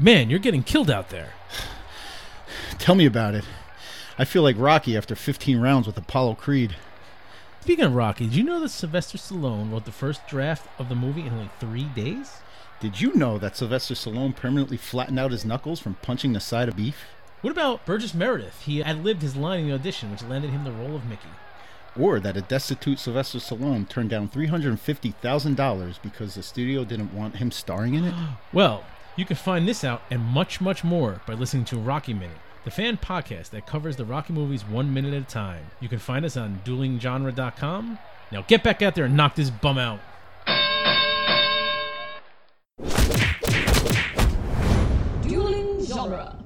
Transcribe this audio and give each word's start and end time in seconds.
Man, 0.00 0.30
you're 0.30 0.38
getting 0.38 0.62
killed 0.62 0.90
out 0.90 1.10
there. 1.10 1.32
Tell 2.78 2.94
me 2.94 3.04
about 3.04 3.34
it. 3.34 3.44
I 4.16 4.24
feel 4.24 4.42
like 4.42 4.54
Rocky 4.56 4.96
after 4.96 5.16
15 5.16 5.58
rounds 5.60 5.88
with 5.88 5.98
Apollo 5.98 6.36
Creed. 6.36 6.76
Speaking 7.62 7.84
of 7.84 7.94
Rocky, 7.96 8.26
did 8.26 8.36
you 8.36 8.44
know 8.44 8.60
that 8.60 8.68
Sylvester 8.68 9.18
Stallone 9.18 9.72
wrote 9.72 9.84
the 9.84 9.92
first 9.92 10.26
draft 10.28 10.68
of 10.78 10.88
the 10.88 10.94
movie 10.94 11.22
in 11.22 11.32
only 11.32 11.50
three 11.58 11.84
days? 11.96 12.30
Did 12.78 13.00
you 13.00 13.12
know 13.14 13.38
that 13.38 13.56
Sylvester 13.56 13.94
Stallone 13.94 14.36
permanently 14.36 14.76
flattened 14.76 15.18
out 15.18 15.32
his 15.32 15.44
knuckles 15.44 15.80
from 15.80 15.96
punching 15.96 16.32
the 16.32 16.38
side 16.38 16.68
of 16.68 16.76
beef? 16.76 17.06
What 17.40 17.50
about 17.50 17.84
Burgess 17.84 18.14
Meredith? 18.14 18.62
He 18.62 18.80
ad 18.82 19.04
libbed 19.04 19.22
his 19.22 19.34
line 19.34 19.60
in 19.60 19.68
the 19.68 19.74
audition, 19.74 20.12
which 20.12 20.22
landed 20.22 20.50
him 20.50 20.62
the 20.62 20.70
role 20.70 20.94
of 20.94 21.06
Mickey. 21.06 21.28
Or 21.98 22.20
that 22.20 22.36
a 22.36 22.42
destitute 22.42 23.00
Sylvester 23.00 23.38
Stallone 23.38 23.88
turned 23.88 24.10
down 24.10 24.28
$350,000 24.28 26.02
because 26.02 26.36
the 26.36 26.42
studio 26.44 26.84
didn't 26.84 27.12
want 27.12 27.36
him 27.36 27.50
starring 27.50 27.94
in 27.94 28.04
it? 28.04 28.14
Well, 28.52 28.84
you 29.18 29.24
can 29.24 29.34
find 29.34 29.66
this 29.66 29.82
out 29.82 30.00
and 30.12 30.22
much, 30.22 30.60
much 30.60 30.84
more 30.84 31.20
by 31.26 31.34
listening 31.34 31.64
to 31.64 31.76
Rocky 31.76 32.14
Minute, 32.14 32.38
the 32.64 32.70
fan 32.70 32.96
podcast 32.96 33.50
that 33.50 33.66
covers 33.66 33.96
the 33.96 34.04
Rocky 34.04 34.32
movies 34.32 34.64
one 34.64 34.94
minute 34.94 35.12
at 35.12 35.22
a 35.22 35.24
time. 35.24 35.66
You 35.80 35.88
can 35.88 35.98
find 35.98 36.24
us 36.24 36.36
on 36.36 36.60
duelinggenre.com. 36.64 37.98
Now 38.30 38.42
get 38.42 38.62
back 38.62 38.80
out 38.80 38.94
there 38.94 39.06
and 39.06 39.16
knock 39.16 39.34
this 39.34 39.50
bum 39.50 39.76
out. 39.76 39.98
Dueling 45.22 45.84
genre. 45.84 46.38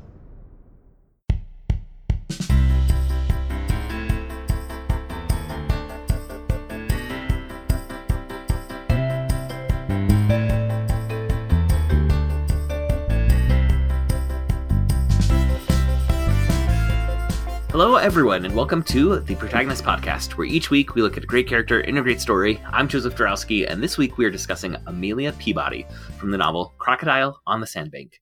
Hello, 17.72 17.96
everyone, 17.96 18.44
and 18.44 18.54
welcome 18.54 18.82
to 18.82 19.20
the 19.20 19.34
Protagonist 19.34 19.82
Podcast, 19.82 20.32
where 20.32 20.46
each 20.46 20.68
week 20.68 20.94
we 20.94 21.00
look 21.00 21.16
at 21.16 21.24
a 21.24 21.26
great 21.26 21.48
character 21.48 21.80
in 21.80 21.96
a 21.96 22.02
great 22.02 22.20
story. 22.20 22.60
I'm 22.66 22.86
Joseph 22.86 23.16
Dorowski, 23.16 23.66
and 23.66 23.82
this 23.82 23.96
week 23.96 24.18
we 24.18 24.26
are 24.26 24.30
discussing 24.30 24.76
Amelia 24.86 25.32
Peabody 25.32 25.86
from 26.18 26.30
the 26.30 26.36
novel 26.36 26.74
Crocodile 26.76 27.40
on 27.46 27.62
the 27.62 27.66
Sandbank. 27.66 28.20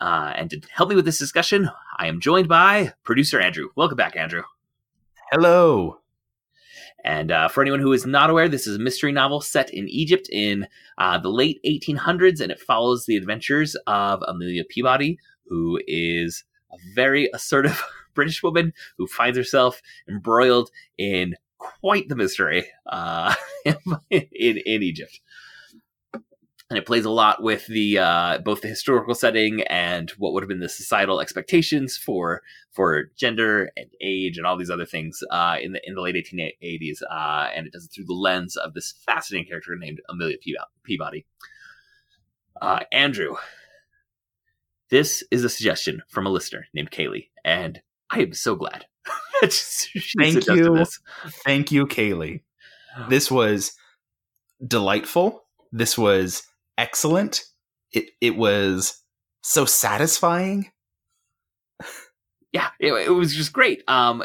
Uh, 0.00 0.32
and 0.34 0.48
to 0.48 0.62
help 0.72 0.88
me 0.88 0.96
with 0.96 1.04
this 1.04 1.18
discussion, 1.18 1.68
I 1.98 2.06
am 2.06 2.22
joined 2.22 2.48
by 2.48 2.94
producer 3.04 3.38
Andrew. 3.38 3.68
Welcome 3.76 3.98
back, 3.98 4.16
Andrew. 4.16 4.44
Hello. 5.30 5.98
And 7.04 7.30
uh, 7.30 7.48
for 7.48 7.60
anyone 7.60 7.80
who 7.80 7.92
is 7.92 8.06
not 8.06 8.30
aware, 8.30 8.48
this 8.48 8.66
is 8.66 8.76
a 8.76 8.82
mystery 8.82 9.12
novel 9.12 9.42
set 9.42 9.68
in 9.74 9.90
Egypt 9.90 10.26
in 10.32 10.68
uh, 10.96 11.18
the 11.18 11.28
late 11.28 11.60
1800s, 11.66 12.40
and 12.40 12.50
it 12.50 12.60
follows 12.60 13.04
the 13.04 13.18
adventures 13.18 13.76
of 13.86 14.22
Amelia 14.26 14.64
Peabody, 14.64 15.18
who 15.48 15.78
is 15.86 16.44
a 16.72 16.76
very 16.94 17.28
assertive 17.34 17.84
British 18.16 18.42
woman 18.42 18.72
who 18.98 19.06
finds 19.06 19.38
herself 19.38 19.80
embroiled 20.08 20.70
in 20.98 21.36
quite 21.58 22.08
the 22.08 22.16
mystery 22.16 22.68
uh, 22.86 23.34
in, 23.64 23.76
in 24.40 24.82
Egypt. 24.82 25.20
And 26.68 26.76
it 26.76 26.86
plays 26.86 27.04
a 27.04 27.10
lot 27.10 27.44
with 27.44 27.64
the 27.68 27.98
uh, 27.98 28.38
both 28.38 28.60
the 28.60 28.66
historical 28.66 29.14
setting 29.14 29.62
and 29.62 30.10
what 30.18 30.32
would 30.32 30.42
have 30.42 30.48
been 30.48 30.58
the 30.58 30.68
societal 30.68 31.20
expectations 31.20 31.96
for 31.96 32.42
for 32.72 33.04
gender 33.16 33.70
and 33.76 33.86
age 34.02 34.36
and 34.36 34.44
all 34.44 34.56
these 34.56 34.70
other 34.70 34.84
things 34.84 35.20
uh, 35.30 35.58
in 35.62 35.72
the 35.72 35.80
in 35.84 35.94
the 35.94 36.00
late 36.00 36.16
1880s. 36.16 37.02
Uh, 37.08 37.50
and 37.54 37.68
it 37.68 37.72
does 37.72 37.84
it 37.84 37.92
through 37.94 38.06
the 38.06 38.14
lens 38.14 38.56
of 38.56 38.74
this 38.74 38.94
fascinating 39.06 39.46
character 39.46 39.76
named 39.78 40.00
Amelia 40.08 40.38
Peabody. 40.82 41.24
Uh, 42.60 42.80
Andrew, 42.90 43.36
this 44.90 45.22
is 45.30 45.44
a 45.44 45.48
suggestion 45.48 46.02
from 46.08 46.26
a 46.26 46.30
listener 46.30 46.66
named 46.74 46.90
Kaylee, 46.90 47.28
and 47.44 47.80
I 48.10 48.20
am 48.20 48.32
so 48.34 48.56
glad. 48.56 48.86
Thank 49.42 50.46
you. 50.46 50.84
Thank 51.44 51.72
you, 51.72 51.86
Kaylee. 51.86 52.42
This 53.08 53.30
was 53.30 53.72
delightful. 54.66 55.44
This 55.72 55.98
was 55.98 56.42
excellent. 56.78 57.44
It 57.92 58.10
it 58.20 58.36
was 58.36 59.02
so 59.42 59.64
satisfying. 59.64 60.70
Yeah, 62.52 62.70
it, 62.80 62.92
it 62.92 63.10
was 63.10 63.34
just 63.34 63.52
great. 63.52 63.82
Um, 63.86 64.24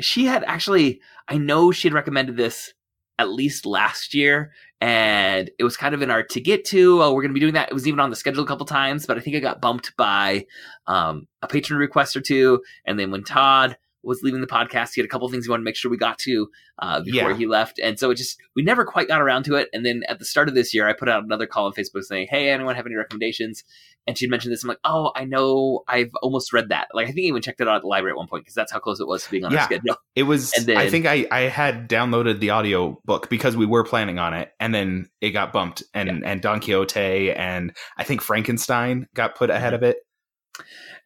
she 0.00 0.26
had 0.26 0.44
actually, 0.44 1.00
I 1.28 1.38
know 1.38 1.72
she 1.72 1.88
had 1.88 1.94
recommended 1.94 2.36
this 2.36 2.72
at 3.18 3.30
least 3.30 3.66
last 3.66 4.14
year, 4.14 4.52
and 4.82 5.48
it 5.60 5.62
was 5.62 5.76
kind 5.76 5.94
of 5.94 6.02
in 6.02 6.10
our 6.10 6.24
to 6.24 6.40
get 6.40 6.64
to. 6.64 7.00
Oh, 7.00 7.14
we're 7.14 7.22
going 7.22 7.30
to 7.30 7.34
be 7.34 7.40
doing 7.40 7.54
that. 7.54 7.70
It 7.70 7.72
was 7.72 7.86
even 7.86 8.00
on 8.00 8.10
the 8.10 8.16
schedule 8.16 8.42
a 8.42 8.46
couple 8.48 8.66
times, 8.66 9.06
but 9.06 9.16
I 9.16 9.20
think 9.20 9.36
it 9.36 9.40
got 9.40 9.60
bumped 9.60 9.96
by 9.96 10.44
um, 10.88 11.28
a 11.40 11.46
patron 11.46 11.78
request 11.78 12.16
or 12.16 12.20
two. 12.20 12.60
And 12.84 12.98
then 12.98 13.12
when 13.12 13.22
Todd 13.22 13.76
was 14.02 14.24
leaving 14.24 14.40
the 14.40 14.48
podcast, 14.48 14.94
he 14.94 15.00
had 15.00 15.04
a 15.04 15.08
couple 15.08 15.28
things 15.28 15.44
he 15.44 15.50
wanted 15.50 15.60
to 15.60 15.66
make 15.66 15.76
sure 15.76 15.88
we 15.88 15.96
got 15.96 16.18
to 16.18 16.48
uh, 16.80 17.00
before 17.00 17.30
yeah. 17.30 17.36
he 17.36 17.46
left, 17.46 17.78
and 17.78 17.96
so 17.96 18.10
it 18.10 18.16
just 18.16 18.36
we 18.56 18.64
never 18.64 18.84
quite 18.84 19.06
got 19.06 19.20
around 19.20 19.44
to 19.44 19.54
it. 19.54 19.68
And 19.72 19.86
then 19.86 20.02
at 20.08 20.18
the 20.18 20.24
start 20.24 20.48
of 20.48 20.56
this 20.56 20.74
year, 20.74 20.88
I 20.88 20.94
put 20.94 21.08
out 21.08 21.22
another 21.22 21.46
call 21.46 21.66
on 21.66 21.74
Facebook 21.74 22.02
saying, 22.02 22.26
"Hey, 22.28 22.50
anyone 22.50 22.74
have 22.74 22.86
any 22.86 22.96
recommendations?" 22.96 23.62
And 24.06 24.18
she'd 24.18 24.30
mentioned 24.30 24.52
this. 24.52 24.64
I'm 24.64 24.68
like, 24.68 24.80
"Oh, 24.84 25.12
I 25.14 25.24
know. 25.24 25.84
I've 25.86 26.10
almost 26.22 26.52
read 26.52 26.70
that. 26.70 26.88
Like, 26.92 27.08
I 27.08 27.12
think 27.12 27.24
I 27.24 27.28
even 27.28 27.42
checked 27.42 27.60
it 27.60 27.68
out 27.68 27.76
at 27.76 27.82
the 27.82 27.88
library 27.88 28.12
at 28.12 28.16
one 28.16 28.26
point 28.26 28.44
because 28.44 28.54
that's 28.54 28.72
how 28.72 28.80
close 28.80 28.98
it 28.98 29.06
was 29.06 29.24
to 29.24 29.30
being 29.30 29.44
on 29.44 29.52
yeah, 29.52 29.60
our 29.60 29.64
schedule." 29.64 29.96
It 30.14 30.24
was. 30.24 30.52
And 30.54 30.66
then, 30.66 30.76
I 30.76 30.90
think 30.90 31.06
I 31.06 31.26
I 31.30 31.42
had 31.42 31.88
downloaded 31.88 32.40
the 32.40 32.50
audio 32.50 33.00
book 33.04 33.30
because 33.30 33.56
we 33.56 33.64
were 33.64 33.84
planning 33.84 34.18
on 34.18 34.34
it, 34.34 34.52
and 34.60 34.74
then 34.74 35.08
it 35.20 35.30
got 35.30 35.52
bumped, 35.52 35.82
and 35.94 36.08
yeah. 36.08 36.30
and 36.30 36.42
Don 36.42 36.60
Quixote 36.60 37.32
and 37.32 37.74
I 37.96 38.04
think 38.04 38.20
Frankenstein 38.20 39.06
got 39.14 39.36
put 39.36 39.50
ahead 39.50 39.72
of 39.72 39.82
it 39.82 39.98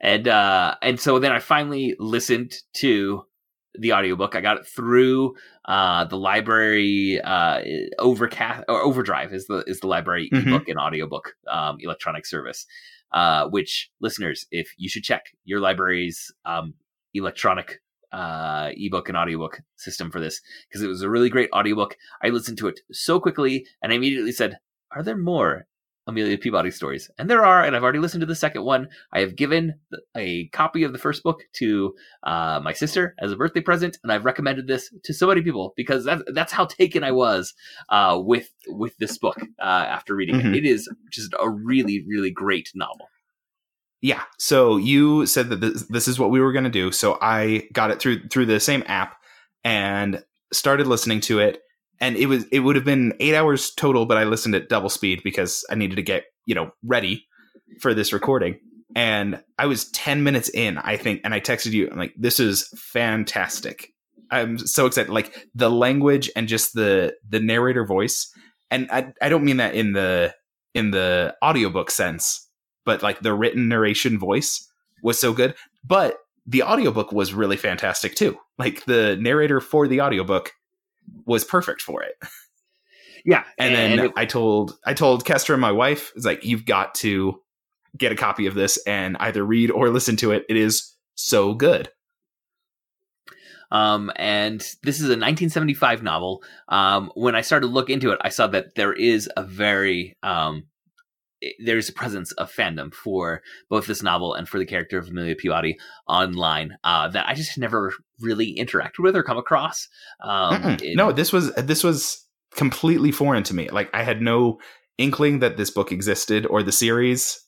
and 0.00 0.28
uh 0.28 0.74
and 0.82 1.00
so 1.00 1.18
then 1.18 1.32
i 1.32 1.38
finally 1.38 1.94
listened 1.98 2.54
to 2.74 3.24
the 3.78 3.92
audiobook 3.92 4.34
i 4.34 4.40
got 4.40 4.56
it 4.56 4.66
through 4.66 5.34
uh 5.66 6.04
the 6.04 6.16
library 6.16 7.20
uh 7.22 7.60
overcast 7.98 8.64
or 8.68 8.82
overdrive 8.82 9.32
is 9.32 9.46
the 9.46 9.64
is 9.66 9.80
the 9.80 9.86
library 9.86 10.30
mm-hmm. 10.32 10.48
ebook 10.48 10.68
and 10.68 10.78
audiobook 10.78 11.34
um 11.50 11.76
electronic 11.80 12.26
service 12.26 12.66
uh 13.12 13.46
which 13.48 13.90
listeners 14.00 14.46
if 14.50 14.72
you 14.76 14.88
should 14.88 15.02
check 15.02 15.22
your 15.44 15.60
library's 15.60 16.32
um 16.44 16.74
electronic 17.14 17.80
uh 18.12 18.70
ebook 18.76 19.08
and 19.08 19.18
audiobook 19.18 19.60
system 19.76 20.10
for 20.10 20.20
this 20.20 20.40
because 20.68 20.82
it 20.82 20.88
was 20.88 21.02
a 21.02 21.10
really 21.10 21.28
great 21.28 21.50
audiobook 21.52 21.96
i 22.22 22.28
listened 22.28 22.56
to 22.56 22.68
it 22.68 22.80
so 22.92 23.18
quickly 23.18 23.66
and 23.82 23.92
i 23.92 23.96
immediately 23.96 24.32
said 24.32 24.58
are 24.94 25.02
there 25.02 25.16
more 25.16 25.66
Amelia 26.06 26.38
Peabody 26.38 26.70
stories. 26.70 27.10
And 27.18 27.28
there 27.28 27.44
are, 27.44 27.64
and 27.64 27.74
I've 27.74 27.82
already 27.82 27.98
listened 27.98 28.20
to 28.20 28.26
the 28.26 28.34
second 28.34 28.64
one. 28.64 28.88
I 29.12 29.20
have 29.20 29.36
given 29.36 29.74
a 30.16 30.48
copy 30.48 30.84
of 30.84 30.92
the 30.92 30.98
first 30.98 31.22
book 31.22 31.42
to 31.54 31.94
uh, 32.22 32.60
my 32.62 32.72
sister 32.72 33.14
as 33.18 33.32
a 33.32 33.36
birthday 33.36 33.60
present, 33.60 33.98
and 34.02 34.12
I've 34.12 34.24
recommended 34.24 34.66
this 34.66 34.92
to 35.04 35.12
so 35.12 35.26
many 35.26 35.42
people 35.42 35.74
because 35.76 36.04
that's 36.04 36.22
that's 36.32 36.52
how 36.52 36.66
taken 36.66 37.02
I 37.02 37.12
was 37.12 37.54
uh, 37.88 38.20
with 38.22 38.48
with 38.68 38.96
this 38.98 39.18
book 39.18 39.38
uh, 39.60 39.62
after 39.62 40.14
reading 40.14 40.36
mm-hmm. 40.36 40.54
it. 40.54 40.64
It 40.64 40.66
is 40.66 40.88
just 41.10 41.34
a 41.38 41.48
really, 41.48 42.04
really 42.06 42.30
great 42.30 42.70
novel. 42.74 43.08
Yeah. 44.00 44.22
So 44.38 44.76
you 44.76 45.26
said 45.26 45.48
that 45.48 45.60
this, 45.60 45.82
this 45.88 46.06
is 46.06 46.18
what 46.18 46.30
we 46.30 46.40
were 46.40 46.52
going 46.52 46.64
to 46.64 46.70
do. 46.70 46.92
So 46.92 47.18
I 47.20 47.68
got 47.72 47.90
it 47.90 47.98
through 47.98 48.28
through 48.28 48.46
the 48.46 48.60
same 48.60 48.84
app 48.86 49.16
and 49.64 50.22
started 50.52 50.86
listening 50.86 51.20
to 51.22 51.40
it 51.40 51.62
and 52.00 52.16
it 52.16 52.26
was 52.26 52.44
it 52.52 52.60
would 52.60 52.76
have 52.76 52.84
been 52.84 53.14
eight 53.20 53.34
hours 53.34 53.70
total, 53.70 54.06
but 54.06 54.18
I 54.18 54.24
listened 54.24 54.54
at 54.54 54.68
double 54.68 54.88
speed 54.88 55.22
because 55.24 55.64
I 55.70 55.74
needed 55.74 55.96
to 55.96 56.02
get 56.02 56.24
you 56.44 56.54
know 56.54 56.70
ready 56.84 57.26
for 57.80 57.94
this 57.94 58.12
recording. 58.12 58.58
And 58.94 59.42
I 59.58 59.66
was 59.66 59.90
ten 59.90 60.22
minutes 60.22 60.48
in, 60.48 60.78
I 60.78 60.96
think, 60.96 61.20
and 61.24 61.34
I 61.34 61.40
texted 61.40 61.72
you. 61.72 61.88
I'm 61.90 61.98
like, 61.98 62.14
"This 62.16 62.40
is 62.40 62.68
fantastic! 62.76 63.92
I'm 64.30 64.58
so 64.58 64.86
excited!" 64.86 65.12
Like 65.12 65.48
the 65.54 65.70
language 65.70 66.30
and 66.36 66.48
just 66.48 66.74
the 66.74 67.14
the 67.28 67.40
narrator 67.40 67.84
voice, 67.84 68.30
and 68.70 68.88
I 68.90 69.12
I 69.20 69.28
don't 69.28 69.44
mean 69.44 69.58
that 69.58 69.74
in 69.74 69.92
the 69.92 70.34
in 70.74 70.90
the 70.90 71.34
audiobook 71.42 71.90
sense, 71.90 72.48
but 72.84 73.02
like 73.02 73.20
the 73.20 73.34
written 73.34 73.68
narration 73.68 74.18
voice 74.18 74.66
was 75.02 75.18
so 75.18 75.32
good. 75.32 75.54
But 75.84 76.18
the 76.46 76.62
audiobook 76.62 77.12
was 77.12 77.34
really 77.34 77.56
fantastic 77.56 78.14
too. 78.14 78.38
Like 78.58 78.84
the 78.84 79.16
narrator 79.20 79.60
for 79.60 79.88
the 79.88 80.00
audiobook 80.00 80.52
was 81.24 81.44
perfect 81.44 81.82
for 81.82 82.02
it. 82.02 82.16
Yeah, 83.24 83.44
and, 83.58 83.74
and 83.74 83.98
then 83.98 84.06
it, 84.06 84.12
I 84.16 84.26
told 84.26 84.78
I 84.84 84.94
told 84.94 85.24
Kester 85.24 85.52
and 85.54 85.60
my 85.60 85.72
wife, 85.72 86.12
"It's 86.16 86.26
like 86.26 86.44
you've 86.44 86.64
got 86.64 86.94
to 86.96 87.40
get 87.96 88.12
a 88.12 88.16
copy 88.16 88.46
of 88.46 88.54
this 88.54 88.78
and 88.86 89.16
either 89.20 89.44
read 89.44 89.70
or 89.70 89.90
listen 89.90 90.16
to 90.16 90.32
it. 90.32 90.44
It 90.48 90.56
is 90.56 90.94
so 91.14 91.54
good." 91.54 91.90
Um, 93.72 94.12
and 94.14 94.60
this 94.84 95.00
is 95.00 95.06
a 95.06 95.18
1975 95.18 96.02
novel. 96.02 96.42
Um, 96.68 97.10
when 97.14 97.34
I 97.34 97.40
started 97.40 97.66
to 97.66 97.72
look 97.72 97.90
into 97.90 98.10
it, 98.12 98.18
I 98.22 98.28
saw 98.28 98.46
that 98.48 98.76
there 98.76 98.92
is 98.92 99.28
a 99.36 99.42
very 99.42 100.16
um, 100.22 100.64
there's 101.58 101.88
a 101.88 101.92
presence 101.92 102.32
of 102.32 102.52
fandom 102.52 102.94
for 102.94 103.42
both 103.68 103.86
this 103.86 104.02
novel 104.02 104.34
and 104.34 104.48
for 104.48 104.58
the 104.58 104.66
character 104.66 104.98
of 104.98 105.08
Amelia 105.08 105.34
Peabody 105.34 105.78
online 106.08 106.76
uh, 106.84 107.08
that 107.08 107.26
I 107.26 107.34
just 107.34 107.58
never 107.58 107.92
really 108.20 108.56
interacted 108.58 109.00
with 109.00 109.16
or 109.16 109.22
come 109.22 109.38
across. 109.38 109.88
Um, 110.22 110.78
it, 110.82 110.96
no, 110.96 111.12
this 111.12 111.32
was 111.32 111.54
this 111.54 111.84
was 111.84 112.24
completely 112.54 113.12
foreign 113.12 113.42
to 113.44 113.54
me. 113.54 113.68
Like 113.68 113.90
I 113.94 114.02
had 114.02 114.22
no 114.22 114.58
inkling 114.98 115.40
that 115.40 115.56
this 115.56 115.70
book 115.70 115.92
existed 115.92 116.46
or 116.46 116.62
the 116.62 116.72
series 116.72 117.40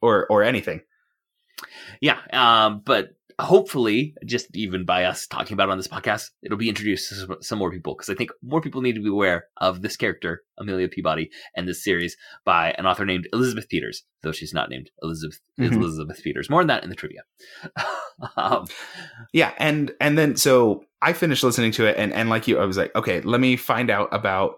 or 0.00 0.26
or 0.28 0.42
anything. 0.42 0.82
Yeah, 2.00 2.18
um, 2.32 2.82
but 2.84 3.10
hopefully, 3.40 4.14
just 4.24 4.46
even 4.56 4.84
by 4.84 5.04
us 5.04 5.26
talking 5.26 5.54
about 5.54 5.68
it 5.68 5.72
on 5.72 5.78
this 5.78 5.88
podcast, 5.88 6.30
it'll 6.42 6.58
be 6.58 6.68
introduced 6.68 7.08
to 7.08 7.14
some- 7.14 7.36
some 7.42 7.58
more 7.58 7.70
people 7.70 7.94
because 7.94 8.08
I 8.10 8.14
think 8.14 8.30
more 8.42 8.60
people 8.60 8.80
need 8.82 8.94
to 8.94 9.02
be 9.02 9.08
aware 9.08 9.46
of 9.58 9.82
this 9.82 9.96
character, 9.96 10.42
Amelia 10.58 10.88
Peabody, 10.88 11.30
and 11.56 11.66
this 11.68 11.82
series 11.84 12.16
by 12.44 12.72
an 12.78 12.86
author 12.86 13.04
named 13.04 13.28
Elizabeth 13.32 13.68
Peters, 13.68 14.04
though 14.22 14.32
she's 14.32 14.52
not 14.54 14.70
named 14.70 14.90
Elizabeth 15.02 15.40
Mhm. 15.58 15.72
Elizabeth 15.74 16.22
Peters. 16.22 16.50
More 16.50 16.60
on 16.60 16.66
that 16.68 16.82
in 16.84 16.90
the 16.90 16.96
trivia. 16.96 17.22
um, 18.36 18.66
Yeah, 19.32 19.52
and 19.58 19.92
and 20.00 20.16
then 20.18 20.36
so 20.36 20.84
I 21.00 21.12
finished 21.12 21.42
listening 21.44 21.72
to 21.72 21.86
it, 21.86 21.96
and 21.96 22.12
and 22.12 22.28
like 22.30 22.46
you, 22.48 22.58
I 22.58 22.64
was 22.64 22.76
like, 22.76 22.94
okay, 22.94 23.20
let 23.22 23.40
me 23.40 23.56
find 23.56 23.90
out 23.90 24.08
about 24.12 24.56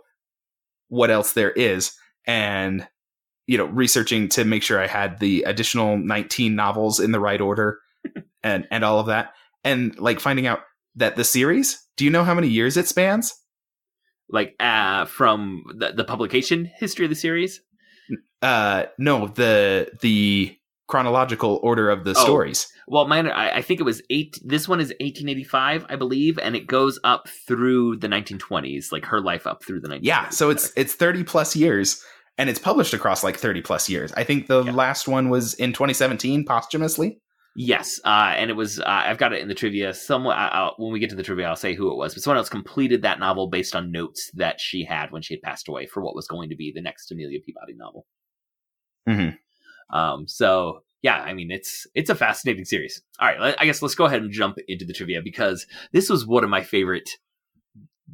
what 0.88 1.10
else 1.10 1.32
there 1.32 1.50
is, 1.52 1.96
and 2.26 2.86
you 3.46 3.58
know, 3.58 3.66
researching 3.66 4.26
to 4.30 4.42
make 4.44 4.62
sure 4.62 4.80
I 4.80 4.86
had 4.86 5.18
the 5.18 5.42
additional 5.42 5.98
nineteen 5.98 6.54
novels 6.54 6.98
in 7.00 7.12
the 7.12 7.20
right 7.20 7.40
order, 7.40 7.78
and 8.44 8.68
and 8.70 8.84
all 8.84 9.00
of 9.00 9.06
that, 9.06 9.32
and 9.64 9.98
like 9.98 10.20
finding 10.20 10.46
out 10.46 10.60
that 10.94 11.16
the 11.16 11.24
series. 11.24 11.80
Do 11.96 12.04
you 12.04 12.10
know 12.10 12.22
how 12.24 12.34
many 12.34 12.48
years 12.48 12.76
it 12.76 12.86
spans? 12.86 13.34
like 14.30 14.54
uh, 14.58 15.04
from 15.04 15.62
the, 15.76 15.92
the 15.92 16.02
publication 16.04 16.64
history 16.78 17.04
of 17.04 17.10
the 17.10 17.14
series. 17.14 17.60
Uh, 18.42 18.84
no, 18.98 19.28
the 19.28 19.88
the 20.00 20.56
chronological 20.88 21.60
order 21.62 21.90
of 21.90 22.04
the 22.04 22.10
Oh. 22.16 22.24
stories. 22.24 22.66
Well, 22.88 23.06
mine, 23.06 23.26
I, 23.28 23.56
I 23.56 23.62
think 23.62 23.80
it 23.80 23.84
was 23.84 24.02
eight. 24.10 24.38
This 24.44 24.66
one 24.68 24.80
is 24.80 24.88
1885, 25.00 25.86
I 25.88 25.96
believe, 25.96 26.38
and 26.38 26.54
it 26.56 26.66
goes 26.66 26.98
up 27.04 27.28
through 27.46 27.96
the 27.96 28.08
1920s, 28.08 28.92
like 28.92 29.04
her 29.06 29.20
life 29.20 29.46
up 29.46 29.62
through 29.62 29.80
the 29.80 29.88
1920s. 29.88 30.00
Yeah, 30.02 30.28
so 30.30 30.50
it's 30.50 30.72
it's 30.76 30.94
30 30.94 31.24
plus 31.24 31.54
years 31.56 32.02
and 32.38 32.50
it's 32.50 32.58
published 32.58 32.94
across 32.94 33.22
like 33.24 33.36
30 33.36 33.60
plus 33.62 33.88
years. 33.88 34.12
I 34.14 34.24
think 34.24 34.46
the 34.48 34.64
Yeah. 34.64 34.72
last 34.72 35.06
one 35.06 35.28
was 35.28 35.54
in 35.54 35.72
2017 35.72 36.44
posthumously. 36.46 37.20
Yes, 37.56 38.00
uh, 38.04 38.34
and 38.36 38.50
it 38.50 38.54
was. 38.54 38.80
Uh, 38.80 38.84
I've 38.86 39.18
got 39.18 39.32
it 39.32 39.40
in 39.40 39.48
the 39.48 39.54
trivia. 39.54 39.94
Someone 39.94 40.36
I'll, 40.38 40.74
when 40.78 40.92
we 40.92 40.98
get 40.98 41.10
to 41.10 41.16
the 41.16 41.22
trivia, 41.22 41.46
I'll 41.46 41.56
say 41.56 41.74
who 41.74 41.90
it 41.90 41.96
was. 41.96 42.14
But 42.14 42.22
someone 42.22 42.38
else 42.38 42.48
completed 42.48 43.02
that 43.02 43.18
novel 43.18 43.48
based 43.48 43.74
on 43.74 43.92
notes 43.92 44.30
that 44.34 44.60
she 44.60 44.84
had 44.84 45.10
when 45.10 45.22
she 45.22 45.34
had 45.34 45.42
passed 45.42 45.68
away 45.68 45.86
for 45.86 46.02
what 46.02 46.14
was 46.14 46.26
going 46.26 46.50
to 46.50 46.56
be 46.56 46.72
the 46.74 46.82
next 46.82 47.10
Amelia 47.10 47.40
Peabody 47.40 47.74
novel. 47.76 48.06
Mhm. 49.08 49.36
Um, 49.90 50.26
so 50.26 50.80
yeah, 51.02 51.18
I 51.18 51.34
mean 51.34 51.50
it's 51.50 51.86
it's 51.94 52.10
a 52.10 52.14
fascinating 52.14 52.64
series. 52.64 53.02
All 53.20 53.28
right, 53.28 53.54
I 53.58 53.66
guess 53.66 53.82
let's 53.82 53.94
go 53.94 54.06
ahead 54.06 54.22
and 54.22 54.32
jump 54.32 54.56
into 54.66 54.86
the 54.86 54.94
trivia 54.94 55.20
because 55.22 55.66
this 55.92 56.08
was 56.08 56.26
one 56.26 56.44
of 56.44 56.50
my 56.50 56.62
favorite 56.62 57.10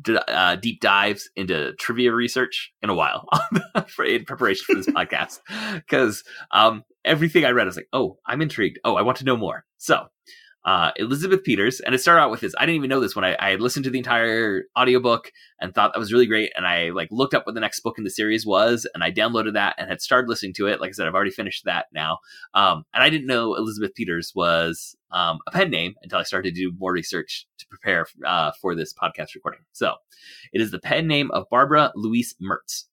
d- 0.03 0.19
uh, 0.29 0.57
deep 0.57 0.81
dives 0.81 1.31
into 1.37 1.73
trivia 1.75 2.13
research 2.13 2.73
in 2.83 2.91
a 2.91 2.95
while 2.95 3.29
for, 3.89 4.05
in 4.05 4.25
preparation 4.25 4.65
for 4.67 4.75
this 4.75 4.87
podcast 4.95 5.39
because 5.75 6.25
um, 6.51 6.85
everything 7.05 7.45
I 7.45 7.51
read, 7.51 7.65
I 7.65 7.67
was 7.67 7.77
like, 7.77 7.89
oh, 7.93 8.19
I'm 8.27 8.43
intrigued. 8.43 8.79
Oh, 8.85 8.97
I 8.97 9.03
want 9.03 9.19
to 9.19 9.25
know 9.25 9.37
more. 9.37 9.65
So. 9.79 10.07
Uh, 10.63 10.91
Elizabeth 10.97 11.43
Peters, 11.43 11.81
and 11.81 11.95
it 11.95 12.03
started 12.03 12.21
out 12.21 12.31
with 12.31 12.41
this. 12.41 12.55
I 12.59 12.67
didn't 12.67 12.77
even 12.77 12.91
know 12.91 13.01
this 13.01 13.17
when 13.17 13.25
I, 13.25 13.35
I 13.41 13.53
had 13.53 13.63
listened 13.63 13.85
to 13.85 13.91
the 13.91 13.97
entire 13.97 14.65
audiobook 14.79 15.33
and 15.59 15.75
thought 15.75 15.95
that 15.95 15.99
was 15.99 16.13
really 16.13 16.27
great. 16.27 16.53
And 16.55 16.67
I 16.67 16.91
like 16.91 17.09
looked 17.11 17.33
up 17.33 17.47
what 17.47 17.55
the 17.55 17.63
next 17.63 17.81
book 17.81 17.97
in 17.97 18.05
the 18.05 18.11
series 18.11 18.45
was, 18.45 18.87
and 18.93 19.03
I 19.03 19.11
downloaded 19.11 19.55
that 19.55 19.75
and 19.79 19.89
had 19.89 20.03
started 20.03 20.29
listening 20.29 20.53
to 20.57 20.67
it. 20.67 20.79
Like 20.79 20.91
I 20.91 20.93
said, 20.93 21.07
I've 21.07 21.15
already 21.15 21.31
finished 21.31 21.65
that 21.65 21.87
now. 21.95 22.19
Um, 22.53 22.85
and 22.93 23.03
I 23.03 23.09
didn't 23.09 23.27
know 23.27 23.55
Elizabeth 23.55 23.95
Peters 23.95 24.33
was 24.35 24.95
um, 25.11 25.39
a 25.47 25.51
pen 25.51 25.71
name 25.71 25.95
until 26.03 26.19
I 26.19 26.25
started 26.25 26.55
to 26.55 26.61
do 26.61 26.77
more 26.79 26.93
research 26.93 27.47
to 27.57 27.67
prepare 27.67 28.07
uh, 28.27 28.53
for 28.61 28.75
this 28.75 28.93
podcast 28.93 29.35
recording. 29.35 29.61
So 29.73 29.95
it 30.53 30.61
is 30.61 30.73
the 30.73 30.79
pen 30.79 31.07
name 31.07 31.31
of 31.31 31.49
Barbara 31.51 31.91
Louise 31.97 32.35
Mertz. 32.39 32.85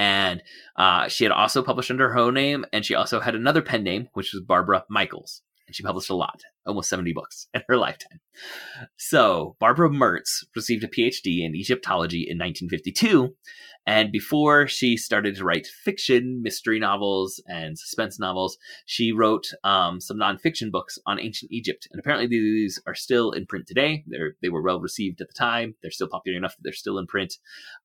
And 0.00 0.42
uh, 0.76 1.08
she 1.08 1.24
had 1.24 1.30
also 1.30 1.62
published 1.62 1.90
under 1.90 2.08
her 2.08 2.18
own 2.18 2.32
name, 2.32 2.64
and 2.72 2.86
she 2.86 2.94
also 2.94 3.20
had 3.20 3.34
another 3.34 3.60
pen 3.60 3.84
name, 3.84 4.08
which 4.14 4.32
was 4.32 4.42
Barbara 4.42 4.84
Michaels. 4.88 5.42
And 5.66 5.76
she 5.76 5.82
published 5.82 6.08
a 6.08 6.16
lot, 6.16 6.40
almost 6.66 6.88
70 6.88 7.12
books 7.12 7.48
in 7.54 7.60
her 7.68 7.76
lifetime. 7.76 8.18
So 8.96 9.56
Barbara 9.60 9.90
Mertz 9.90 10.46
received 10.56 10.84
a 10.84 10.88
PhD 10.88 11.44
in 11.44 11.54
Egyptology 11.54 12.20
in 12.20 12.38
1952. 12.38 13.36
And 13.86 14.10
before 14.10 14.66
she 14.68 14.96
started 14.96 15.36
to 15.36 15.44
write 15.44 15.66
fiction, 15.66 16.40
mystery 16.42 16.78
novels, 16.78 17.42
and 17.46 17.78
suspense 17.78 18.18
novels, 18.18 18.56
she 18.86 19.12
wrote 19.12 19.48
um, 19.64 20.00
some 20.00 20.16
nonfiction 20.16 20.70
books 20.70 20.98
on 21.06 21.20
ancient 21.20 21.52
Egypt. 21.52 21.88
And 21.92 22.00
apparently 22.00 22.26
these 22.26 22.80
are 22.86 22.94
still 22.94 23.32
in 23.32 23.44
print 23.44 23.66
today. 23.66 24.04
They're, 24.06 24.32
they 24.40 24.48
were 24.48 24.62
well 24.62 24.80
received 24.80 25.20
at 25.20 25.28
the 25.28 25.34
time. 25.34 25.74
They're 25.82 25.90
still 25.90 26.08
popular 26.08 26.38
enough 26.38 26.56
that 26.56 26.62
they're 26.62 26.72
still 26.72 26.98
in 26.98 27.06
print. 27.06 27.34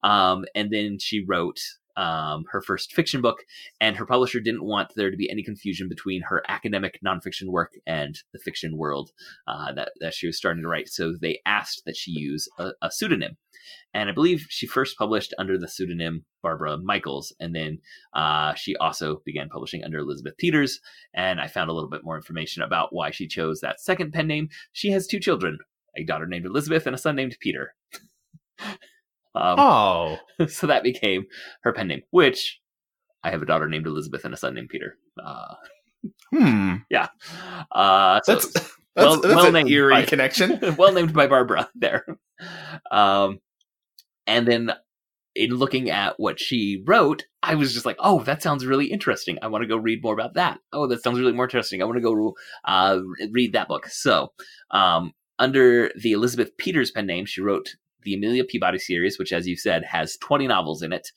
Um, 0.01 0.45
and 0.55 0.71
then 0.71 0.97
she 0.97 1.21
wrote 1.27 1.59
um, 1.97 2.45
her 2.51 2.61
first 2.61 2.93
fiction 2.93 3.21
book, 3.21 3.39
and 3.79 3.95
her 3.95 4.05
publisher 4.05 4.39
didn't 4.39 4.65
want 4.65 4.93
there 4.95 5.11
to 5.11 5.17
be 5.17 5.29
any 5.29 5.43
confusion 5.43 5.87
between 5.89 6.21
her 6.23 6.43
academic 6.47 6.99
nonfiction 7.05 7.47
work 7.47 7.73
and 7.85 8.19
the 8.33 8.39
fiction 8.39 8.77
world 8.77 9.11
uh, 9.47 9.73
that, 9.73 9.91
that 9.99 10.13
she 10.13 10.27
was 10.27 10.37
starting 10.37 10.61
to 10.61 10.67
write. 10.67 10.89
So 10.89 11.13
they 11.19 11.39
asked 11.45 11.83
that 11.85 11.95
she 11.95 12.11
use 12.11 12.47
a, 12.57 12.71
a 12.81 12.91
pseudonym. 12.91 13.37
And 13.93 14.09
I 14.09 14.11
believe 14.11 14.45
she 14.49 14.67
first 14.67 14.97
published 14.97 15.33
under 15.39 15.57
the 15.57 15.67
pseudonym 15.67 16.25
Barbara 16.43 16.77
Michaels, 16.77 17.33
and 17.39 17.55
then 17.55 17.79
uh, 18.13 18.53
she 18.53 18.75
also 18.75 19.21
began 19.25 19.49
publishing 19.49 19.83
under 19.83 19.99
Elizabeth 19.99 20.37
Peters. 20.37 20.79
And 21.13 21.39
I 21.39 21.47
found 21.47 21.69
a 21.69 21.73
little 21.73 21.89
bit 21.89 22.03
more 22.03 22.17
information 22.17 22.61
about 22.61 22.93
why 22.93 23.11
she 23.11 23.27
chose 23.27 23.61
that 23.61 23.79
second 23.79 24.13
pen 24.13 24.27
name. 24.27 24.49
She 24.73 24.91
has 24.91 25.07
two 25.07 25.19
children 25.19 25.57
a 25.97 26.03
daughter 26.03 26.27
named 26.27 26.45
Elizabeth 26.45 26.85
and 26.85 26.95
a 26.95 26.99
son 26.99 27.15
named 27.15 27.37
Peter. 27.39 27.73
um, 29.35 29.59
Oh, 29.59 30.17
so 30.47 30.67
that 30.67 30.83
became 30.83 31.25
her 31.63 31.73
pen 31.73 31.87
name, 31.87 32.01
which 32.11 32.59
I 33.23 33.31
have 33.31 33.41
a 33.41 33.45
daughter 33.45 33.67
named 33.67 33.87
Elizabeth 33.87 34.23
and 34.25 34.33
a 34.33 34.37
son 34.37 34.53
named 34.55 34.69
Peter. 34.69 34.97
Uh, 35.23 35.55
hmm. 36.33 36.75
yeah. 36.89 37.07
Uh, 37.71 38.21
so 38.23 38.33
That's 38.33 38.51
that's, 38.53 38.71
well- 38.95 39.21
that's 39.21 39.35
well 39.35 39.51
named 39.51 39.69
eerie 39.69 39.93
by- 39.93 40.05
connection. 40.05 40.75
well 40.77 40.93
named 40.93 41.13
by 41.13 41.27
Barbara 41.27 41.69
there. 41.75 42.05
Um, 42.91 43.39
and 44.27 44.47
then 44.47 44.71
in 45.35 45.51
looking 45.51 45.89
at 45.89 46.17
what 46.17 46.39
she 46.39 46.81
wrote, 46.87 47.25
I 47.43 47.55
was 47.55 47.73
just 47.73 47.85
like, 47.85 47.97
oh, 47.99 48.23
that 48.23 48.41
sounds 48.41 48.65
really 48.65 48.85
interesting. 48.85 49.37
I 49.41 49.47
want 49.47 49.63
to 49.63 49.67
go 49.67 49.75
read 49.77 50.01
more 50.01 50.13
about 50.13 50.35
that. 50.35 50.59
Oh, 50.71 50.87
that 50.87 51.03
sounds 51.03 51.19
really 51.19 51.33
more 51.33 51.43
interesting. 51.45 51.81
I 51.81 51.85
want 51.85 51.97
to 51.97 52.01
go 52.01 52.33
uh, 52.63 52.99
read 53.31 53.53
that 53.53 53.67
book. 53.67 53.87
So, 53.87 54.31
um, 54.71 55.11
under 55.37 55.91
the 56.01 56.13
Elizabeth 56.13 56.55
Peters 56.57 56.91
pen 56.91 57.05
name, 57.05 57.25
she 57.25 57.41
wrote 57.41 57.67
the 58.05 58.13
Amelia 58.13 58.45
Peabody 58.45 58.79
series, 58.79 59.19
which, 59.19 59.33
as 59.33 59.45
you 59.47 59.57
said, 59.57 59.83
has 59.83 60.15
20 60.17 60.47
novels 60.47 60.81
in 60.81 60.93
it. 60.93 61.11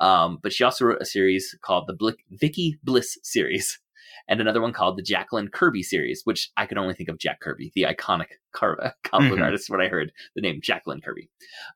Um, 0.00 0.38
but 0.42 0.52
she 0.52 0.64
also 0.64 0.86
wrote 0.86 1.02
a 1.02 1.06
series 1.06 1.56
called 1.62 1.86
the 1.86 1.92
Blick- 1.94 2.24
Vicky 2.30 2.78
Bliss 2.82 3.18
series 3.22 3.78
and 4.28 4.40
another 4.40 4.60
one 4.62 4.72
called 4.72 4.96
the 4.96 5.02
Jacqueline 5.02 5.48
Kirby 5.48 5.82
series, 5.82 6.22
which 6.24 6.50
I 6.56 6.66
could 6.66 6.78
only 6.78 6.94
think 6.94 7.08
of 7.08 7.18
Jack 7.18 7.40
Kirby, 7.40 7.70
the 7.74 7.82
iconic 7.82 8.32
car- 8.52 8.94
comic 9.04 9.32
Mhm. 9.32 9.42
artist, 9.42 9.70
when 9.70 9.80
I 9.80 9.88
heard 9.88 10.10
the 10.34 10.40
name 10.40 10.60
Jacqueline 10.62 11.00
Kirby. 11.02 11.28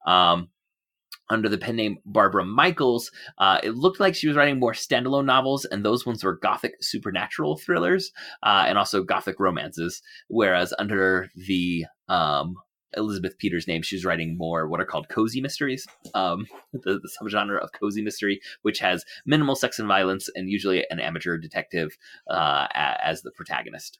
Um, 0.07 0.49
under 1.31 1.49
the 1.49 1.57
pen 1.59 1.77
name 1.77 1.99
Barbara 2.05 2.45
Michaels, 2.45 3.11
uh, 3.39 3.59
it 3.63 3.75
looked 3.75 3.99
like 3.99 4.15
she 4.15 4.29
was 4.29 4.37
writing 4.37 4.59
more 4.61 4.73
standalone 4.73 5.25
novels, 5.25 5.65
and 5.65 5.83
those 5.85 6.05
ones 6.05 6.23
were 6.23 6.37
gothic 6.37 6.75
supernatural 6.83 7.57
thrillers 7.57 8.13
uh, 8.43 8.65
and 8.67 8.77
also 8.77 9.03
gothic 9.03 9.41
romances. 9.41 10.03
Whereas 10.29 10.75
under 10.79 11.31
the 11.35 11.87
um, 12.09 12.57
Elizabeth 12.97 13.39
Peters 13.39 13.67
name, 13.67 13.83
she's 13.83 14.05
writing 14.05 14.37
more 14.39 14.69
what 14.69 14.81
are 14.81 14.85
called 14.85 15.09
cozy 15.09 15.41
mysteries, 15.41 15.87
um, 16.15 16.47
the, 16.73 17.01
the 17.01 17.11
subgenre 17.21 17.59
of 17.63 17.73
cozy 17.73 18.03
mystery, 18.03 18.41
which 18.63 18.79
has 18.79 19.05
minimal 19.27 19.57
sex 19.57 19.79
and 19.79 19.89
violence 19.89 20.29
and 20.35 20.49
usually 20.51 20.85
an 20.91 21.01
amateur 21.01 21.37
detective 21.37 21.97
uh, 22.29 22.67
as 22.75 23.23
the 23.23 23.31
protagonist. 23.31 23.99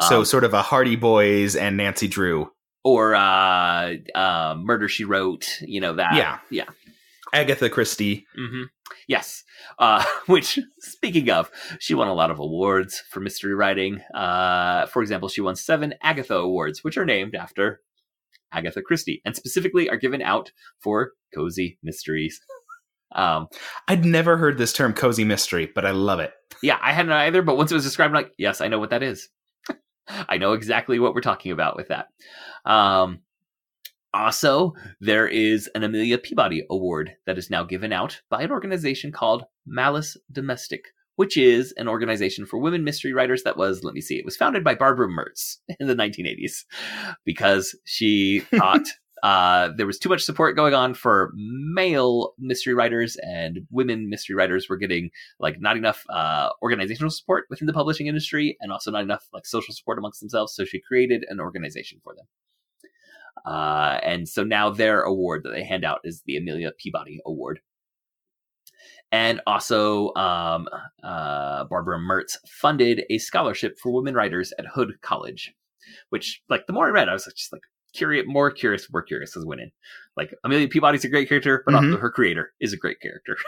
so 0.00 0.20
Um, 0.20 0.24
sort 0.24 0.44
of 0.44 0.54
a 0.54 0.62
Hardy 0.62 0.96
Boys 0.96 1.56
and 1.56 1.76
Nancy 1.76 2.08
Drew. 2.08 2.50
or 2.84 3.14
uh, 3.14 3.94
uh, 4.14 4.56
Murder 4.58 4.88
She 4.88 5.04
Wrote, 5.04 5.46
you 5.60 5.80
know 5.80 5.94
that. 5.94 6.14
Yeah. 6.14 6.38
yeah. 6.50 6.64
Agatha 7.32 7.68
Christie. 7.70 8.26
hmm 8.36 8.64
Yes. 9.08 9.42
Uh, 9.78 10.04
which, 10.26 10.58
speaking 10.80 11.30
of, 11.30 11.50
she 11.80 11.94
won 11.94 12.08
a 12.08 12.14
lot 12.14 12.30
of 12.30 12.38
awards 12.38 13.02
for 13.10 13.20
mystery 13.20 13.54
writing. 13.54 14.00
Uh, 14.14 14.86
for 14.86 15.02
example, 15.02 15.28
she 15.28 15.40
won 15.40 15.56
seven 15.56 15.94
Agatha 16.02 16.34
Awards, 16.34 16.84
which 16.84 16.96
are 16.96 17.06
named 17.06 17.34
after 17.34 17.80
Agatha 18.52 18.82
Christie, 18.82 19.22
and 19.24 19.34
specifically 19.34 19.88
are 19.88 19.96
given 19.96 20.20
out 20.22 20.52
for 20.80 21.12
cozy 21.34 21.78
mysteries. 21.82 22.40
Um, 23.14 23.48
I'd 23.88 24.06
never 24.06 24.38
heard 24.38 24.56
this 24.56 24.72
term 24.72 24.94
cozy 24.94 25.24
mystery, 25.24 25.70
but 25.74 25.84
I 25.84 25.90
love 25.90 26.18
it. 26.18 26.32
yeah, 26.62 26.78
I 26.80 26.92
hadn't 26.92 27.12
either, 27.12 27.42
but 27.42 27.58
once 27.58 27.70
it 27.70 27.74
was 27.74 27.84
described, 27.84 28.08
I'm 28.08 28.22
like, 28.22 28.32
yes, 28.38 28.62
I 28.62 28.68
know 28.68 28.78
what 28.78 28.88
that 28.88 29.02
is. 29.02 29.28
I 30.08 30.38
know 30.38 30.54
exactly 30.54 30.98
what 30.98 31.14
we're 31.14 31.20
talking 31.20 31.52
about 31.52 31.76
with 31.76 31.88
that. 31.88 32.06
Um, 32.64 33.20
also, 34.14 34.74
there 35.00 35.26
is 35.26 35.68
an 35.74 35.82
Amelia 35.82 36.18
Peabody 36.18 36.64
Award 36.70 37.16
that 37.26 37.38
is 37.38 37.50
now 37.50 37.64
given 37.64 37.92
out 37.92 38.20
by 38.28 38.42
an 38.42 38.50
organization 38.50 39.10
called 39.10 39.44
Malice 39.66 40.16
Domestic, 40.30 40.86
which 41.16 41.36
is 41.36 41.72
an 41.78 41.88
organization 41.88 42.44
for 42.44 42.58
women 42.58 42.84
mystery 42.84 43.12
writers 43.12 43.42
that 43.44 43.56
was, 43.56 43.82
let 43.82 43.94
me 43.94 44.00
see, 44.00 44.16
it 44.16 44.24
was 44.24 44.36
founded 44.36 44.64
by 44.64 44.74
Barbara 44.74 45.08
Mertz 45.08 45.56
in 45.80 45.86
the 45.86 45.94
1980s 45.94 46.64
because 47.24 47.74
she 47.84 48.40
thought 48.54 48.84
uh, 49.22 49.70
there 49.76 49.86
was 49.86 49.98
too 49.98 50.08
much 50.08 50.22
support 50.22 50.56
going 50.56 50.74
on 50.74 50.94
for 50.94 51.32
male 51.34 52.34
mystery 52.38 52.74
writers, 52.74 53.16
and 53.22 53.60
women 53.70 54.10
mystery 54.10 54.34
writers 54.34 54.68
were 54.68 54.76
getting 54.76 55.10
like 55.38 55.60
not 55.60 55.76
enough 55.76 56.04
uh, 56.10 56.50
organizational 56.60 57.10
support 57.10 57.44
within 57.48 57.66
the 57.66 57.72
publishing 57.72 58.08
industry, 58.08 58.56
and 58.60 58.72
also 58.72 58.90
not 58.90 59.02
enough 59.02 59.28
like 59.32 59.46
social 59.46 59.72
support 59.72 59.96
amongst 59.96 60.20
themselves. 60.20 60.54
So 60.54 60.64
she 60.64 60.80
created 60.80 61.24
an 61.28 61.38
organization 61.38 62.00
for 62.02 62.14
them. 62.14 62.26
Uh, 63.46 63.98
and 64.02 64.28
so 64.28 64.44
now 64.44 64.70
their 64.70 65.02
award 65.02 65.42
that 65.44 65.50
they 65.50 65.64
hand 65.64 65.84
out 65.84 66.00
is 66.04 66.22
the 66.26 66.36
Amelia 66.36 66.72
Peabody 66.78 67.20
Award. 67.26 67.60
And 69.10 69.40
also, 69.46 70.14
um, 70.14 70.68
uh, 71.02 71.64
Barbara 71.64 71.98
Mertz 71.98 72.36
funded 72.48 73.04
a 73.10 73.18
scholarship 73.18 73.78
for 73.78 73.92
women 73.92 74.14
writers 74.14 74.52
at 74.58 74.66
Hood 74.66 74.94
College, 75.02 75.54
which, 76.08 76.42
like, 76.48 76.66
the 76.66 76.72
more 76.72 76.86
I 76.86 76.90
read, 76.90 77.08
I 77.08 77.12
was 77.12 77.24
just 77.36 77.52
like 77.52 77.62
curious, 77.92 78.24
more 78.26 78.50
curious, 78.50 78.90
more 78.90 79.02
curious 79.02 79.36
as 79.36 79.44
winning. 79.44 79.70
Like, 80.16 80.34
Amelia 80.44 80.68
Peabody's 80.68 81.04
a 81.04 81.08
great 81.10 81.28
character, 81.28 81.62
but 81.66 81.74
Mhm. 81.74 81.88
also 81.88 81.98
her 81.98 82.10
creator 82.10 82.54
is 82.60 82.72
a 82.72 82.78
great 82.78 83.00
character. 83.00 83.36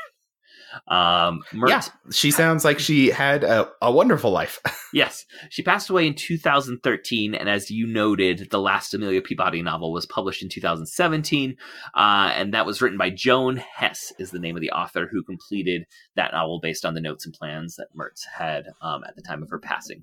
um, 0.88 1.43
Mertz, 1.52 1.69
Yeah, 1.69 1.83
she 2.12 2.31
sounds 2.31 2.64
like 2.64 2.78
she 2.78 3.09
had 3.09 3.45
a, 3.45 3.71
a 3.81 3.90
wonderful 3.90 4.31
life. 4.31 4.61
Yes, 4.95 5.26
she 5.50 5.64
passed 5.64 5.90
away 5.90 6.07
in 6.07 6.14
2013, 6.14 7.35
and 7.35 7.49
as 7.49 7.69
you 7.69 7.85
noted, 7.85 8.47
the 8.52 8.61
last 8.61 8.95
Amelia 8.95 9.21
Peabody 9.23 9.61
novel 9.61 9.93
was 9.93 10.07
published 10.07 10.40
in 10.40 10.49
2017, 10.49 11.57
uh, 11.97 12.33
and 12.33 12.54
that 12.54 12.64
was 12.64 12.81
written 12.81 12.97
by 12.97 13.11
Joan 13.11 13.57
Hess, 13.57 14.12
is 14.21 14.31
the 14.31 14.38
name 14.38 14.54
of 14.54 14.61
the 14.61 14.71
author 14.71 15.09
who 15.11 15.25
completed 15.25 15.83
that 16.14 16.31
novel 16.31 16.61
based 16.61 16.85
on 16.85 16.95
the 16.95 17.00
notes 17.00 17.26
and 17.26 17.35
plans 17.35 17.75
that 17.75 17.88
Mertz 17.99 18.25
had 18.38 18.66
um, 18.83 19.02
at 19.02 19.16
the 19.16 19.23
time 19.23 19.43
of 19.43 19.50
her 19.50 19.59
passing. 19.59 20.02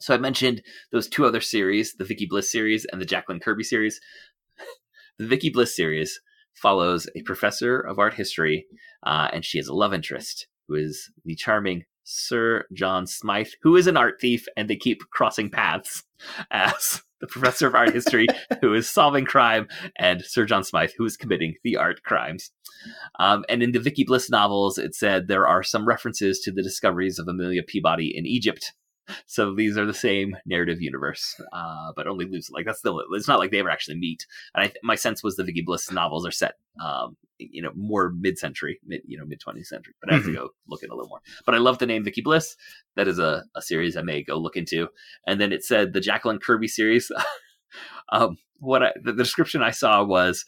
So 0.00 0.12
I 0.12 0.18
mentioned 0.18 0.60
those 0.92 1.08
two 1.08 1.24
other 1.24 1.40
series, 1.40 1.94
the 1.94 2.04
Vicky 2.04 2.26
Bliss 2.26 2.52
series 2.52 2.84
and 2.84 3.00
the 3.00 3.06
Jacqueline 3.06 3.40
Kirby 3.40 3.64
series. 3.64 4.02
the 5.18 5.26
Vicky 5.26 5.48
Bliss 5.48 5.74
series 5.74 6.20
follows 6.54 7.08
a 7.14 7.22
professor 7.22 7.80
of 7.80 7.98
art 7.98 8.14
history, 8.14 8.66
uh, 9.04 9.28
and 9.32 9.44
she 9.44 9.58
has 9.58 9.68
a 9.68 9.74
love 9.74 9.94
interest 9.94 10.46
who 10.68 10.74
is 10.74 11.10
the 11.24 11.34
charming 11.34 11.84
Sir 12.04 12.66
John 12.72 13.06
Smythe, 13.06 13.48
who 13.62 13.76
is 13.76 13.86
an 13.86 13.96
art 13.96 14.20
thief, 14.20 14.46
and 14.56 14.68
they 14.68 14.76
keep 14.76 15.00
crossing 15.10 15.50
paths 15.50 16.04
as 16.50 17.02
the 17.20 17.26
professor 17.26 17.66
of 17.66 17.74
art 17.74 17.92
history 17.92 18.26
who 18.60 18.74
is 18.74 18.88
solving 18.88 19.24
crime, 19.24 19.66
and 19.98 20.22
Sir 20.24 20.44
John 20.44 20.64
Smythe, 20.64 20.90
who 20.96 21.04
is 21.04 21.16
committing 21.16 21.54
the 21.64 21.76
art 21.76 22.02
crimes. 22.02 22.50
Um, 23.18 23.44
and 23.48 23.62
in 23.62 23.72
the 23.72 23.80
Vicky 23.80 24.04
Bliss 24.04 24.28
novels, 24.28 24.76
it 24.78 24.94
said 24.94 25.26
there 25.26 25.46
are 25.46 25.62
some 25.62 25.86
references 25.86 26.40
to 26.40 26.52
the 26.52 26.62
discoveries 26.62 27.18
of 27.18 27.28
Amelia 27.28 27.62
Peabody 27.62 28.14
in 28.14 28.26
Egypt. 28.26 28.72
So 29.26 29.54
these 29.54 29.76
are 29.76 29.86
the 29.86 29.94
same 29.94 30.36
narrative 30.46 30.80
universe, 30.80 31.40
uh, 31.52 31.92
but 31.94 32.06
only 32.06 32.26
lose 32.26 32.50
Like 32.50 32.66
that's 32.66 32.78
still. 32.78 33.02
It's 33.12 33.28
not 33.28 33.38
like 33.38 33.50
they 33.50 33.60
ever 33.60 33.70
actually 33.70 33.98
meet. 33.98 34.26
And 34.54 34.66
I, 34.66 34.72
my 34.82 34.94
sense 34.94 35.22
was 35.22 35.36
the 35.36 35.44
Vicky 35.44 35.62
Bliss 35.62 35.90
novels 35.90 36.26
are 36.26 36.30
set, 36.30 36.54
um, 36.82 37.16
you 37.38 37.62
know, 37.62 37.72
more 37.74 38.12
mid-century, 38.18 38.78
mid, 38.86 39.02
you 39.06 39.18
know, 39.18 39.24
mid 39.26 39.40
20th 39.40 39.66
century. 39.66 39.94
But 40.00 40.12
I 40.12 40.16
have 40.16 40.24
to 40.24 40.32
go 40.32 40.50
look 40.68 40.82
at 40.82 40.90
a 40.90 40.94
little 40.94 41.08
more. 41.08 41.20
But 41.44 41.54
I 41.54 41.58
love 41.58 41.78
the 41.78 41.86
name 41.86 42.04
Vicky 42.04 42.22
Bliss. 42.22 42.56
That 42.96 43.08
is 43.08 43.18
a, 43.18 43.44
a 43.54 43.62
series 43.62 43.96
I 43.96 44.02
may 44.02 44.22
go 44.22 44.38
look 44.38 44.56
into. 44.56 44.88
And 45.26 45.40
then 45.40 45.52
it 45.52 45.64
said 45.64 45.92
the 45.92 46.00
Jacqueline 46.00 46.38
Kirby 46.38 46.68
series. 46.68 47.10
um, 48.12 48.36
what 48.58 48.82
I, 48.82 48.92
the, 49.02 49.12
the 49.12 49.22
description 49.22 49.62
I 49.62 49.70
saw 49.70 50.02
was 50.02 50.44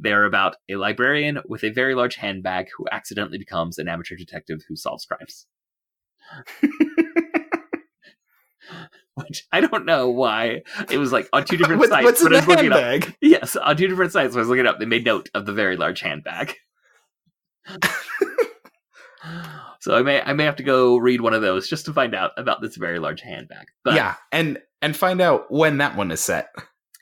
they're 0.00 0.24
about 0.24 0.56
a 0.68 0.76
librarian 0.76 1.38
with 1.48 1.62
a 1.64 1.70
very 1.70 1.94
large 1.94 2.16
handbag 2.16 2.68
who 2.76 2.86
accidentally 2.90 3.38
becomes 3.38 3.78
an 3.78 3.88
amateur 3.88 4.16
detective 4.16 4.60
who 4.68 4.76
solves 4.76 5.04
crimes. 5.04 5.46
Which 9.14 9.44
I 9.52 9.60
don't 9.60 9.84
know 9.84 10.08
why 10.08 10.62
it 10.90 10.98
was 10.98 11.12
like 11.12 11.28
on 11.32 11.44
two 11.44 11.56
different 11.56 11.82
sites. 11.84 12.04
what's 12.04 12.22
in 12.22 12.30
but 12.30 12.40
the 12.42 12.48
looking 12.48 12.72
up- 12.72 12.80
handbag? 12.80 13.16
Yes, 13.20 13.56
on 13.56 13.76
two 13.76 13.88
different 13.88 14.12
sites. 14.12 14.34
When 14.34 14.38
I 14.38 14.42
was 14.42 14.48
looking 14.48 14.66
up, 14.66 14.78
they 14.78 14.86
made 14.86 15.04
note 15.04 15.28
of 15.34 15.44
the 15.46 15.52
very 15.52 15.76
large 15.76 16.00
handbag. 16.00 16.54
so 19.80 19.94
I 19.94 20.02
may 20.02 20.20
I 20.22 20.32
may 20.32 20.44
have 20.44 20.56
to 20.56 20.62
go 20.62 20.96
read 20.96 21.20
one 21.20 21.34
of 21.34 21.42
those 21.42 21.68
just 21.68 21.84
to 21.86 21.92
find 21.92 22.14
out 22.14 22.30
about 22.36 22.60
this 22.62 22.76
very 22.76 22.98
large 22.98 23.20
handbag. 23.20 23.66
But 23.84 23.94
yeah, 23.94 24.14
and 24.32 24.58
and 24.80 24.96
find 24.96 25.20
out 25.20 25.50
when 25.50 25.78
that 25.78 25.96
one 25.96 26.10
is 26.10 26.20
set. 26.20 26.48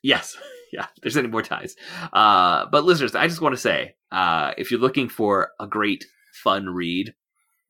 yes, 0.03 0.37
yeah. 0.73 0.87
There's 1.03 1.17
any 1.17 1.29
more 1.29 1.43
ties, 1.43 1.77
uh, 2.13 2.67
but 2.71 2.85
listeners, 2.85 3.15
I 3.15 3.29
just 3.29 3.41
want 3.41 3.55
to 3.55 3.61
say, 3.61 3.95
uh, 4.11 4.53
if 4.57 4.71
you're 4.71 4.81
looking 4.81 5.09
for 5.09 5.51
a 5.61 5.67
great 5.67 6.05
fun 6.33 6.67
read, 6.71 7.15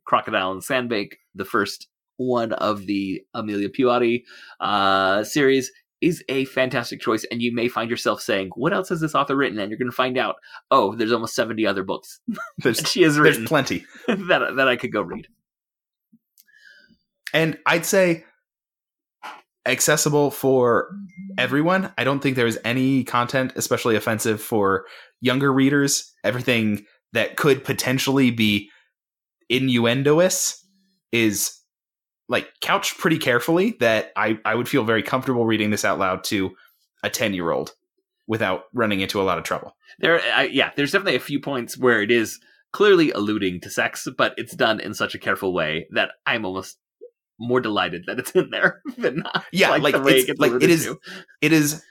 Crocodile 0.04 0.52
and 0.52 0.62
Sandbank, 0.62 1.18
the 1.34 1.44
first 1.44 1.88
one 2.18 2.52
of 2.52 2.84
the 2.86 3.22
Amelia 3.32 3.70
Peabody 3.70 4.24
uh, 4.60 5.24
series, 5.24 5.72
is 6.00 6.22
a 6.28 6.44
fantastic 6.44 7.00
choice, 7.00 7.24
and 7.30 7.42
you 7.42 7.52
may 7.52 7.68
find 7.68 7.90
yourself 7.90 8.20
saying, 8.20 8.50
"What 8.54 8.72
else 8.72 8.88
has 8.90 9.00
this 9.00 9.14
author 9.14 9.34
written?" 9.34 9.58
And 9.58 9.70
you're 9.70 9.78
going 9.78 9.90
to 9.90 9.96
find 9.96 10.16
out, 10.18 10.36
oh, 10.70 10.94
there's 10.94 11.12
almost 11.12 11.34
seventy 11.34 11.66
other 11.66 11.82
books 11.82 12.20
There's 12.58 12.78
she 12.78 13.02
has 13.02 13.16
there's 13.16 13.24
written 13.24 13.46
plenty. 13.46 13.84
that 14.06 14.52
that 14.56 14.68
I 14.68 14.76
could 14.76 14.92
go 14.92 15.02
read. 15.02 15.26
and 17.32 17.58
I'd 17.66 17.86
say 17.86 18.24
accessible 19.66 20.30
for 20.30 20.90
everyone. 21.36 21.92
I 21.98 22.04
don't 22.04 22.20
think 22.20 22.36
there's 22.36 22.58
any 22.64 23.04
content 23.04 23.52
especially 23.56 23.96
offensive 23.96 24.40
for 24.40 24.86
younger 25.20 25.52
readers. 25.52 26.12
Everything 26.24 26.84
that 27.12 27.36
could 27.36 27.64
potentially 27.64 28.30
be 28.30 28.70
innuendoous 29.50 30.64
is 31.12 31.57
like 32.28 32.48
couched 32.60 32.98
pretty 32.98 33.18
carefully 33.18 33.76
that 33.80 34.12
I, 34.16 34.38
I 34.44 34.54
would 34.54 34.68
feel 34.68 34.84
very 34.84 35.02
comfortable 35.02 35.46
reading 35.46 35.70
this 35.70 35.84
out 35.84 35.98
loud 35.98 36.24
to 36.24 36.50
a 37.02 37.10
10 37.10 37.34
year 37.34 37.50
old 37.50 37.72
without 38.26 38.64
running 38.74 39.00
into 39.00 39.20
a 39.20 39.24
lot 39.24 39.38
of 39.38 39.44
trouble. 39.44 39.74
There, 39.98 40.20
I, 40.34 40.44
yeah, 40.44 40.70
there's 40.76 40.92
definitely 40.92 41.16
a 41.16 41.20
few 41.20 41.40
points 41.40 41.78
where 41.78 42.02
it 42.02 42.10
is 42.10 42.38
clearly 42.72 43.10
alluding 43.12 43.60
to 43.62 43.70
sex, 43.70 44.06
but 44.18 44.34
it's 44.36 44.54
done 44.54 44.78
in 44.80 44.92
such 44.92 45.14
a 45.14 45.18
careful 45.18 45.54
way 45.54 45.86
that 45.92 46.10
I'm 46.26 46.44
almost 46.44 46.78
more 47.40 47.60
delighted 47.60 48.04
that 48.06 48.18
it's 48.18 48.32
in 48.32 48.50
there 48.50 48.82
than 48.98 49.20
not. 49.20 49.44
Yeah, 49.52 49.70
like, 49.76 49.94
the 49.94 50.06
it's- 50.06 50.24
gets 50.26 50.40
like, 50.40 50.52
it 50.52 50.68
is- 50.70 50.84
to. 50.84 50.98
It 51.40 51.52
is 51.52 51.82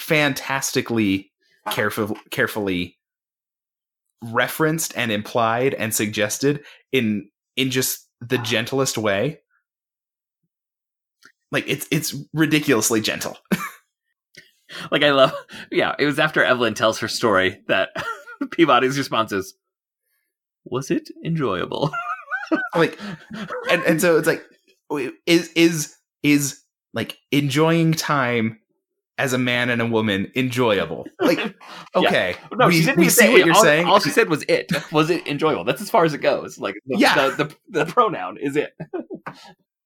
fantastically 0.00 1.30
careful, 1.70 2.16
carefully 2.30 2.98
referenced 4.22 4.96
and 4.96 5.12
implied 5.12 5.74
and 5.74 5.94
suggested 5.94 6.64
in 6.92 7.28
in 7.56 7.70
just 7.70 8.08
the 8.20 8.38
gentlest 8.38 8.96
way. 8.98 9.40
Like 11.54 11.64
it's 11.68 11.86
it's 11.92 12.14
ridiculously 12.34 13.00
gentle. 13.00 13.38
Like 14.90 15.04
I 15.04 15.12
love, 15.12 15.32
yeah. 15.70 15.94
It 16.00 16.06
was 16.06 16.18
after 16.18 16.42
Evelyn 16.42 16.74
tells 16.74 16.98
her 16.98 17.06
story 17.06 17.60
that 17.68 17.90
Peabody's 18.50 18.98
response 18.98 19.30
is, 19.30 19.54
"Was 20.64 20.90
it 20.90 21.08
enjoyable?" 21.24 21.92
like 22.74 22.98
and 23.70 23.82
and 23.84 24.00
so 24.00 24.16
it's 24.18 24.26
like 24.26 24.44
is 25.26 25.52
is 25.54 25.94
is 26.24 26.60
like 26.92 27.18
enjoying 27.30 27.92
time 27.92 28.58
as 29.16 29.32
a 29.32 29.38
man 29.38 29.70
and 29.70 29.80
a 29.80 29.86
woman 29.86 30.32
enjoyable 30.34 31.06
like 31.20 31.38
okay 31.94 32.34
No, 32.56 32.66
we, 32.66 32.80
she 32.80 32.84
didn't 32.86 32.98
we 32.98 33.04
see 33.10 33.26
say 33.26 33.32
what 33.32 33.44
you're 33.46 33.54
all, 33.54 33.62
saying 33.62 33.86
All 33.86 34.00
she 34.00 34.10
said 34.10 34.28
was 34.28 34.44
it. 34.48 34.72
Was 34.90 35.08
it 35.08 35.24
enjoyable? 35.28 35.62
That's 35.62 35.82
as 35.82 35.90
far 35.90 36.04
as 36.04 36.14
it 36.14 36.18
goes. 36.18 36.58
Like 36.58 36.74
the, 36.86 36.98
Yeah. 36.98 37.28
the, 37.30 37.44
the, 37.44 37.84
the 37.84 37.86
pronoun 37.92 38.38
is 38.38 38.56
it. 38.56 38.72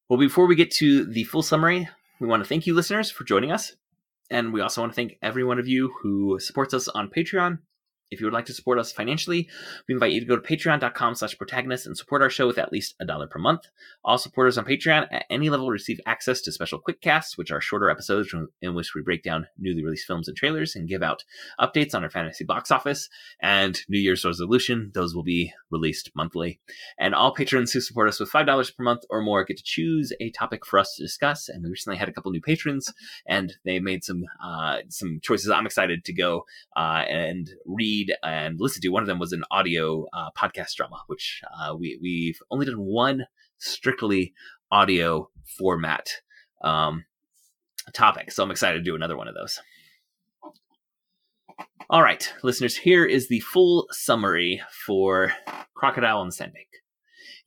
Well, 0.09 0.19
before 0.19 0.47
we 0.47 0.57
get 0.57 0.71
to 0.73 1.05
the 1.05 1.25
full 1.25 1.43
summary, 1.43 1.89
we 2.19 2.27
want 2.27 2.43
to 2.43 2.49
thank 2.49 2.67
you 2.67 2.75
listeners 2.75 3.11
for 3.11 3.25
joining 3.25 3.53
us. 3.53 3.77
And 4.31 4.53
we 4.53 4.61
also 4.61 4.81
want 4.81 4.93
to 4.93 4.97
thank 4.97 5.19
every 5.23 5.45
one 5.45 5.59
of 5.59 5.69
you 5.69 5.93
who 6.01 6.39
supports 6.41 6.73
us 6.75 6.89
on 6.89 7.11
Patreon. 7.11 7.59
If 8.11 8.21
you 8.21 8.27
would 8.27 8.33
like 8.33 8.47
to 8.47 8.55
support 8.55 8.79
us 8.79 8.91
financially, 8.91 9.49
we 9.87 9.95
invite 9.95 10.13
you 10.13 10.21
to 10.21 10.27
go 10.27 10.37
to 10.37 10.43
patreon.com 10.43 11.15
slash 11.15 11.37
protagonist 11.37 11.87
and 11.87 11.97
support 11.97 12.23
our 12.23 12.31
show 12.31 12.47
with 12.47 12.59
at 12.59 12.73
least 12.73 12.95
a 13.01 13.05
dollar 13.05 13.27
per 13.27 13.39
month. 13.39 13.63
All 14.05 14.17
supporters 14.17 14.57
on 14.57 14.65
Patreon 14.65 15.09
at 15.13 15.27
any 15.29 15.51
level 15.51 15.69
receive 15.69 16.01
access 16.07 16.41
to 16.43 16.53
special 16.53 16.79
quick 16.79 17.01
casts, 17.01 17.37
which 17.37 17.51
are 17.51 17.61
shorter 17.61 17.91
episodes 17.91 18.35
in 18.63 18.75
which 18.75 18.95
we 18.95 19.03
break 19.03 19.23
down 19.23 19.47
newly 19.59 19.85
released 19.85 20.07
films 20.07 20.29
and 20.29 20.37
trailers 20.37 20.75
and 20.75 20.89
give 20.89 21.03
out 21.03 21.25
updates 21.61 21.95
on 21.95 22.03
our 22.03 22.11
fantasy 22.11 22.45
box 22.45 22.71
office 22.71 23.09
and 23.41 23.81
New 23.89 23.99
Year's 23.99 24.25
resolution. 24.25 24.91
Those 24.95 25.15
will 25.15 25.23
be 25.23 25.53
released 25.71 26.11
monthly. 26.15 26.61
And 26.99 27.15
all 27.15 27.35
patrons 27.35 27.73
who 27.73 27.81
support 27.81 28.09
us 28.09 28.21
with 28.21 28.31
$5 28.31 28.77
per 28.77 28.83
month 28.83 29.03
or 29.11 29.21
more 29.21 29.45
get 29.45 29.59
to 29.59 29.63
choose 29.63 30.13
a 30.21 30.31
topic 30.31 30.65
for 30.65 30.79
us 30.79 30.95
to 30.95 31.03
discuss. 31.03 31.49
And 31.49 31.63
we 31.63 31.71
recently 31.71 31.99
had 31.99 32.09
a 32.09 32.13
couple 32.13 32.31
new 32.31 32.41
patrons 32.41 32.93
and 33.27 33.55
they 33.65 33.81
made 33.81 34.03
some, 34.05 34.25
uh, 34.43 34.79
some 34.89 35.21
choices 35.23 35.51
I'm 35.51 35.67
excited 35.67 36.05
to 36.07 36.13
go, 36.15 36.47
uh, 36.77 37.05
and 37.09 37.51
read 37.67 37.98
and 38.23 38.61
listen 38.61 38.83
to. 38.83 38.89
One 38.89 39.03
of 39.03 39.07
them 39.07 39.19
was 39.19 39.33
an 39.33 39.45
audio, 39.51 40.07
uh, 40.13 40.31
podcast 40.37 40.75
drama, 40.77 41.03
which, 41.07 41.43
uh, 41.61 41.75
we, 41.75 41.99
we've 42.01 42.41
only 42.51 42.67
done 42.67 42.81
one 42.81 43.27
strictly 43.59 44.35
audio 44.71 45.31
format, 45.59 46.09
um, 46.63 47.05
topic. 47.95 48.31
So 48.31 48.43
I'm 48.43 48.51
excited 48.51 48.79
to 48.79 48.85
do 48.85 48.95
another 48.95 49.17
one 49.17 49.29
of 49.29 49.35
those. 49.35 49.61
All 51.91 52.03
right, 52.03 52.31
listeners, 52.43 52.77
here 52.77 53.07
is 53.07 53.29
the 53.29 53.41
full 53.41 53.87
summary 53.91 54.61
for 54.87 55.33
Crocodile 55.75 56.21
and 56.21 56.33
Sandbank. 56.35 56.69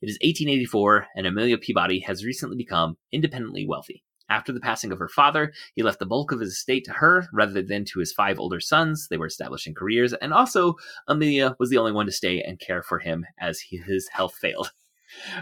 It 0.00 0.08
is 0.08 0.18
1884, 0.20 1.06
and 1.14 1.28
Amelia 1.28 1.58
Peabody 1.58 2.00
has 2.00 2.24
recently 2.24 2.56
become 2.56 2.96
independently 3.12 3.64
wealthy. 3.68 4.02
After 4.32 4.50
the 4.50 4.60
passing 4.60 4.92
of 4.92 4.98
her 4.98 5.10
father, 5.10 5.52
he 5.74 5.82
left 5.82 5.98
the 5.98 6.06
bulk 6.06 6.32
of 6.32 6.40
his 6.40 6.52
estate 6.52 6.86
to 6.86 6.92
her 6.92 7.28
rather 7.34 7.60
than 7.60 7.84
to 7.84 7.98
his 7.98 8.14
five 8.14 8.40
older 8.40 8.60
sons. 8.60 9.08
They 9.08 9.18
were 9.18 9.26
establishing 9.26 9.74
careers, 9.74 10.14
and 10.14 10.32
also 10.32 10.76
Amelia 11.06 11.54
was 11.58 11.68
the 11.68 11.76
only 11.76 11.92
one 11.92 12.06
to 12.06 12.12
stay 12.12 12.40
and 12.40 12.58
care 12.58 12.82
for 12.82 12.98
him 12.98 13.26
as 13.38 13.60
he, 13.60 13.76
his 13.76 14.08
health 14.08 14.34
failed. 14.34 14.72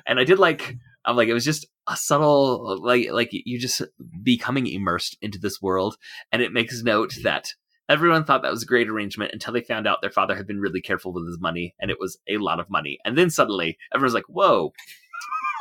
And 0.04 0.18
I 0.18 0.24
did 0.24 0.40
like, 0.40 0.76
I'm 1.04 1.14
like, 1.14 1.28
it 1.28 1.32
was 1.32 1.44
just 1.44 1.64
a 1.86 1.96
subtle, 1.96 2.82
like, 2.82 3.12
like 3.12 3.28
you 3.30 3.56
just 3.56 3.82
becoming 4.20 4.66
immersed 4.66 5.16
into 5.22 5.38
this 5.38 5.62
world, 5.62 5.96
and 6.32 6.42
it 6.42 6.52
makes 6.52 6.82
note 6.82 7.14
that 7.22 7.54
everyone 7.88 8.24
thought 8.24 8.42
that 8.42 8.50
was 8.50 8.64
a 8.64 8.66
great 8.66 8.88
arrangement 8.88 9.30
until 9.32 9.52
they 9.52 9.60
found 9.60 9.86
out 9.86 10.02
their 10.02 10.10
father 10.10 10.34
had 10.34 10.48
been 10.48 10.58
really 10.58 10.80
careful 10.80 11.12
with 11.12 11.24
his 11.24 11.38
money, 11.38 11.76
and 11.78 11.88
it 11.92 12.00
was 12.00 12.18
a 12.28 12.38
lot 12.38 12.58
of 12.58 12.68
money. 12.68 12.98
And 13.04 13.16
then 13.16 13.30
suddenly, 13.30 13.78
everyone's 13.94 14.14
like, 14.14 14.28
"Whoa." 14.28 14.72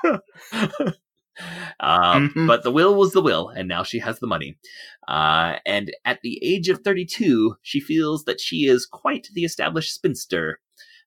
Um, 1.80 2.30
Mhm. 2.36 2.48
But 2.48 2.64
the 2.64 2.72
will 2.72 2.96
was 2.96 3.14
the 3.14 3.22
will, 3.22 3.50
and 3.50 3.68
now 3.68 3.84
she 3.84 4.00
has 4.00 4.20
the 4.20 4.28
money. 4.28 4.58
Uh, 5.08 5.56
and 5.66 5.92
at 6.06 6.22
the 6.22 6.40
age 6.44 6.70
of 6.70 6.80
32, 6.80 7.56
she 7.62 7.80
feels 7.80 8.26
that 8.26 8.40
she 8.40 8.66
is 8.66 8.86
quite 8.86 9.28
the 9.34 9.44
established 9.46 9.94
spinster. 9.94 10.60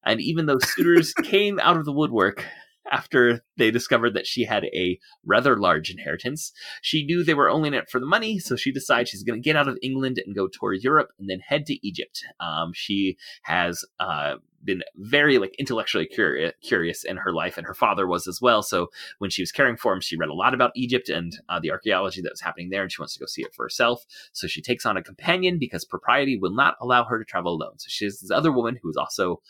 And 0.05 0.21
even 0.21 0.47
though 0.47 0.59
suitors 0.59 1.13
came 1.23 1.61
out 1.61 1.77
of 1.77 1.85
the 1.85 1.93
woodwork 1.93 2.45
after 2.91 3.45
they 3.57 3.71
discovered 3.71 4.15
that 4.15 4.27
she 4.27 4.45
had 4.45 4.65
a 4.67 4.99
rather 5.25 5.57
large 5.57 5.91
inheritance, 5.91 6.53
she 6.81 7.05
knew 7.05 7.23
they 7.23 7.35
were 7.35 7.51
only 7.51 7.69
in 7.69 7.75
it 7.75 7.89
for 7.89 8.01
the 8.01 8.07
money, 8.07 8.39
so 8.39 8.57
she 8.57 8.73
decides 8.73 9.11
she's 9.11 9.23
going 9.23 9.41
to 9.41 9.45
get 9.45 9.57
out 9.57 9.69
of 9.69 9.79
England 9.83 10.21
and 10.25 10.35
go 10.35 10.49
tour 10.49 10.73
Europe 10.73 11.11
and 11.19 11.29
then 11.29 11.41
head 11.41 11.67
to 11.67 11.87
Egypt. 11.87 12.25
Um, 12.41 12.73
she 12.75 13.17
has 13.43 13.85
uh, 14.01 14.37
been 14.65 14.83
very 14.97 15.39
like 15.39 15.55
intellectually 15.59 16.07
curious, 16.07 16.53
curious 16.63 17.05
in 17.05 17.17
her 17.17 17.33
life, 17.33 17.57
and 17.57 17.67
her 17.67 17.75
father 17.75 18.07
was 18.07 18.27
as 18.27 18.41
well. 18.41 18.63
So 18.63 18.89
when 19.19 19.31
she 19.31 19.43
was 19.43 19.53
caring 19.53 19.77
for 19.77 19.93
him, 19.93 20.01
she 20.01 20.17
read 20.17 20.29
a 20.29 20.35
lot 20.35 20.55
about 20.55 20.73
Egypt 20.75 21.09
and 21.09 21.39
uh, 21.49 21.61
the 21.61 21.71
archaeology 21.71 22.21
that 22.23 22.33
was 22.33 22.41
happening 22.41 22.71
there, 22.71 22.83
and 22.83 22.91
she 22.91 23.01
wants 23.01 23.15
to 23.15 23.21
go 23.21 23.27
see 23.27 23.43
it 23.43 23.55
for 23.55 23.65
herself. 23.65 24.05
So 24.33 24.47
she 24.47 24.63
takes 24.63 24.87
on 24.87 24.97
a 24.97 25.03
companion 25.03 25.59
because 25.59 25.85
propriety 25.85 26.39
will 26.39 26.55
not 26.55 26.77
allow 26.81 27.05
her 27.05 27.19
to 27.19 27.25
travel 27.25 27.55
alone. 27.55 27.79
So 27.79 27.87
she 27.89 28.05
has 28.05 28.21
this 28.21 28.31
other 28.31 28.53
woman 28.53 28.79
who 28.83 28.91
is 28.91 28.97
also 28.97 29.41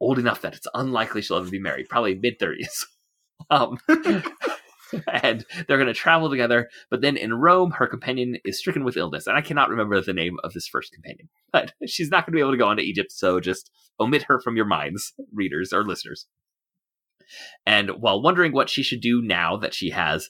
old 0.00 0.18
enough 0.18 0.42
that 0.42 0.54
it's 0.54 0.66
unlikely 0.74 1.22
she'll 1.22 1.36
ever 1.36 1.50
be 1.50 1.58
married, 1.58 1.88
probably 1.88 2.14
mid 2.14 2.38
thirties. 2.38 2.86
um, 3.50 3.78
and 5.12 5.44
they're 5.66 5.78
going 5.78 5.86
to 5.86 5.94
travel 5.94 6.30
together. 6.30 6.68
But 6.90 7.00
then 7.00 7.16
in 7.16 7.34
Rome, 7.34 7.72
her 7.72 7.86
companion 7.86 8.36
is 8.44 8.58
stricken 8.58 8.84
with 8.84 8.96
illness, 8.96 9.26
and 9.26 9.36
I 9.36 9.40
cannot 9.40 9.70
remember 9.70 10.00
the 10.00 10.12
name 10.12 10.36
of 10.44 10.52
this 10.52 10.68
first 10.68 10.92
companion. 10.92 11.28
But 11.52 11.72
she's 11.86 12.10
not 12.10 12.26
going 12.26 12.32
to 12.32 12.36
be 12.36 12.40
able 12.40 12.50
to 12.50 12.56
go 12.56 12.66
on 12.66 12.78
to 12.78 12.82
Egypt, 12.82 13.12
so 13.12 13.38
just 13.38 13.70
omit 14.00 14.24
her 14.24 14.40
from 14.40 14.56
your 14.56 14.64
minds, 14.64 15.12
readers 15.32 15.72
or 15.72 15.84
listeners. 15.84 16.26
And 17.66 17.90
while 18.00 18.22
wondering 18.22 18.52
what 18.52 18.70
she 18.70 18.82
should 18.82 19.00
do 19.00 19.22
now 19.22 19.56
that 19.56 19.74
she 19.74 19.90
has 19.90 20.28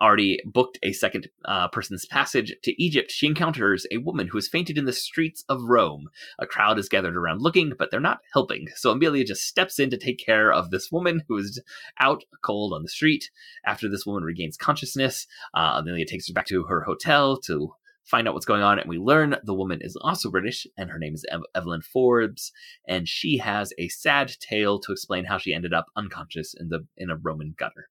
already 0.00 0.40
booked 0.44 0.78
a 0.82 0.92
second 0.92 1.28
uh, 1.44 1.68
person's 1.68 2.06
passage 2.06 2.54
to 2.62 2.82
Egypt, 2.82 3.10
she 3.10 3.26
encounters 3.26 3.86
a 3.90 3.98
woman 3.98 4.28
who 4.28 4.38
has 4.38 4.48
fainted 4.48 4.78
in 4.78 4.84
the 4.84 4.92
streets 4.92 5.44
of 5.48 5.62
Rome. 5.62 6.08
A 6.38 6.46
crowd 6.46 6.78
is 6.78 6.88
gathered 6.88 7.16
around 7.16 7.42
looking, 7.42 7.72
but 7.78 7.90
they're 7.90 8.00
not 8.00 8.20
helping. 8.32 8.66
So 8.76 8.90
Amelia 8.90 9.24
just 9.24 9.42
steps 9.42 9.78
in 9.78 9.90
to 9.90 9.98
take 9.98 10.24
care 10.24 10.52
of 10.52 10.70
this 10.70 10.90
woman 10.90 11.22
who 11.28 11.36
is 11.38 11.62
out 12.00 12.24
cold 12.42 12.72
on 12.72 12.82
the 12.82 12.88
street. 12.88 13.30
After 13.64 13.88
this 13.88 14.06
woman 14.06 14.22
regains 14.22 14.56
consciousness, 14.56 15.26
uh, 15.54 15.76
Amelia 15.80 16.06
takes 16.06 16.28
her 16.28 16.34
back 16.34 16.46
to 16.46 16.64
her 16.64 16.82
hotel 16.82 17.36
to 17.42 17.72
find 18.06 18.26
out 18.28 18.34
what's 18.34 18.46
going 18.46 18.62
on, 18.62 18.78
and 18.78 18.88
we 18.88 18.98
learn 18.98 19.36
the 19.44 19.54
woman 19.54 19.80
is 19.82 19.96
also 20.00 20.30
British, 20.30 20.66
and 20.78 20.90
her 20.90 20.98
name 20.98 21.14
is 21.14 21.24
Ev- 21.30 21.42
Evelyn 21.54 21.82
Forbes, 21.82 22.52
and 22.88 23.08
she 23.08 23.38
has 23.38 23.72
a 23.78 23.88
sad 23.88 24.32
tale 24.40 24.78
to 24.80 24.92
explain 24.92 25.24
how 25.26 25.38
she 25.38 25.52
ended 25.52 25.74
up 25.74 25.86
unconscious 25.96 26.54
in 26.58 26.68
the 26.68 26.86
in 26.96 27.10
a 27.10 27.16
Roman 27.16 27.54
gutter. 27.58 27.88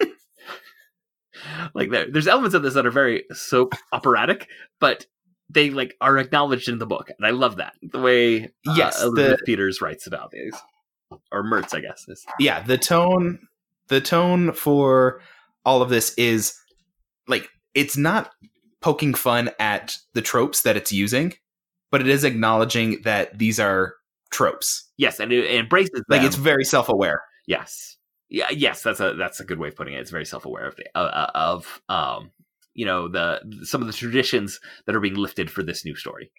like 1.74 1.90
there, 1.90 2.10
there's 2.10 2.28
elements 2.28 2.54
of 2.54 2.62
this 2.62 2.74
that 2.74 2.86
are 2.86 2.90
very 2.90 3.24
soap 3.32 3.74
operatic, 3.92 4.48
but 4.80 5.06
they 5.50 5.70
like 5.70 5.94
are 6.00 6.18
acknowledged 6.18 6.68
in 6.68 6.78
the 6.78 6.86
book, 6.86 7.10
and 7.16 7.26
I 7.26 7.30
love 7.30 7.56
that 7.56 7.74
the 7.82 7.98
way 8.00 8.44
uh, 8.68 8.74
Yes, 8.76 9.00
the- 9.00 9.06
Elizabeth 9.06 9.40
Peters 9.44 9.80
writes 9.80 10.06
about 10.06 10.30
these, 10.30 10.54
or 11.32 11.42
Mertz, 11.42 11.74
I 11.74 11.80
guess 11.80 12.04
is. 12.08 12.24
yeah 12.38 12.62
the 12.62 12.78
tone 12.78 13.40
the 13.88 14.00
tone 14.00 14.52
for 14.52 15.20
all 15.64 15.82
of 15.82 15.90
this 15.90 16.14
is 16.14 16.58
like 17.28 17.48
it's 17.74 17.96
not 17.96 18.30
poking 18.84 19.14
fun 19.14 19.50
at 19.58 19.96
the 20.12 20.22
tropes 20.22 20.62
that 20.62 20.76
it's 20.76 20.92
using 20.92 21.32
but 21.90 22.00
it 22.00 22.08
is 22.08 22.24
acknowledging 22.24 23.00
that 23.02 23.38
these 23.38 23.58
are 23.58 23.94
tropes 24.30 24.90
Yes, 24.96 25.18
and 25.20 25.32
it, 25.32 25.44
it 25.44 25.56
embraces 25.56 26.02
like 26.08 26.22
it's 26.22 26.36
very 26.36 26.64
self-aware 26.64 27.20
Yes. 27.46 27.96
Yeah. 28.28 28.50
Yes. 28.50 28.82
That's 28.82 29.00
a 29.00 29.14
that's 29.14 29.40
a 29.40 29.44
good 29.44 29.58
way 29.58 29.68
of 29.68 29.76
putting 29.76 29.94
it. 29.94 30.00
It's 30.00 30.10
very 30.10 30.24
self 30.24 30.44
aware 30.46 30.66
of 30.66 30.76
the, 30.76 30.86
uh, 30.96 31.30
of 31.34 31.80
um 31.88 32.30
you 32.74 32.84
know 32.86 33.08
the 33.08 33.40
some 33.62 33.80
of 33.80 33.86
the 33.86 33.92
traditions 33.92 34.58
that 34.86 34.96
are 34.96 35.00
being 35.00 35.14
lifted 35.14 35.50
for 35.50 35.62
this 35.62 35.84
new 35.84 35.94
story. 35.94 36.32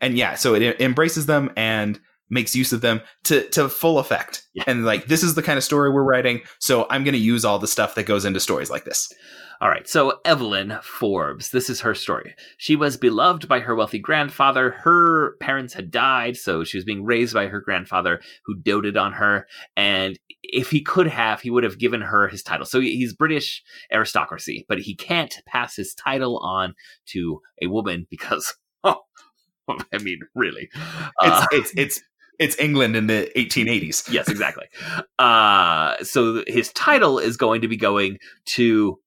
and 0.00 0.16
yeah 0.16 0.34
so 0.34 0.54
it 0.54 0.80
embraces 0.80 1.26
them 1.26 1.50
and 1.54 2.00
makes 2.30 2.54
use 2.56 2.72
of 2.72 2.80
them 2.80 3.00
to 3.24 3.48
to 3.50 3.68
full 3.68 3.98
effect 3.98 4.42
Yeah. 4.54 4.64
and 4.66 4.84
like 4.84 5.06
this 5.06 5.22
is 5.22 5.34
the 5.34 5.42
kind 5.42 5.58
of 5.58 5.64
story 5.64 5.90
we're 5.90 6.02
writing 6.04 6.40
so 6.58 6.86
i'm 6.90 7.04
going 7.04 7.12
to 7.14 7.18
use 7.18 7.44
all 7.44 7.58
the 7.58 7.68
stuff 7.68 7.94
that 7.96 8.04
goes 8.06 8.24
into 8.24 8.40
stories 8.40 8.70
like 8.70 8.84
this 8.84 9.12
All 9.60 9.70
right. 9.70 9.88
So 9.88 10.18
Evelyn 10.24 10.78
Forbes. 10.82 11.50
This 11.50 11.70
is 11.70 11.80
her 11.82 11.94
story. 11.94 12.34
She 12.58 12.74
was 12.76 12.96
beloved 12.98 13.46
by 13.48 13.60
her 13.60 13.74
wealthy 13.74 14.00
grandfather. 14.00 14.70
Her 14.82 15.36
parents 15.40 15.72
had 15.74 15.90
died, 15.92 16.36
so 16.36 16.64
she 16.64 16.76
was 16.76 16.84
being 16.84 17.04
raised 17.04 17.32
by 17.34 17.46
her 17.46 17.60
grandfather, 17.60 18.20
who 18.44 18.56
doted 18.56 18.96
on 18.96 19.12
her. 19.12 19.46
And 19.76 20.18
if 20.42 20.70
he 20.70 20.82
could 20.82 21.06
have, 21.06 21.40
he 21.40 21.50
would 21.50 21.62
have 21.64 21.78
given 21.78 22.00
her 22.02 22.26
his 22.28 22.42
title. 22.42 22.66
So 22.66 22.80
he's 22.80 23.14
British 23.14 23.62
aristocracy, 23.92 24.66
but 24.68 24.80
he 24.80 24.94
can't 24.96 25.34
pass 25.46 25.76
his 25.76 25.94
title 25.94 26.38
on 26.38 26.74
to 27.12 27.40
a 27.62 27.68
woman 27.68 28.06
because, 28.10 28.54
oh, 28.82 29.02
I 29.68 29.98
mean, 30.02 30.18
really, 30.34 30.68
Uh, 31.22 31.46
it's 31.52 31.70
it's 31.70 31.72
it's 31.76 32.00
it's 32.38 32.58
england 32.58 32.96
in 32.96 33.06
the 33.06 33.30
1880s 33.36 34.10
yes, 34.10 34.28
exactly. 34.28 34.66
Uh, 35.18 36.02
so 36.02 36.42
his 36.46 36.72
title 36.72 37.18
is 37.18 37.36
going 37.36 37.60
to 37.60 37.68
be 37.68 37.76
going 37.76 38.18
to 38.46 38.98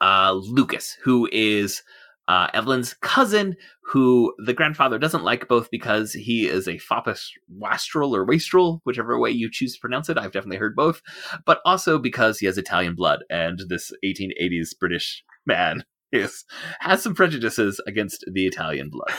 uh, 0.00 0.32
Lucas, 0.32 0.96
who 1.02 1.28
is 1.32 1.82
uh, 2.28 2.48
Evelyn's 2.52 2.94
cousin, 2.94 3.56
who 3.82 4.34
the 4.44 4.52
grandfather 4.52 4.98
doesn't 4.98 5.24
like 5.24 5.48
both 5.48 5.70
because 5.70 6.12
he 6.12 6.46
is 6.46 6.68
a 6.68 6.78
foppish 6.78 7.32
wastrel 7.48 8.14
or 8.14 8.24
wastrel, 8.24 8.80
whichever 8.84 9.18
way 9.18 9.30
you 9.30 9.50
choose 9.50 9.74
to 9.74 9.80
pronounce 9.80 10.08
it. 10.08 10.18
I've 10.18 10.32
definitely 10.32 10.58
heard 10.58 10.76
both, 10.76 11.00
but 11.46 11.60
also 11.64 11.98
because 11.98 12.38
he 12.38 12.46
has 12.46 12.58
Italian 12.58 12.94
blood, 12.94 13.20
and 13.30 13.60
this 13.68 13.90
1880s 14.04 14.78
British 14.78 15.24
man 15.46 15.84
is 16.12 16.44
has 16.80 17.02
some 17.02 17.14
prejudices 17.14 17.80
against 17.86 18.24
the 18.32 18.46
Italian 18.46 18.90
blood. 18.90 19.12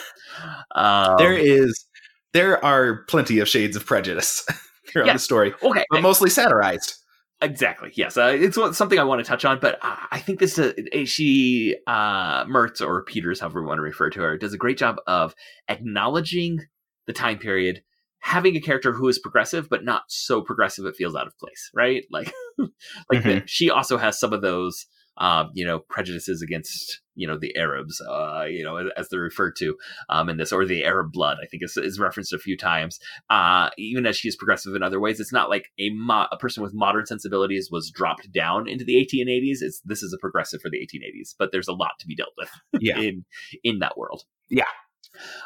Um, 0.76 1.16
there 1.18 1.34
is 1.34 1.86
there 2.34 2.64
are 2.64 3.04
plenty 3.08 3.40
of 3.40 3.48
shades 3.48 3.76
of 3.76 3.86
prejudice 3.86 4.46
throughout 4.88 5.08
Yeah. 5.08 5.14
the 5.14 5.20
story 5.20 5.54
okay, 5.64 5.86
but 5.90 6.02
mostly 6.02 6.30
satirized 6.30 6.96
Exactly. 7.42 7.92
Yes, 7.96 8.18
uh, 8.18 8.36
it's 8.38 8.58
something 8.78 9.00
I 9.00 9.06
want 9.06 9.20
to 9.20 9.26
touch 9.26 9.46
on, 9.46 9.60
but 9.62 9.80
uh, 9.82 9.96
I 10.12 10.20
think 10.20 10.40
this 10.40 10.60
uh, 10.60 10.74
she 11.06 11.78
uh, 11.88 12.44
Mertz 12.44 12.86
or 12.86 13.04
Peters, 13.04 13.40
however 13.40 13.62
we 13.62 13.68
want 13.68 13.78
to 13.78 13.82
refer 13.82 14.10
to 14.10 14.20
her, 14.20 14.38
does 14.38 14.54
a 14.54 14.58
great 14.58 14.78
job 14.78 14.98
of 15.08 15.34
acknowledging 15.70 16.60
the 17.08 17.14
time 17.14 17.38
period, 17.38 17.82
having 18.20 18.58
a 18.58 18.60
character 18.60 18.92
who 18.92 19.08
is 19.08 19.20
progressive, 19.20 19.70
but 19.70 19.86
not 19.86 20.04
so 20.10 20.42
progressive 20.42 20.86
it 20.86 20.98
feels 20.98 21.16
out 21.16 21.28
of 21.28 21.38
place. 21.40 21.72
Right? 21.74 22.04
Like, 22.12 22.34
like 23.10 23.24
the, 23.24 23.44
she 23.46 23.70
also 23.70 23.98
has 23.98 24.20
some 24.20 24.34
of 24.34 24.42
those. 24.42 24.86
Um, 25.20 25.52
you 25.54 25.66
know, 25.66 25.80
prejudices 25.90 26.42
against, 26.42 27.02
you 27.16 27.28
know, 27.28 27.38
the 27.38 27.56
Arabs, 27.58 28.02
uh, 28.10 28.46
you 28.50 28.64
know, 28.64 28.78
as, 28.78 28.88
as 28.96 29.10
they're 29.10 29.20
referred 29.20 29.56
to, 29.58 29.76
um, 30.10 30.30
in 30.30 30.38
this, 30.38 30.52
or 30.52 30.66
the 30.66 30.86
Arab 30.86 31.12
blood, 31.12 31.38
I 31.44 31.46
think 31.48 31.64
is, 31.64 31.76
is 31.78 32.00
referenced 32.00 32.34
a 32.34 32.40
few 32.40 32.56
times 32.56 33.00
uh, 33.30 33.70
even 33.78 34.06
as 34.06 34.18
she's 34.18 34.36
progressive 34.36 34.76
in 34.76 34.84
other 34.84 35.00
ways, 35.00 35.20
it's 35.20 35.34
not 35.34 35.50
like 35.50 35.70
a 35.80 35.90
mo- 35.92 36.28
a 36.32 36.38
person 36.38 36.64
with 36.64 36.74
modern 36.74 37.06
sensibilities 37.06 37.70
was 37.72 37.92
dropped 37.92 38.32
down 38.32 38.68
into 38.68 38.84
the 38.84 38.96
1880s. 38.96 39.58
It's 39.62 39.82
this 39.86 40.04
is 40.04 40.14
a 40.14 40.18
progressive 40.18 40.62
for 40.62 40.70
the 40.70 40.78
1880s, 40.78 41.36
but 41.38 41.52
there's 41.52 41.68
a 41.68 41.74
lot 41.74 41.92
to 42.00 42.08
be 42.08 42.16
dealt 42.16 42.34
with 42.38 42.50
yeah 42.82 43.00
in 43.00 43.26
in 43.64 43.80
that 43.80 43.98
world. 43.98 44.24
Yeah. 44.50 44.64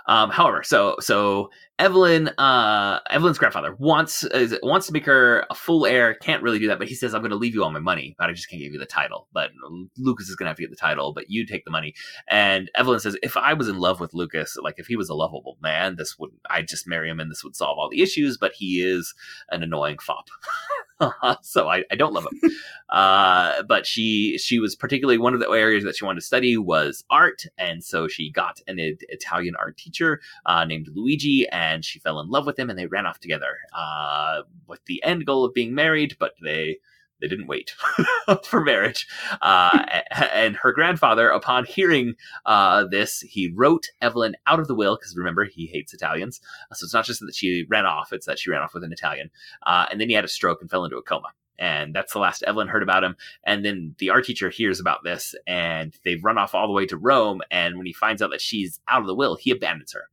Um, 0.07 0.29
however, 0.29 0.63
so 0.63 0.95
so 0.99 1.49
Evelyn, 1.79 2.29
uh, 2.37 2.99
Evelyn's 3.09 3.37
grandfather 3.37 3.75
wants 3.79 4.23
is, 4.23 4.57
wants 4.61 4.87
to 4.87 4.93
make 4.93 5.05
her 5.05 5.45
a 5.49 5.55
full 5.55 5.85
heir. 5.85 6.13
Can't 6.13 6.43
really 6.43 6.59
do 6.59 6.67
that, 6.67 6.77
but 6.77 6.87
he 6.87 6.95
says, 6.95 7.13
"I'm 7.13 7.21
going 7.21 7.31
to 7.31 7.37
leave 7.37 7.55
you 7.55 7.63
all 7.63 7.71
my 7.71 7.79
money, 7.79 8.15
but 8.17 8.29
I 8.29 8.33
just 8.33 8.49
can't 8.49 8.61
give 8.61 8.73
you 8.73 8.79
the 8.79 8.85
title." 8.85 9.27
But 9.33 9.51
Lucas 9.97 10.29
is 10.29 10.35
going 10.35 10.45
to 10.45 10.49
have 10.49 10.57
to 10.57 10.63
get 10.63 10.69
the 10.69 10.75
title, 10.75 11.13
but 11.13 11.29
you 11.29 11.45
take 11.45 11.65
the 11.65 11.71
money. 11.71 11.93
And 12.27 12.69
Evelyn 12.75 12.99
says, 12.99 13.17
"If 13.23 13.35
I 13.37 13.53
was 13.53 13.67
in 13.67 13.79
love 13.79 13.99
with 13.99 14.13
Lucas, 14.13 14.55
like 14.61 14.75
if 14.77 14.87
he 14.87 14.95
was 14.95 15.09
a 15.09 15.15
lovable 15.15 15.57
man, 15.61 15.95
this 15.97 16.17
would 16.19 16.31
I'd 16.49 16.67
just 16.67 16.87
marry 16.87 17.09
him, 17.09 17.19
and 17.19 17.31
this 17.31 17.43
would 17.43 17.55
solve 17.55 17.77
all 17.77 17.89
the 17.89 18.01
issues." 18.01 18.37
But 18.37 18.53
he 18.53 18.81
is 18.81 19.13
an 19.49 19.63
annoying 19.63 19.97
fop. 19.99 20.27
so 21.41 21.67
I, 21.67 21.83
I 21.91 21.95
don't 21.95 22.13
love 22.13 22.25
him. 22.25 22.51
Uh, 22.89 23.63
but 23.63 23.85
she 23.85 24.37
she 24.37 24.59
was 24.59 24.75
particularly 24.75 25.17
one 25.17 25.33
of 25.33 25.39
the 25.39 25.49
areas 25.49 25.83
that 25.83 25.95
she 25.95 26.05
wanted 26.05 26.19
to 26.19 26.25
study 26.25 26.57
was 26.57 27.03
art, 27.09 27.45
and 27.57 27.83
so 27.83 28.07
she 28.07 28.31
got 28.31 28.61
an 28.67 28.77
Italian 28.79 29.55
art 29.55 29.77
teacher 29.77 30.21
uh, 30.45 30.65
named 30.65 30.89
Luigi, 30.93 31.47
and 31.51 31.83
she 31.83 31.99
fell 31.99 32.19
in 32.19 32.29
love 32.29 32.45
with 32.45 32.57
him, 32.57 32.69
and 32.69 32.77
they 32.77 32.85
ran 32.85 33.05
off 33.05 33.19
together 33.19 33.57
uh, 33.75 34.41
with 34.67 34.83
the 34.85 35.03
end 35.03 35.25
goal 35.25 35.45
of 35.45 35.53
being 35.53 35.73
married. 35.73 36.15
But 36.19 36.33
they 36.41 36.77
they 37.23 37.29
didn't 37.29 37.47
wait 37.47 37.73
for 38.43 38.61
marriage. 38.61 39.07
Uh, 39.41 39.85
and 40.33 40.57
her 40.57 40.73
grandfather, 40.73 41.29
upon 41.29 41.63
hearing 41.63 42.15
uh, 42.45 42.83
this, 42.85 43.21
he 43.21 43.51
wrote 43.55 43.87
Evelyn 44.01 44.35
out 44.45 44.59
of 44.59 44.67
the 44.67 44.75
will 44.75 44.97
because 44.97 45.15
remember 45.15 45.45
he 45.45 45.67
hates 45.67 45.93
Italians. 45.93 46.41
So 46.73 46.83
it's 46.83 46.93
not 46.93 47.05
just 47.05 47.21
that 47.21 47.33
she 47.33 47.65
ran 47.69 47.85
off; 47.85 48.11
it's 48.11 48.25
that 48.25 48.39
she 48.39 48.51
ran 48.51 48.61
off 48.61 48.73
with 48.73 48.83
an 48.83 48.91
Italian. 48.91 49.31
Uh, 49.65 49.85
and 49.89 50.01
then 50.01 50.09
he 50.09 50.15
had 50.15 50.25
a 50.25 50.27
stroke 50.27 50.59
and 50.59 50.69
fell 50.69 50.83
into 50.83 50.97
a 50.97 51.01
coma. 51.01 51.29
And 51.57 51.95
that's 51.95 52.11
the 52.11 52.19
last 52.19 52.43
Evelyn 52.43 52.67
heard 52.67 52.83
about 52.83 53.05
him. 53.05 53.15
And 53.45 53.63
then 53.63 53.95
the 53.99 54.09
art 54.09 54.25
teacher 54.25 54.49
hears 54.49 54.81
about 54.81 55.05
this, 55.05 55.33
and 55.47 55.95
they've 56.03 56.23
run 56.23 56.37
off 56.37 56.53
all 56.53 56.67
the 56.67 56.73
way 56.73 56.85
to 56.87 56.97
Rome. 56.97 57.41
And 57.49 57.77
when 57.77 57.85
he 57.85 57.93
finds 57.93 58.21
out 58.21 58.31
that 58.31 58.41
she's 58.41 58.81
out 58.89 59.01
of 59.01 59.07
the 59.07 59.15
will, 59.15 59.35
he 59.35 59.51
abandons 59.51 59.93
her. 59.93 60.09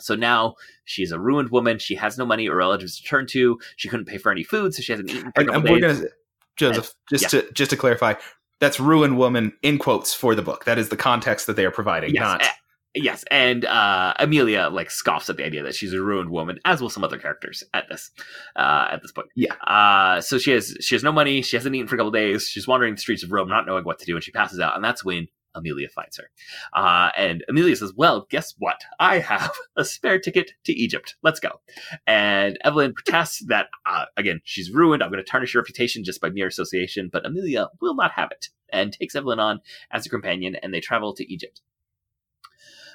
So 0.00 0.14
now 0.14 0.54
she's 0.84 1.12
a 1.12 1.18
ruined 1.20 1.50
woman. 1.50 1.78
She 1.78 1.94
has 1.96 2.18
no 2.18 2.26
money 2.26 2.48
or 2.48 2.56
relatives 2.56 2.98
to 2.98 3.04
turn 3.04 3.26
to. 3.28 3.58
She 3.76 3.88
couldn't 3.88 4.06
pay 4.06 4.18
for 4.18 4.32
any 4.32 4.42
food, 4.42 4.74
so 4.74 4.82
she 4.82 4.92
hasn't 4.92 5.10
eaten. 5.10 5.32
For 5.32 5.40
And, 5.40 5.48
a 5.50 5.52
and 5.52 5.62
couple 5.64 5.72
we're 5.72 5.80
days. 5.80 5.98
gonna 5.98 6.10
Joseph, 6.56 6.92
just 7.10 7.30
to 7.30 7.50
just 7.52 7.70
to 7.70 7.76
clarify, 7.76 8.14
that's 8.60 8.78
ruined 8.80 9.18
woman 9.18 9.52
in 9.62 9.78
quotes 9.78 10.14
for 10.14 10.34
the 10.34 10.42
book. 10.42 10.64
That 10.64 10.78
is 10.78 10.88
the 10.88 10.96
context 10.96 11.46
that 11.46 11.56
they 11.56 11.64
are 11.64 11.70
providing, 11.70 12.14
Yes, 12.14 12.20
not 12.22 12.42
eh, 12.42 12.48
yes, 12.94 13.24
and 13.30 13.64
uh, 13.64 14.14
Amelia 14.20 14.68
like 14.70 14.90
scoffs 14.90 15.28
at 15.28 15.36
the 15.36 15.44
idea 15.44 15.62
that 15.64 15.74
she's 15.74 15.92
a 15.92 16.00
ruined 16.00 16.30
woman, 16.30 16.58
as 16.64 16.80
will 16.80 16.90
some 16.90 17.02
other 17.04 17.18
characters 17.18 17.64
at 17.74 17.88
this 17.88 18.10
uh, 18.56 18.88
at 18.92 19.02
this 19.02 19.10
point. 19.12 19.28
Yeah. 19.34 19.54
Uh, 19.66 20.20
so 20.20 20.38
she 20.38 20.52
has 20.52 20.76
she 20.80 20.94
has 20.94 21.02
no 21.02 21.12
money. 21.12 21.42
She 21.42 21.56
hasn't 21.56 21.74
eaten 21.74 21.88
for 21.88 21.96
a 21.96 21.98
couple 21.98 22.12
days. 22.12 22.48
She's 22.48 22.68
wandering 22.68 22.94
the 22.94 23.00
streets 23.00 23.22
of 23.24 23.32
Rome, 23.32 23.48
not 23.48 23.66
knowing 23.66 23.84
what 23.84 23.98
to 23.98 24.06
do, 24.06 24.14
and 24.14 24.22
she 24.24 24.30
passes 24.30 24.60
out. 24.60 24.76
And 24.76 24.84
that's 24.84 25.04
when 25.04 25.26
Amelia 25.54 25.88
finds 25.88 26.16
her. 26.16 26.30
Uh, 26.72 27.10
and 27.16 27.44
Amelia 27.48 27.76
says, 27.76 27.92
"Well, 27.94 28.26
guess 28.30 28.54
what? 28.58 28.80
I 28.98 29.18
have 29.18 29.52
a 29.76 29.84
spare 29.84 30.18
ticket 30.18 30.52
to 30.64 30.72
Egypt. 30.72 31.16
Let's 31.22 31.40
go." 31.40 31.60
And 32.06 32.58
Evelyn 32.64 32.94
protests 32.94 33.44
that 33.46 33.68
uh, 33.86 34.06
again 34.16 34.40
she's 34.44 34.70
ruined. 34.70 35.02
I'm 35.02 35.10
going 35.10 35.24
to 35.24 35.30
tarnish 35.30 35.54
your 35.54 35.62
reputation 35.62 36.04
just 36.04 36.20
by 36.20 36.30
mere 36.30 36.46
association. 36.46 37.08
But 37.12 37.26
Amelia 37.26 37.68
will 37.80 37.94
not 37.94 38.12
have 38.12 38.30
it 38.30 38.48
and 38.72 38.92
takes 38.92 39.14
Evelyn 39.14 39.40
on 39.40 39.60
as 39.90 40.06
a 40.06 40.10
companion, 40.10 40.56
and 40.56 40.74
they 40.74 40.80
travel 40.80 41.14
to 41.14 41.32
Egypt. 41.32 41.60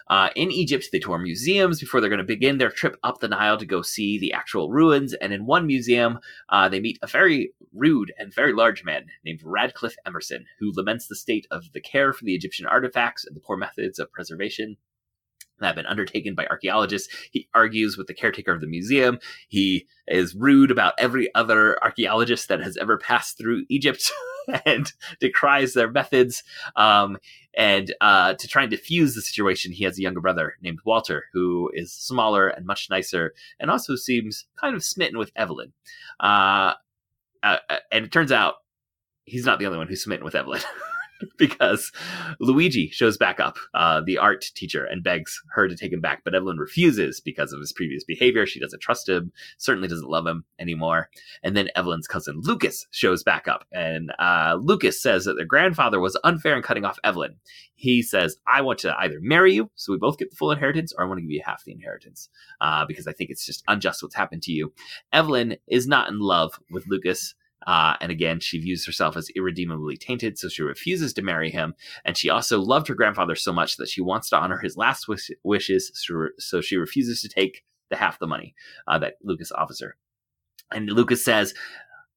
Uh, 0.09 0.29
in 0.35 0.51
Egypt, 0.51 0.87
they 0.91 0.99
tour 0.99 1.17
museums 1.17 1.79
before 1.79 2.01
they're 2.01 2.09
going 2.09 2.17
to 2.17 2.23
begin 2.23 2.57
their 2.57 2.71
trip 2.71 2.97
up 3.03 3.19
the 3.19 3.27
Nile 3.27 3.57
to 3.57 3.65
go 3.65 3.81
see 3.81 4.17
the 4.17 4.33
actual 4.33 4.71
ruins. 4.71 5.13
And 5.13 5.31
in 5.31 5.45
one 5.45 5.67
museum, 5.67 6.19
uh, 6.49 6.67
they 6.67 6.79
meet 6.79 6.97
a 7.01 7.07
very 7.07 7.53
rude 7.73 8.11
and 8.17 8.33
very 8.33 8.53
large 8.53 8.83
man 8.83 9.05
named 9.23 9.41
Radcliffe 9.43 9.95
Emerson, 10.05 10.45
who 10.59 10.71
laments 10.73 11.07
the 11.07 11.15
state 11.15 11.45
of 11.51 11.71
the 11.73 11.81
care 11.81 12.11
for 12.13 12.25
the 12.25 12.33
Egyptian 12.33 12.65
artifacts 12.65 13.25
and 13.25 13.35
the 13.35 13.41
poor 13.41 13.57
methods 13.57 13.99
of 13.99 14.11
preservation 14.11 14.77
that 15.59 15.67
have 15.67 15.75
been 15.75 15.85
undertaken 15.85 16.35
by 16.35 16.45
archaeologists. 16.47 17.13
He 17.31 17.47
argues 17.53 17.97
with 17.97 18.07
the 18.07 18.13
caretaker 18.13 18.51
of 18.51 18.61
the 18.61 18.67
museum. 18.67 19.19
He 19.47 19.87
is 20.07 20.35
rude 20.35 20.71
about 20.71 20.93
every 20.97 21.33
other 21.35 21.81
archaeologist 21.83 22.47
that 22.49 22.61
has 22.61 22.77
ever 22.77 22.97
passed 22.97 23.37
through 23.37 23.65
Egypt 23.69 24.11
and 24.65 24.91
decries 25.19 25.73
their 25.73 25.91
methods. 25.91 26.43
Um, 26.75 27.17
and 27.55 27.93
uh, 28.01 28.35
to 28.35 28.47
try 28.47 28.63
and 28.63 28.71
diffuse 28.71 29.15
the 29.15 29.21
situation, 29.21 29.71
he 29.71 29.83
has 29.83 29.97
a 29.97 30.01
younger 30.01 30.21
brother 30.21 30.55
named 30.61 30.79
Walter, 30.85 31.25
who 31.33 31.71
is 31.73 31.91
smaller 31.91 32.47
and 32.47 32.65
much 32.65 32.89
nicer, 32.89 33.33
and 33.59 33.69
also 33.69 33.95
seems 33.95 34.45
kind 34.59 34.75
of 34.75 34.83
smitten 34.83 35.17
with 35.17 35.31
Evelyn. 35.35 35.73
Uh, 36.19 36.73
uh, 37.43 37.57
and 37.91 38.05
it 38.05 38.11
turns 38.11 38.31
out 38.31 38.55
he's 39.23 39.45
not 39.45 39.59
the 39.59 39.65
only 39.65 39.77
one 39.77 39.87
who's 39.87 40.03
smitten 40.03 40.25
with 40.25 40.35
Evelyn. 40.35 40.61
because 41.37 41.91
Luigi 42.39 42.89
shows 42.89 43.17
back 43.17 43.39
up, 43.39 43.57
uh, 43.73 44.01
the 44.05 44.17
art 44.17 44.45
teacher, 44.55 44.85
and 44.85 45.03
begs 45.03 45.41
her 45.51 45.67
to 45.67 45.75
take 45.75 45.91
him 45.91 46.01
back. 46.01 46.23
But 46.23 46.35
Evelyn 46.35 46.57
refuses 46.57 47.19
because 47.19 47.53
of 47.53 47.59
his 47.59 47.73
previous 47.73 48.03
behavior. 48.03 48.45
She 48.45 48.59
doesn't 48.59 48.81
trust 48.81 49.09
him, 49.09 49.31
certainly 49.57 49.87
doesn't 49.87 50.09
love 50.09 50.25
him 50.25 50.45
anymore. 50.59 51.09
And 51.43 51.55
then 51.55 51.69
Evelyn's 51.75 52.07
cousin 52.07 52.41
Lucas 52.41 52.87
shows 52.91 53.23
back 53.23 53.47
up, 53.47 53.65
and 53.71 54.11
uh, 54.19 54.57
Lucas 54.61 55.01
says 55.01 55.25
that 55.25 55.35
their 55.35 55.45
grandfather 55.45 55.99
was 55.99 56.19
unfair 56.23 56.55
in 56.55 56.63
cutting 56.63 56.85
off 56.85 56.99
Evelyn. 57.03 57.35
He 57.75 58.01
says, 58.01 58.35
I 58.45 58.61
want 58.61 58.79
to 58.79 58.95
either 58.99 59.19
marry 59.21 59.53
you 59.53 59.71
so 59.75 59.93
we 59.93 59.97
both 59.97 60.17
get 60.17 60.29
the 60.29 60.35
full 60.35 60.51
inheritance, 60.51 60.93
or 60.97 61.03
I 61.03 61.07
want 61.07 61.19
to 61.19 61.21
give 61.21 61.31
you 61.31 61.41
half 61.45 61.63
the 61.63 61.71
inheritance 61.71 62.29
uh, 62.59 62.85
because 62.85 63.07
I 63.07 63.13
think 63.13 63.29
it's 63.29 63.45
just 63.45 63.63
unjust 63.67 64.03
what's 64.03 64.15
happened 64.15 64.43
to 64.43 64.51
you. 64.51 64.73
Evelyn 65.13 65.55
is 65.67 65.87
not 65.87 66.09
in 66.09 66.19
love 66.19 66.59
with 66.69 66.85
Lucas. 66.87 67.35
Uh, 67.67 67.95
and 68.01 68.11
again, 68.11 68.39
she 68.39 68.59
views 68.59 68.85
herself 68.85 69.17
as 69.17 69.29
irredeemably 69.35 69.97
tainted, 69.97 70.37
so 70.37 70.47
she 70.47 70.63
refuses 70.63 71.13
to 71.13 71.21
marry 71.21 71.51
him. 71.51 71.73
And 72.05 72.17
she 72.17 72.29
also 72.29 72.59
loved 72.59 72.87
her 72.87 72.95
grandfather 72.95 73.35
so 73.35 73.51
much 73.51 73.77
that 73.77 73.89
she 73.89 74.01
wants 74.01 74.29
to 74.29 74.37
honor 74.37 74.57
his 74.57 74.77
last 74.77 75.07
wish- 75.07 75.31
wishes, 75.43 75.91
so- 75.93 76.61
she 76.61 76.77
refuses 76.77 77.21
to 77.21 77.29
take 77.29 77.63
the 77.89 77.95
half 77.97 78.19
the 78.19 78.27
money 78.27 78.55
uh, 78.87 78.99
that 78.99 79.15
Lucas 79.23 79.51
offers 79.51 79.81
her. 79.81 79.97
And 80.71 80.89
Lucas 80.89 81.23
says, 81.23 81.53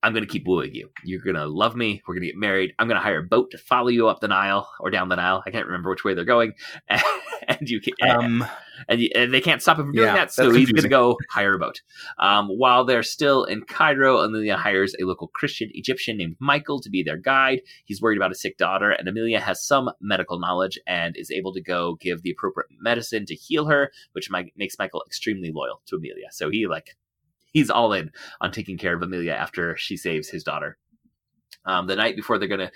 I'm 0.03 0.13
going 0.13 0.25
to 0.25 0.31
keep 0.31 0.47
wooing 0.47 0.75
you. 0.75 0.91
You're 1.05 1.23
going 1.23 1.37
to 1.37 1.47
love 1.47 1.77
me. 1.77 2.03
We're 2.07 2.15
going 2.15 2.23
to 2.23 2.29
get 2.29 2.37
married. 2.37 2.75
I'm 2.79 2.89
going 2.89 2.99
to 2.99 3.03
hire 3.03 3.21
a 3.21 3.23
boat 3.23 3.53
to 3.53 3.59
follow 3.59 3.89
you 3.89 4.09
up 4.09 4.21
the 4.21 4.29
Nile 4.29 4.69
or 4.81 4.91
down 4.91 5.09
the 5.09 5.17
Nile. 5.17 5.43
I 5.47 5.51
can't 5.51 5.67
remember 5.67 5.91
which 5.91 6.05
way 6.05 6.15
they're 6.15 6.25
going. 6.25 6.55
and 7.49 7.69
you 7.69 7.81
can, 7.81 7.95
um 8.11 8.47
and, 8.89 9.01
y- 9.01 9.11
and 9.15 9.33
they 9.33 9.41
can't 9.41 9.63
stop 9.63 9.79
him 9.79 9.87
from 9.87 9.95
doing 9.95 10.07
Yeah, 10.07 10.15
that. 10.15 10.33
So 10.33 10.53
he's 10.53 10.71
going 10.71 10.83
to 10.83 10.89
go 10.89 11.17
hire 11.31 11.55
a 11.55 11.59
boat. 11.59 11.83
Um, 12.19 12.49
while 12.49 12.85
they're 12.85 13.03
still 13.03 13.45
in 13.45 13.63
Cairo, 13.63 14.19
Amelia 14.19 14.57
hires 14.57 14.95
a 15.01 15.05
local 15.05 15.29
Christian 15.29 15.71
Egyptian 15.73 16.17
named 16.17 16.37
Michael 16.41 16.81
to 16.81 16.91
be 16.91 17.03
their 17.03 17.17
guide. 17.17 17.61
He's 17.85 18.01
worried 18.01 18.17
about 18.17 18.33
a 18.33 18.37
sick 18.37 18.57
daughter, 18.59 18.91
and 18.91 19.09
Amelia 19.09 19.41
has 19.41 19.65
some 19.65 19.91
medical 20.01 20.39
knowledge 20.39 20.79
and 20.87 21.17
is 21.17 21.31
able 21.31 21.53
to 21.55 21.63
go 21.63 21.97
give 22.01 22.23
the 22.23 22.31
appropriate 22.31 22.69
medicine 22.81 23.27
to 23.27 23.35
heal 23.35 23.67
her, 23.67 23.91
which 24.13 24.31
makes 24.57 24.79
Michael 24.79 25.03
extremely 25.07 25.53
loyal 25.53 25.83
to 25.87 25.97
Amelia. 25.97 26.29
So 26.31 26.51
he 26.51 26.67
like 26.67 26.97
he's 27.53 27.71
all 27.71 27.93
in 27.93 28.11
on 28.41 28.51
taking 28.51 28.79
care 28.79 28.97
of 28.97 29.03
Amelia 29.03 29.33
after 29.33 29.77
she 29.77 29.97
saves 29.97 30.29
his 30.29 30.43
daughter. 30.43 30.79
Um, 31.65 31.87
the 31.87 31.97
night 31.97 32.17
before 32.17 32.39
they're 32.39 32.49
going 32.49 32.61
to 32.61 32.73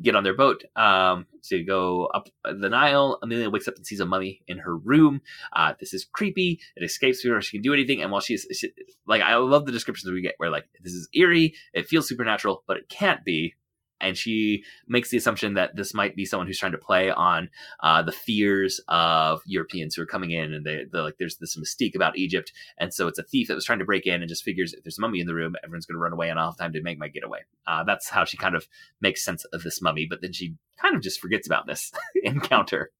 get 0.00 0.16
on 0.16 0.24
their 0.24 0.36
boat 0.36 0.62
um, 0.76 1.26
to 1.44 1.62
go 1.62 2.06
up 2.06 2.28
the 2.44 2.68
Nile, 2.68 3.18
Amelia 3.22 3.50
wakes 3.50 3.68
up 3.68 3.76
and 3.76 3.86
sees 3.86 4.00
a 4.00 4.06
mummy 4.06 4.42
in 4.46 4.58
her 4.58 4.76
room. 4.76 5.20
Uh, 5.54 5.74
this 5.78 5.92
is 5.92 6.04
creepy. 6.04 6.60
It 6.76 6.84
escapes 6.84 7.22
her. 7.24 7.40
she 7.40 7.58
can 7.58 7.62
do 7.62 7.74
anything. 7.74 8.02
And 8.02 8.10
while 8.10 8.20
she's 8.20 8.46
she, 8.52 8.72
like, 9.06 9.22
I 9.22 9.36
love 9.36 9.66
the 9.66 9.72
descriptions 9.72 10.10
we 10.10 10.22
get 10.22 10.34
where 10.38 10.50
like 10.50 10.68
this 10.82 10.92
is 10.92 11.08
eerie, 11.14 11.54
it 11.74 11.86
feels 11.88 12.08
supernatural, 12.08 12.64
but 12.66 12.76
it 12.76 12.88
can't 12.88 13.24
be. 13.24 13.54
And 14.00 14.16
she 14.16 14.64
makes 14.88 15.10
the 15.10 15.16
assumption 15.16 15.54
that 15.54 15.76
this 15.76 15.94
might 15.94 16.16
be 16.16 16.24
someone 16.24 16.46
who's 16.46 16.58
trying 16.58 16.72
to 16.72 16.78
play 16.78 17.10
on 17.10 17.50
uh, 17.80 18.02
the 18.02 18.12
fears 18.12 18.80
of 18.88 19.42
Europeans 19.46 19.94
who 19.94 20.02
are 20.02 20.06
coming 20.06 20.30
in, 20.30 20.52
and 20.52 20.64
they, 20.64 20.84
like, 20.92 21.16
there's 21.18 21.36
this 21.36 21.56
mystique 21.56 21.94
about 21.94 22.16
Egypt, 22.16 22.52
and 22.78 22.92
so 22.92 23.08
it's 23.08 23.18
a 23.18 23.24
thief 23.24 23.48
that 23.48 23.54
was 23.54 23.64
trying 23.64 23.78
to 23.78 23.84
break 23.84 24.06
in 24.06 24.22
and 24.22 24.28
just 24.28 24.44
figures 24.44 24.72
if 24.72 24.82
there's 24.82 24.98
a 24.98 25.00
mummy 25.00 25.20
in 25.20 25.26
the 25.26 25.34
room, 25.34 25.54
everyone's 25.62 25.86
going 25.86 25.96
to 25.96 26.00
run 26.00 26.12
away, 26.12 26.30
and 26.30 26.38
I'll 26.38 26.50
have 26.50 26.58
time 26.58 26.72
to 26.72 26.82
make 26.82 26.98
my 26.98 27.08
getaway. 27.08 27.40
Uh, 27.66 27.84
that's 27.84 28.08
how 28.08 28.24
she 28.24 28.36
kind 28.36 28.54
of 28.54 28.66
makes 29.00 29.24
sense 29.24 29.44
of 29.46 29.62
this 29.62 29.82
mummy, 29.82 30.06
but 30.08 30.20
then 30.22 30.32
she 30.32 30.54
kind 30.80 30.96
of 30.96 31.02
just 31.02 31.20
forgets 31.20 31.46
about 31.46 31.66
this 31.66 31.92
encounter. 32.22 32.90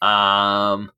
Um, 0.00 0.90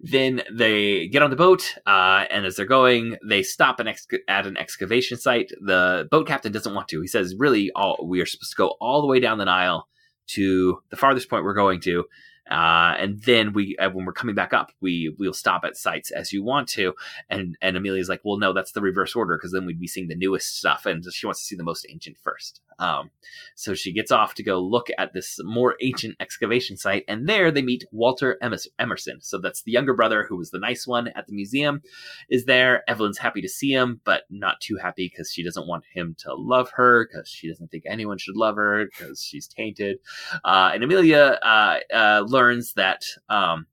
then 0.00 0.42
they 0.52 1.08
get 1.08 1.22
on 1.22 1.30
the 1.30 1.36
boat, 1.36 1.76
uh, 1.86 2.24
and 2.30 2.44
as 2.44 2.56
they're 2.56 2.66
going, 2.66 3.16
they 3.26 3.42
stop 3.42 3.80
an 3.80 3.88
ex- 3.88 4.06
at 4.28 4.46
an 4.46 4.56
excavation 4.56 5.16
site. 5.16 5.50
The 5.60 6.08
boat 6.10 6.26
captain 6.26 6.52
doesn't 6.52 6.74
want 6.74 6.88
to. 6.88 7.00
He 7.00 7.06
says, 7.06 7.34
"Really, 7.38 7.70
all 7.74 8.06
we 8.06 8.20
are 8.20 8.26
supposed 8.26 8.50
to 8.50 8.56
go 8.56 8.74
all 8.80 9.00
the 9.00 9.06
way 9.06 9.20
down 9.20 9.38
the 9.38 9.44
Nile 9.44 9.88
to 10.28 10.80
the 10.90 10.96
farthest 10.96 11.30
point 11.30 11.44
we're 11.44 11.54
going 11.54 11.80
to." 11.82 12.04
Uh, 12.50 12.94
and 12.98 13.22
then 13.22 13.54
we, 13.54 13.74
uh, 13.78 13.88
when 13.88 14.04
we're 14.04 14.12
coming 14.12 14.34
back 14.34 14.52
up, 14.52 14.70
we 14.80 15.14
we'll 15.18 15.32
stop 15.32 15.64
at 15.64 15.76
sites 15.76 16.10
as 16.10 16.32
you 16.32 16.42
want 16.42 16.68
to. 16.68 16.94
And 17.30 17.56
and 17.62 17.76
Amelia's 17.76 18.08
like, 18.08 18.20
well, 18.24 18.38
no, 18.38 18.52
that's 18.52 18.72
the 18.72 18.82
reverse 18.82 19.16
order 19.16 19.36
because 19.36 19.52
then 19.52 19.64
we'd 19.64 19.80
be 19.80 19.86
seeing 19.86 20.08
the 20.08 20.14
newest 20.14 20.58
stuff, 20.58 20.84
and 20.84 21.02
she 21.12 21.26
wants 21.26 21.40
to 21.40 21.46
see 21.46 21.56
the 21.56 21.64
most 21.64 21.86
ancient 21.88 22.18
first. 22.18 22.60
Um, 22.78 23.10
so 23.54 23.74
she 23.74 23.92
gets 23.92 24.10
off 24.10 24.34
to 24.34 24.42
go 24.42 24.58
look 24.60 24.88
at 24.98 25.12
this 25.12 25.38
more 25.42 25.76
ancient 25.80 26.16
excavation 26.20 26.76
site, 26.76 27.04
and 27.08 27.28
there 27.28 27.50
they 27.50 27.62
meet 27.62 27.84
Walter 27.92 28.38
Emerson. 28.78 29.20
So 29.20 29.38
that's 29.38 29.62
the 29.62 29.72
younger 29.72 29.94
brother 29.94 30.24
who 30.28 30.36
was 30.36 30.50
the 30.50 30.58
nice 30.58 30.86
one 30.86 31.08
at 31.08 31.26
the 31.26 31.34
museum, 31.34 31.82
is 32.28 32.44
there. 32.44 32.82
Evelyn's 32.88 33.18
happy 33.18 33.40
to 33.40 33.48
see 33.48 33.72
him, 33.72 34.00
but 34.04 34.24
not 34.30 34.60
too 34.60 34.76
happy 34.76 35.08
because 35.08 35.30
she 35.30 35.44
doesn't 35.44 35.66
want 35.66 35.84
him 35.92 36.14
to 36.18 36.34
love 36.34 36.70
her 36.74 37.06
because 37.06 37.28
she 37.28 37.48
doesn't 37.48 37.70
think 37.70 37.84
anyone 37.86 38.18
should 38.18 38.36
love 38.36 38.56
her 38.56 38.86
because 38.86 39.22
she's 39.22 39.46
tainted. 39.46 39.98
Uh, 40.44 40.70
and 40.74 40.82
Amelia 40.84 41.38
uh, 41.42 41.78
uh, 41.92 42.24
learns 42.26 42.74
that 42.74 43.04
um, 43.28 43.66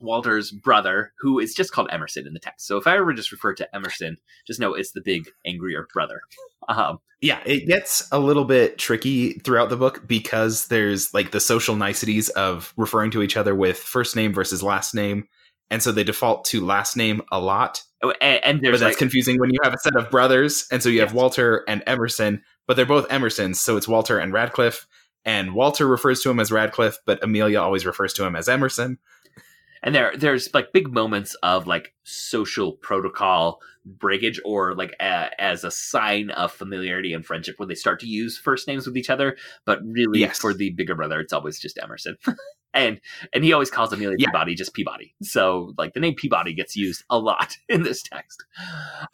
Walter's 0.00 0.50
brother, 0.50 1.12
who 1.18 1.38
is 1.38 1.54
just 1.54 1.72
called 1.72 1.88
Emerson 1.92 2.26
in 2.26 2.32
the 2.32 2.40
text. 2.40 2.66
So 2.66 2.76
if 2.76 2.86
I 2.86 2.96
ever 2.96 3.12
just 3.12 3.32
refer 3.32 3.54
to 3.54 3.74
Emerson, 3.74 4.16
just 4.46 4.60
know 4.60 4.74
it's 4.74 4.92
the 4.92 5.02
big, 5.02 5.28
angrier 5.46 5.86
brother. 5.92 6.22
Um, 6.68 6.98
yeah, 7.20 7.40
it 7.44 7.66
gets 7.66 8.08
a 8.12 8.18
little 8.18 8.44
bit 8.44 8.78
tricky 8.78 9.34
throughout 9.34 9.68
the 9.68 9.76
book 9.76 10.06
because 10.06 10.68
there's 10.68 11.12
like 11.12 11.32
the 11.32 11.40
social 11.40 11.76
niceties 11.76 12.30
of 12.30 12.72
referring 12.76 13.10
to 13.12 13.22
each 13.22 13.36
other 13.36 13.54
with 13.54 13.78
first 13.78 14.16
name 14.16 14.32
versus 14.32 14.62
last 14.62 14.94
name. 14.94 15.28
And 15.70 15.82
so 15.82 15.92
they 15.92 16.02
default 16.02 16.44
to 16.46 16.64
last 16.64 16.96
name 16.96 17.22
a 17.30 17.38
lot. 17.38 17.82
and, 18.02 18.44
and 18.44 18.60
But 18.62 18.70
that's 18.72 18.82
like, 18.82 18.96
confusing 18.96 19.38
when 19.38 19.50
you 19.50 19.58
have 19.62 19.74
a 19.74 19.78
set 19.78 19.96
of 19.96 20.10
brothers. 20.10 20.66
And 20.72 20.82
so 20.82 20.88
you 20.88 21.00
have 21.00 21.12
Walter 21.12 21.62
and 21.68 21.82
Emerson, 21.86 22.42
but 22.66 22.76
they're 22.76 22.86
both 22.86 23.08
Emersons. 23.08 23.56
So 23.56 23.76
it's 23.76 23.86
Walter 23.86 24.18
and 24.18 24.32
Radcliffe. 24.32 24.86
And 25.24 25.54
Walter 25.54 25.86
refers 25.86 26.22
to 26.22 26.30
him 26.30 26.40
as 26.40 26.50
Radcliffe, 26.50 26.98
but 27.04 27.22
Amelia 27.22 27.60
always 27.60 27.84
refers 27.84 28.14
to 28.14 28.24
him 28.24 28.34
as 28.34 28.48
Emerson. 28.48 28.98
and 29.82 29.94
there 29.94 30.12
there's 30.16 30.52
like 30.54 30.72
big 30.72 30.92
moments 30.92 31.34
of 31.42 31.66
like 31.66 31.94
social 32.04 32.72
protocol 32.72 33.60
breakage 33.84 34.40
or 34.44 34.74
like 34.74 34.94
a, 35.00 35.30
as 35.40 35.64
a 35.64 35.70
sign 35.70 36.30
of 36.30 36.52
familiarity 36.52 37.12
and 37.14 37.24
friendship 37.24 37.54
when 37.58 37.68
they 37.68 37.74
start 37.74 37.98
to 38.00 38.06
use 38.06 38.36
first 38.36 38.68
names 38.68 38.86
with 38.86 38.96
each 38.96 39.08
other 39.10 39.36
but 39.64 39.80
really 39.84 40.20
Yes. 40.20 40.38
for 40.38 40.52
the 40.52 40.70
bigger 40.70 40.94
brother 40.94 41.18
it's 41.18 41.32
always 41.32 41.58
just 41.58 41.78
emerson 41.82 42.16
and 42.74 43.00
and 43.32 43.42
he 43.42 43.52
always 43.52 43.70
calls 43.70 43.92
amelia 43.92 44.16
Yeah. 44.18 44.26
peabody 44.28 44.54
just 44.54 44.74
peabody 44.74 45.14
so 45.22 45.72
like 45.78 45.94
the 45.94 46.00
name 46.00 46.14
peabody 46.14 46.52
gets 46.52 46.76
used 46.76 47.04
a 47.08 47.18
lot 47.18 47.56
in 47.68 47.82
this 47.82 48.02
text 48.02 48.44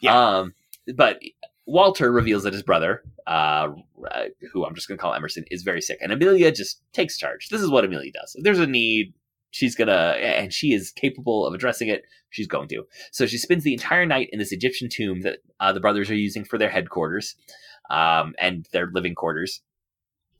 Yeah. 0.01 0.37
um 0.39 0.53
but 0.95 1.19
walter 1.65 2.11
reveals 2.11 2.43
that 2.43 2.53
his 2.53 2.63
brother 2.63 3.03
uh 3.25 3.69
uh, 4.11 4.23
who 4.51 4.65
i'm 4.65 4.75
just 4.75 4.87
gonna 4.87 4.97
call 4.97 5.13
emerson 5.13 5.45
is 5.49 5.63
very 5.63 5.81
sick 5.81 5.97
and 6.01 6.11
amelia 6.11 6.51
just 6.51 6.81
takes 6.93 7.17
charge 7.17 7.49
this 7.49 7.61
is 7.61 7.69
what 7.69 7.85
amelia 7.85 8.11
does 8.11 8.35
if 8.35 8.43
there's 8.43 8.59
a 8.59 8.67
need 8.67 9.13
she's 9.51 9.75
gonna 9.75 10.15
and 10.19 10.53
she 10.53 10.73
is 10.73 10.91
capable 10.91 11.45
of 11.45 11.53
addressing 11.53 11.87
it. 11.87 12.03
She's 12.29 12.47
going 12.47 12.67
to. 12.69 12.83
So 13.11 13.25
she 13.25 13.37
spends 13.37 13.63
the 13.63 13.73
entire 13.73 14.05
night 14.05 14.29
in 14.31 14.39
this 14.39 14.51
egyptian 14.51 14.89
tomb 14.89 15.21
that 15.21 15.39
uh, 15.59 15.73
the 15.73 15.79
brothers 15.79 16.09
are 16.09 16.15
using 16.15 16.43
for 16.43 16.57
their 16.57 16.69
headquarters 16.69 17.35
um, 17.89 18.33
and 18.39 18.67
their 18.71 18.89
living 18.93 19.15
quarters 19.15 19.61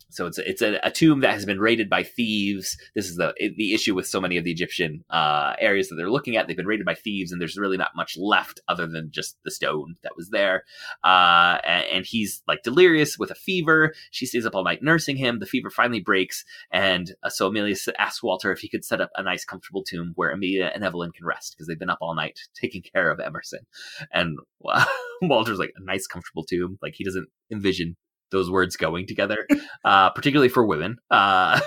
so 0.10 0.26
it's 0.26 0.38
a, 0.38 0.50
it's 0.50 0.62
a, 0.62 0.80
a 0.84 0.92
tomb 0.92 1.20
that 1.22 1.34
has 1.34 1.46
been 1.46 1.60
raided 1.60 1.90
by 1.90 2.04
thieves. 2.04 2.78
This 2.96 3.10
is 3.10 3.18
the 3.18 3.34
the 3.58 3.74
issue 3.74 3.94
with 3.94 4.08
so 4.08 4.22
many 4.22 4.38
of 4.38 4.44
the 4.44 4.52
Egyptian 4.52 5.04
uh, 5.10 5.54
areas 5.60 5.90
that 5.90 5.96
they're 5.96 6.10
looking 6.10 6.36
at. 6.36 6.48
They've 6.48 6.56
been 6.56 6.66
raided 6.66 6.86
by 6.86 6.96
thieves, 6.96 7.32
and 7.32 7.42
there's 7.42 7.58
really 7.58 7.78
not 7.78 7.96
much 7.96 8.16
left 8.18 8.60
other 8.68 8.88
than 8.88 9.10
just 9.12 9.38
the 9.44 9.52
stone 9.52 9.96
that 10.04 10.16
was 10.16 10.30
there. 10.30 10.64
Uh, 11.04 11.58
and, 11.66 11.86
and 11.92 12.06
he's 12.06 12.42
like 12.48 12.64
delirious 12.64 13.18
with 13.18 13.32
a 13.32 13.36
fever. 13.36 13.94
She 14.12 14.26
stays 14.26 14.46
up 14.46 14.56
all 14.56 14.64
night 14.64 14.82
nursing 14.82 15.18
him. 15.18 15.40
The 15.40 15.46
fever 15.46 15.70
finally 15.70 16.02
breaks, 16.02 16.46
and 16.72 17.14
uh, 17.24 17.30
so 17.30 17.48
Amelia 17.48 17.76
asks 17.98 18.24
Walter 18.24 18.52
if 18.52 18.60
he 18.60 18.70
could 18.70 18.86
set 18.86 19.02
up 19.02 19.10
a 19.16 19.24
nice, 19.24 19.44
comfortable 19.44 19.84
tomb 19.84 20.14
where 20.16 20.32
Amelia 20.32 20.72
and 20.74 20.84
Evelyn 20.84 21.12
can 21.12 21.26
rest 21.26 21.56
because 21.56 21.68
they've 21.68 21.80
been 21.80 21.90
up 21.90 22.00
all 22.02 22.16
night 22.16 22.40
taking 22.60 22.82
care 22.82 23.12
of 23.12 23.20
Emerson. 23.20 23.60
And 24.12 24.38
Walter's 25.22 25.60
like 25.60 25.74
a 25.76 25.84
nice, 25.84 26.08
comfortable 26.08 26.44
tomb. 26.44 26.78
Like 26.82 26.94
he 26.96 27.04
doesn't 27.04 27.28
envision 27.52 27.98
those 28.32 28.52
words 28.52 28.76
going 28.76 29.08
together, 29.08 29.48
uh, 29.86 30.10
particularly 30.12 30.50
for 30.50 30.66
women. 30.66 30.98
Uh, 31.10 31.60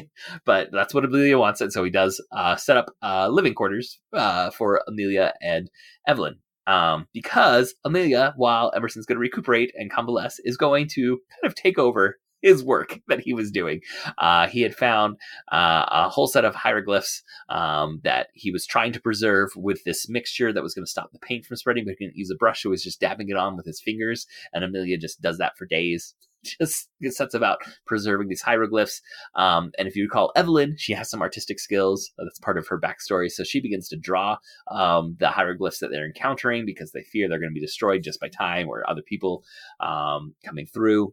but 0.44 0.68
that's 0.72 0.94
what 0.94 1.04
Amelia 1.04 1.38
wants, 1.38 1.60
and 1.60 1.72
so 1.72 1.84
he 1.84 1.90
does 1.90 2.24
uh, 2.32 2.56
set 2.56 2.76
up 2.76 2.94
uh, 3.02 3.28
living 3.28 3.54
quarters 3.54 4.00
uh, 4.12 4.50
for 4.50 4.82
Amelia 4.88 5.34
and 5.40 5.70
Evelyn. 6.06 6.36
Um, 6.66 7.06
because 7.14 7.74
Amelia, 7.82 8.34
while 8.36 8.70
Emerson's 8.76 9.06
going 9.06 9.16
to 9.16 9.20
recuperate 9.20 9.72
and 9.74 9.90
convalesce, 9.90 10.38
is 10.44 10.58
going 10.58 10.86
to 10.88 11.18
kind 11.30 11.50
of 11.50 11.54
take 11.54 11.78
over 11.78 12.18
his 12.42 12.62
work 12.64 13.00
that 13.08 13.20
he 13.20 13.34
was 13.34 13.50
doing. 13.50 13.80
Uh, 14.18 14.48
he 14.48 14.62
had 14.62 14.74
found 14.74 15.16
uh, 15.52 15.84
a 15.90 16.08
whole 16.08 16.26
set 16.26 16.44
of 16.44 16.54
hieroglyphs 16.54 17.22
um, 17.48 18.00
that 18.04 18.28
he 18.34 18.50
was 18.50 18.66
trying 18.66 18.92
to 18.92 19.00
preserve 19.00 19.50
with 19.56 19.82
this 19.84 20.08
mixture 20.08 20.52
that 20.52 20.62
was 20.62 20.74
going 20.74 20.84
to 20.84 20.90
stop 20.90 21.10
the 21.12 21.18
paint 21.18 21.44
from 21.44 21.56
spreading, 21.56 21.84
but 21.84 21.90
he 21.90 21.96
couldn't 21.96 22.16
use 22.16 22.30
a 22.30 22.36
brush, 22.36 22.62
he 22.62 22.68
was 22.68 22.82
just 22.82 23.00
dabbing 23.00 23.28
it 23.28 23.36
on 23.36 23.56
with 23.56 23.66
his 23.66 23.80
fingers. 23.80 24.26
And 24.52 24.64
Amelia 24.64 24.98
just 24.98 25.20
does 25.20 25.38
that 25.38 25.56
for 25.56 25.66
days. 25.66 26.14
Just 26.60 26.88
sets 27.10 27.34
about 27.34 27.58
preserving 27.84 28.28
these 28.28 28.42
hieroglyphs. 28.42 29.02
Um, 29.34 29.72
and 29.76 29.88
if 29.88 29.96
you 29.96 30.04
recall 30.04 30.30
Evelyn, 30.36 30.76
she 30.78 30.92
has 30.92 31.10
some 31.10 31.20
artistic 31.20 31.58
skills. 31.58 32.12
Uh, 32.16 32.24
That's 32.24 32.38
part 32.38 32.56
of 32.58 32.68
her 32.68 32.80
backstory. 32.80 33.28
So 33.28 33.42
she 33.42 33.60
begins 33.60 33.88
to 33.88 33.96
draw 33.96 34.36
um, 34.70 35.16
the 35.18 35.30
hieroglyphs 35.30 35.80
that 35.80 35.88
they're 35.88 36.06
encountering 36.06 36.64
because 36.64 36.92
they 36.92 37.02
fear 37.02 37.28
they're 37.28 37.40
going 37.40 37.50
to 37.50 37.54
be 37.54 37.60
destroyed 37.60 38.04
just 38.04 38.20
by 38.20 38.28
time 38.28 38.68
or 38.68 38.88
other 38.88 39.02
people 39.02 39.42
um, 39.80 40.34
coming 40.44 40.66
through. 40.66 41.12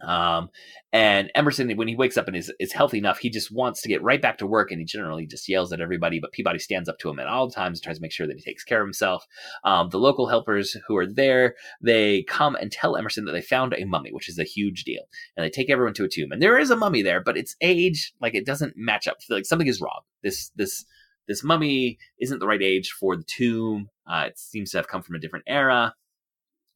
Um, 0.00 0.50
and 0.92 1.30
Emerson, 1.34 1.70
when 1.76 1.88
he 1.88 1.96
wakes 1.96 2.16
up 2.16 2.28
and 2.28 2.36
is, 2.36 2.52
is 2.58 2.72
healthy 2.72 2.98
enough, 2.98 3.18
he 3.18 3.30
just 3.30 3.52
wants 3.52 3.82
to 3.82 3.88
get 3.88 4.02
right 4.02 4.22
back 4.22 4.38
to 4.38 4.46
work 4.46 4.70
and 4.70 4.80
he 4.80 4.84
generally 4.84 5.26
just 5.26 5.48
yells 5.48 5.72
at 5.72 5.80
everybody. 5.80 6.20
But 6.20 6.32
Peabody 6.32 6.58
stands 6.58 6.88
up 6.88 6.98
to 7.00 7.10
him 7.10 7.18
at 7.18 7.26
all 7.26 7.50
times 7.50 7.78
and 7.78 7.84
tries 7.84 7.96
to 7.96 8.02
make 8.02 8.12
sure 8.12 8.26
that 8.26 8.36
he 8.36 8.42
takes 8.42 8.64
care 8.64 8.80
of 8.80 8.86
himself. 8.86 9.26
Um, 9.64 9.90
the 9.90 9.98
local 9.98 10.28
helpers 10.28 10.76
who 10.86 10.96
are 10.96 11.06
there, 11.06 11.56
they 11.82 12.22
come 12.22 12.54
and 12.56 12.72
tell 12.72 12.96
Emerson 12.96 13.24
that 13.26 13.32
they 13.32 13.42
found 13.42 13.74
a 13.74 13.84
mummy, 13.84 14.12
which 14.12 14.28
is 14.28 14.38
a 14.38 14.44
huge 14.44 14.84
deal. 14.84 15.02
And 15.36 15.44
they 15.44 15.50
take 15.50 15.70
everyone 15.70 15.94
to 15.94 16.04
a 16.04 16.08
tomb. 16.08 16.32
And 16.32 16.40
there 16.40 16.58
is 16.58 16.70
a 16.70 16.76
mummy 16.76 17.02
there, 17.02 17.20
but 17.22 17.36
its 17.36 17.56
age, 17.60 18.12
like 18.20 18.34
it 18.34 18.46
doesn't 18.46 18.74
match 18.76 19.06
up. 19.06 19.18
Like 19.28 19.46
something 19.46 19.68
is 19.68 19.80
wrong. 19.80 20.00
This, 20.22 20.50
this, 20.56 20.84
this 21.26 21.44
mummy 21.44 21.98
isn't 22.20 22.38
the 22.38 22.46
right 22.46 22.62
age 22.62 22.90
for 22.98 23.16
the 23.16 23.24
tomb. 23.24 23.90
Uh, 24.10 24.24
it 24.28 24.38
seems 24.38 24.70
to 24.70 24.78
have 24.78 24.88
come 24.88 25.02
from 25.02 25.16
a 25.16 25.20
different 25.20 25.44
era 25.46 25.94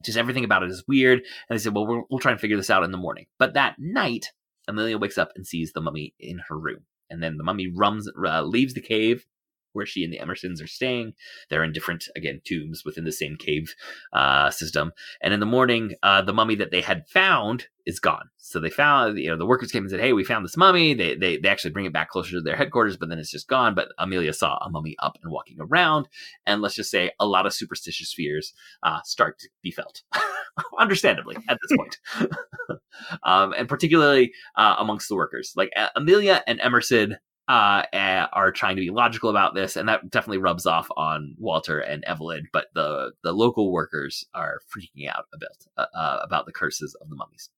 just 0.03 0.19
everything 0.19 0.45
about 0.45 0.63
it 0.63 0.71
is 0.71 0.85
weird. 0.87 1.19
And 1.19 1.59
they 1.59 1.63
said, 1.63 1.75
well, 1.75 1.87
we'll, 1.87 2.03
we'll 2.11 2.21
try 2.21 2.33
and 2.33 2.41
figure 2.41 2.57
this 2.57 2.71
out 2.71 2.85
in 2.85 2.93
the 2.93 2.99
morning. 2.99 3.27
But 3.39 3.55
that 3.55 3.77
night, 3.79 4.27
Amelia 4.69 4.99
wakes 4.99 5.19
up 5.19 5.33
and 5.35 5.47
sees 5.47 5.73
the 5.73 5.81
mummy 5.81 6.15
in 6.19 6.41
her 6.49 6.59
room. 6.59 6.87
And 7.11 7.23
then 7.23 7.37
the 7.37 7.45
mummy 7.45 7.69
rums, 7.69 8.09
uh, 8.25 8.43
leaves 8.43 8.75
the 8.75 8.81
cave 8.81 9.27
where 9.73 9.87
she 9.87 10.05
and 10.05 10.13
the 10.13 10.19
Emersons 10.19 10.63
are 10.63 10.67
staying. 10.67 11.15
They're 11.49 11.65
in 11.65 11.73
different, 11.73 12.09
again, 12.17 12.41
tombs 12.45 12.85
within 12.85 13.05
the 13.05 13.13
same 13.13 13.37
cave 13.37 13.75
uh, 14.13 14.51
system. 14.51 14.93
And 15.21 15.35
in 15.35 15.41
the 15.41 15.47
morning, 15.47 15.95
uh, 16.03 16.23
the 16.23 16.33
mummy 16.33 16.55
that 16.57 16.71
they 16.71 16.81
had 16.81 17.09
found 17.09 17.67
is 17.87 18.01
gone. 18.01 18.29
So 18.39 18.61
they 18.61 18.71
found, 18.71 19.19
you 19.19 19.29
know, 19.29 19.37
the 19.37 19.47
workers 19.47 19.73
came 19.73 19.83
and 19.83 19.91
said, 19.91 20.01
"Hey, 20.01 20.13
we 20.13 20.25
found 20.25 20.45
this 20.45 20.57
mummy." 20.57 20.95
They 20.95 21.17
they 21.17 21.39
they 21.39 21.49
actually 21.49 21.71
bring 21.71 21.87
it 21.87 21.93
back 21.93 22.11
closer 22.11 22.33
to 22.33 22.41
their 22.41 22.57
headquarters, 22.57 22.97
but 22.97 23.09
then 23.09 23.19
it's 23.19 23.31
just 23.31 23.49
gone. 23.49 23.75
But 23.75 23.89
Amelia 23.99 24.33
saw 24.33 24.57
a 24.59 24.71
mummy 24.71 24.97
up 25.01 25.19
and 25.23 25.33
walking 25.33 25.57
around, 25.61 26.09
and 26.47 26.63
let's 26.63 26.75
just 26.75 26.91
say 26.91 27.13
a 27.19 27.27
lot 27.27 27.47
of 27.47 27.55
superstitious 27.55 28.13
fears 28.13 28.53
uh, 28.83 29.01
start 29.05 29.39
to 29.41 29.49
be 29.63 29.71
felt, 29.71 30.03
understandably 30.79 31.37
at 31.49 31.59
this 31.63 31.77
point, 31.77 31.99
um, 33.23 33.53
and 33.57 33.69
particularly 33.69 34.33
uh, 34.57 34.77
amongst 34.79 35.09
the 35.09 35.17
workers. 35.17 35.53
Like 35.57 35.73
Amelia 35.97 36.43
and 36.47 36.61
Emerson 36.61 37.17
uh, 37.49 37.83
uh, 37.93 38.27
are 38.33 38.53
trying 38.53 38.77
to 38.77 38.83
be 38.83 38.91
logical 38.91 39.31
about 39.31 39.55
this, 39.55 39.77
and 39.77 39.89
that 39.89 40.11
definitely 40.11 40.39
rubs 40.39 40.67
off 40.67 40.89
on 40.97 41.35
Walter 41.39 41.81
and 41.81 42.05
Evelyn. 42.05 42.49
But 42.53 42.67
the 42.75 43.13
the 43.23 43.33
local 43.33 43.73
workers 43.73 44.25
are 44.35 44.61
freaking 44.71 45.09
out 45.09 45.25
about 45.35 45.51
uh, 45.77 45.97
uh, 45.97 46.21
about 46.23 46.47
the 46.47 46.53
curses 46.53 46.97
of 47.01 47.09
the 47.09 47.17
mummies. 47.17 47.51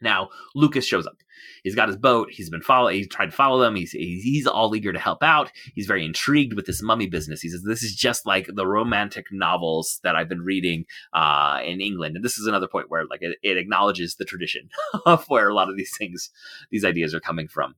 Now 0.00 0.30
Lucas 0.54 0.84
shows 0.84 1.06
up. 1.06 1.16
He's 1.62 1.74
got 1.74 1.88
his 1.88 1.96
boat. 1.96 2.28
He's 2.30 2.50
been 2.50 2.60
follow. 2.60 2.88
He's 2.88 3.08
tried 3.08 3.26
to 3.26 3.36
follow 3.36 3.60
them. 3.60 3.74
He's, 3.76 3.92
he's 3.92 4.22
he's 4.22 4.46
all 4.46 4.74
eager 4.74 4.92
to 4.92 4.98
help 4.98 5.22
out. 5.22 5.50
He's 5.74 5.86
very 5.86 6.04
intrigued 6.04 6.54
with 6.54 6.66
this 6.66 6.82
mummy 6.82 7.06
business. 7.06 7.40
He 7.40 7.48
says 7.48 7.62
this 7.62 7.82
is 7.82 7.94
just 7.94 8.26
like 8.26 8.48
the 8.52 8.66
romantic 8.66 9.26
novels 9.32 10.00
that 10.02 10.16
I've 10.16 10.28
been 10.28 10.42
reading 10.42 10.84
uh, 11.12 11.60
in 11.64 11.80
England. 11.80 12.16
And 12.16 12.24
this 12.24 12.38
is 12.38 12.46
another 12.46 12.68
point 12.68 12.90
where 12.90 13.06
like 13.06 13.22
it, 13.22 13.38
it 13.42 13.56
acknowledges 13.56 14.16
the 14.16 14.24
tradition 14.24 14.68
of 15.06 15.24
where 15.28 15.48
a 15.48 15.54
lot 15.54 15.70
of 15.70 15.76
these 15.76 15.96
things, 15.96 16.30
these 16.70 16.84
ideas 16.84 17.14
are 17.14 17.20
coming 17.20 17.48
from. 17.48 17.74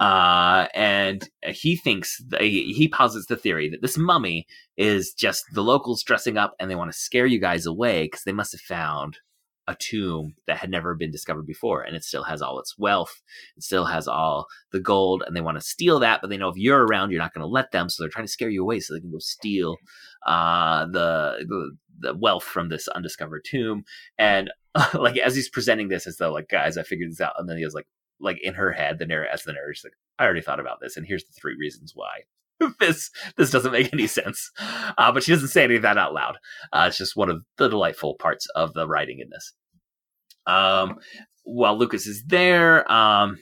Uh, 0.00 0.66
and 0.74 1.28
he 1.48 1.76
thinks 1.76 2.22
he, 2.40 2.88
posits 2.92 3.26
the 3.26 3.36
theory 3.36 3.70
that 3.70 3.80
this 3.80 3.96
mummy 3.96 4.46
is 4.76 5.12
just 5.12 5.44
the 5.54 5.62
locals 5.62 6.02
dressing 6.02 6.36
up 6.36 6.54
and 6.58 6.70
they 6.70 6.74
want 6.74 6.92
to 6.92 6.98
scare 6.98 7.26
you 7.26 7.38
guys 7.38 7.64
away 7.64 8.04
because 8.04 8.22
they 8.24 8.32
must 8.32 8.52
have 8.52 8.60
found 8.60 9.18
a 9.68 9.76
tomb 9.76 10.34
that 10.48 10.58
had 10.58 10.70
never 10.70 10.94
been 10.94 11.12
discovered 11.12 11.46
before 11.46 11.82
and 11.82 11.94
it 11.94 12.02
still 12.02 12.24
has 12.24 12.42
all 12.42 12.58
its 12.58 12.76
wealth 12.76 13.22
it 13.56 13.62
still 13.62 13.84
has 13.84 14.08
all 14.08 14.46
the 14.72 14.80
gold 14.80 15.22
and 15.24 15.36
they 15.36 15.40
want 15.40 15.56
to 15.56 15.64
steal 15.64 16.00
that 16.00 16.20
but 16.20 16.28
they 16.28 16.36
know 16.36 16.48
if 16.48 16.56
you're 16.56 16.84
around 16.84 17.12
you're 17.12 17.20
not 17.20 17.32
going 17.32 17.44
to 17.44 17.46
let 17.46 17.70
them 17.70 17.88
so 17.88 18.02
they're 18.02 18.10
trying 18.10 18.26
to 18.26 18.32
scare 18.32 18.50
you 18.50 18.60
away 18.60 18.80
so 18.80 18.92
they 18.92 19.00
can 19.00 19.12
go 19.12 19.18
steal 19.20 19.76
uh, 20.26 20.84
the, 20.86 21.44
the 21.48 21.76
the 22.02 22.14
wealth 22.14 22.44
from 22.44 22.68
this 22.68 22.88
undiscovered 22.88 23.44
tomb. 23.44 23.84
And 24.18 24.50
like 24.94 25.16
as 25.18 25.34
he's 25.34 25.48
presenting 25.48 25.88
this 25.88 26.06
as 26.06 26.16
though 26.16 26.32
like 26.32 26.48
guys 26.48 26.78
i 26.78 26.82
figured 26.82 27.10
this 27.10 27.20
out 27.20 27.34
and 27.36 27.46
then 27.46 27.58
he 27.58 27.64
was 27.64 27.74
like 27.74 27.86
like 28.22 28.38
in 28.42 28.54
her 28.54 28.72
head 28.72 28.98
the 28.98 29.06
narrator 29.06 29.30
as 29.32 29.42
the 29.42 29.52
narrator 29.52 29.74
she's 29.74 29.84
like 29.84 29.92
i 30.18 30.24
already 30.24 30.40
thought 30.40 30.60
about 30.60 30.78
this 30.80 30.96
and 30.96 31.06
here's 31.06 31.24
the 31.24 31.32
three 31.32 31.56
reasons 31.58 31.92
why. 31.94 32.22
This 32.78 33.10
this 33.36 33.50
doesn't 33.50 33.72
make 33.72 33.92
any 33.92 34.06
sense. 34.06 34.50
Uh, 34.96 35.10
but 35.10 35.24
she 35.24 35.32
doesn't 35.32 35.48
say 35.48 35.64
any 35.64 35.76
of 35.76 35.82
that 35.82 35.98
out 35.98 36.14
loud. 36.14 36.36
Uh, 36.72 36.84
it's 36.88 36.98
just 36.98 37.16
one 37.16 37.28
of 37.28 37.42
the 37.58 37.68
delightful 37.68 38.14
parts 38.14 38.46
of 38.54 38.72
the 38.72 38.86
writing 38.86 39.18
in 39.18 39.30
this. 39.30 39.52
Um, 40.46 40.98
while 41.44 41.76
Lucas 41.76 42.06
is 42.06 42.22
there, 42.26 42.90
um, 42.90 43.38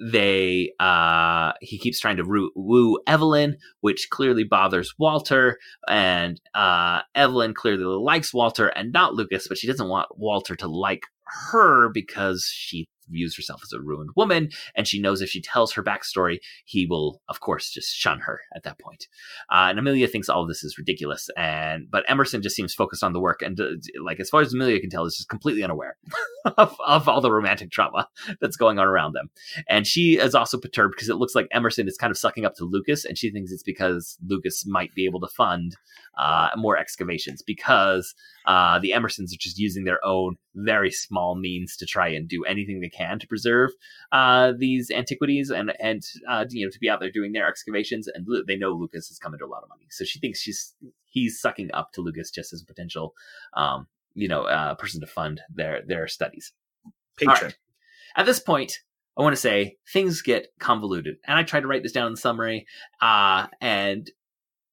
they 0.00 0.72
uh, 0.80 1.52
he 1.60 1.78
keeps 1.78 2.00
trying 2.00 2.16
to 2.16 2.50
woo, 2.54 2.98
Evelyn, 3.06 3.56
which 3.80 4.08
clearly 4.10 4.44
bothers 4.44 4.94
Walter, 4.98 5.58
and 5.88 6.40
uh, 6.54 7.02
Evelyn 7.14 7.54
clearly 7.54 7.84
likes 7.84 8.34
Walter 8.34 8.68
and 8.68 8.92
not 8.92 9.14
Lucas, 9.14 9.46
but 9.46 9.58
she 9.58 9.66
doesn't 9.66 9.88
want 9.88 10.08
Walter 10.16 10.56
to 10.56 10.68
like 10.68 11.02
her 11.50 11.90
because 11.92 12.50
she 12.52 12.86
views 13.08 13.36
herself 13.36 13.62
as 13.62 13.72
a 13.72 13.80
ruined 13.80 14.10
woman, 14.16 14.50
and 14.74 14.86
she 14.86 15.00
knows 15.00 15.20
if 15.20 15.30
she 15.30 15.40
tells 15.40 15.72
her 15.72 15.82
backstory, 15.82 16.38
he 16.64 16.86
will, 16.86 17.20
of 17.28 17.40
course, 17.40 17.70
just 17.70 17.94
shun 17.94 18.20
her 18.20 18.40
at 18.54 18.62
that 18.64 18.78
point. 18.78 19.06
Uh, 19.50 19.66
and 19.70 19.78
Amelia 19.78 20.08
thinks 20.08 20.28
all 20.28 20.42
of 20.42 20.48
this 20.48 20.64
is 20.64 20.78
ridiculous, 20.78 21.28
and 21.36 21.90
but 21.90 22.04
Emerson 22.08 22.42
just 22.42 22.56
seems 22.56 22.74
focused 22.74 23.04
on 23.04 23.12
the 23.12 23.20
work, 23.20 23.42
and 23.42 23.60
uh, 23.60 23.70
like 24.02 24.20
as 24.20 24.30
far 24.30 24.40
as 24.40 24.52
Amelia 24.52 24.80
can 24.80 24.90
tell, 24.90 25.04
is 25.04 25.16
just 25.16 25.28
completely 25.28 25.62
unaware 25.62 25.96
of, 26.56 26.76
of 26.86 27.08
all 27.08 27.20
the 27.20 27.32
romantic 27.32 27.70
trauma 27.70 28.08
that's 28.40 28.56
going 28.56 28.78
on 28.78 28.86
around 28.86 29.12
them. 29.12 29.30
And 29.68 29.86
she 29.86 30.18
is 30.18 30.34
also 30.34 30.58
perturbed 30.58 30.94
because 30.94 31.08
it 31.08 31.16
looks 31.16 31.34
like 31.34 31.48
Emerson 31.50 31.88
is 31.88 31.96
kind 31.96 32.10
of 32.10 32.18
sucking 32.18 32.44
up 32.44 32.54
to 32.56 32.64
Lucas, 32.64 33.04
and 33.04 33.18
she 33.18 33.30
thinks 33.30 33.52
it's 33.52 33.62
because 33.62 34.18
Lucas 34.26 34.66
might 34.66 34.94
be 34.94 35.04
able 35.04 35.20
to 35.20 35.28
fund 35.28 35.76
uh, 36.18 36.50
more 36.56 36.76
excavations 36.76 37.42
because 37.42 38.14
uh, 38.46 38.78
the 38.78 38.92
Emersons 38.92 39.32
are 39.32 39.38
just 39.38 39.58
using 39.58 39.84
their 39.84 40.04
own 40.04 40.36
very 40.54 40.90
small 40.90 41.34
means 41.34 41.76
to 41.76 41.86
try 41.86 42.08
and 42.08 42.28
do 42.28 42.44
anything 42.44 42.80
they 42.80 42.88
can 42.88 43.18
to 43.18 43.26
preserve 43.26 43.70
uh, 44.12 44.52
these 44.56 44.90
antiquities 44.90 45.50
and 45.50 45.72
and 45.80 46.04
uh, 46.28 46.44
you 46.48 46.64
know 46.64 46.70
to 46.70 46.78
be 46.78 46.88
out 46.88 47.00
there 47.00 47.10
doing 47.10 47.32
their 47.32 47.48
excavations. 47.48 48.08
And 48.08 48.26
they 48.46 48.56
know 48.56 48.72
Lucas 48.72 49.10
is 49.10 49.18
coming 49.18 49.38
to 49.38 49.44
a 49.44 49.48
lot 49.48 49.62
of 49.62 49.68
money, 49.68 49.86
so 49.90 50.04
she 50.04 50.18
thinks 50.18 50.40
she's 50.40 50.74
he's 51.06 51.40
sucking 51.40 51.70
up 51.72 51.92
to 51.92 52.00
Lucas 52.00 52.30
just 52.30 52.52
as 52.52 52.62
a 52.62 52.66
potential, 52.66 53.14
um, 53.54 53.86
you 54.14 54.28
know, 54.28 54.42
uh, 54.42 54.74
person 54.74 55.00
to 55.00 55.06
fund 55.06 55.40
their 55.52 55.82
their 55.86 56.08
studies. 56.08 56.52
Patron. 57.16 57.44
Right. 57.44 57.56
At 58.16 58.26
this 58.26 58.40
point, 58.40 58.80
I 59.18 59.22
want 59.22 59.34
to 59.34 59.40
say 59.40 59.76
things 59.92 60.22
get 60.22 60.48
convoluted, 60.58 61.16
and 61.26 61.38
I 61.38 61.42
tried 61.42 61.60
to 61.60 61.66
write 61.66 61.82
this 61.82 61.92
down 61.92 62.08
in 62.08 62.16
summary, 62.16 62.66
uh, 63.00 63.46
and 63.60 64.10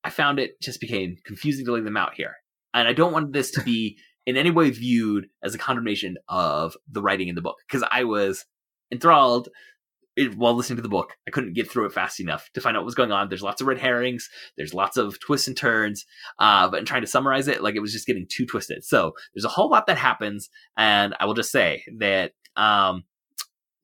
I 0.03 0.09
found 0.09 0.39
it 0.39 0.59
just 0.61 0.79
became 0.79 1.17
confusing 1.23 1.65
to 1.65 1.73
lay 1.73 1.81
them 1.81 1.97
out 1.97 2.15
here. 2.15 2.35
And 2.73 2.87
I 2.87 2.93
don't 2.93 3.13
want 3.13 3.33
this 3.33 3.51
to 3.51 3.61
be 3.61 3.97
in 4.25 4.37
any 4.37 4.51
way 4.51 4.69
viewed 4.69 5.27
as 5.43 5.55
a 5.55 5.57
condemnation 5.57 6.17
of 6.27 6.75
the 6.89 7.01
writing 7.01 7.27
in 7.27 7.35
the 7.35 7.41
book 7.41 7.57
because 7.67 7.87
I 7.91 8.03
was 8.03 8.45
enthralled 8.91 9.49
while 10.35 10.53
listening 10.53 10.77
to 10.77 10.83
the 10.83 10.89
book. 10.89 11.15
I 11.27 11.31
couldn't 11.31 11.53
get 11.53 11.69
through 11.69 11.85
it 11.85 11.93
fast 11.93 12.19
enough 12.19 12.49
to 12.53 12.61
find 12.61 12.75
out 12.75 12.81
what 12.81 12.85
was 12.85 12.95
going 12.95 13.11
on. 13.11 13.29
There's 13.29 13.41
lots 13.41 13.61
of 13.61 13.67
red 13.67 13.79
herrings. 13.79 14.29
There's 14.57 14.73
lots 14.73 14.97
of 14.97 15.19
twists 15.19 15.47
and 15.47 15.55
turns. 15.55 16.05
Uh, 16.37 16.67
but 16.67 16.79
in 16.79 16.85
trying 16.85 17.01
to 17.01 17.07
summarize 17.07 17.47
it, 17.47 17.63
like 17.63 17.75
it 17.75 17.81
was 17.81 17.93
just 17.93 18.07
getting 18.07 18.27
too 18.29 18.45
twisted. 18.45 18.83
So 18.83 19.13
there's 19.33 19.45
a 19.45 19.49
whole 19.49 19.69
lot 19.69 19.87
that 19.87 19.97
happens, 19.97 20.49
and 20.77 21.15
I 21.19 21.25
will 21.25 21.33
just 21.33 21.51
say 21.51 21.83
that 21.99 22.33
um, 22.55 23.03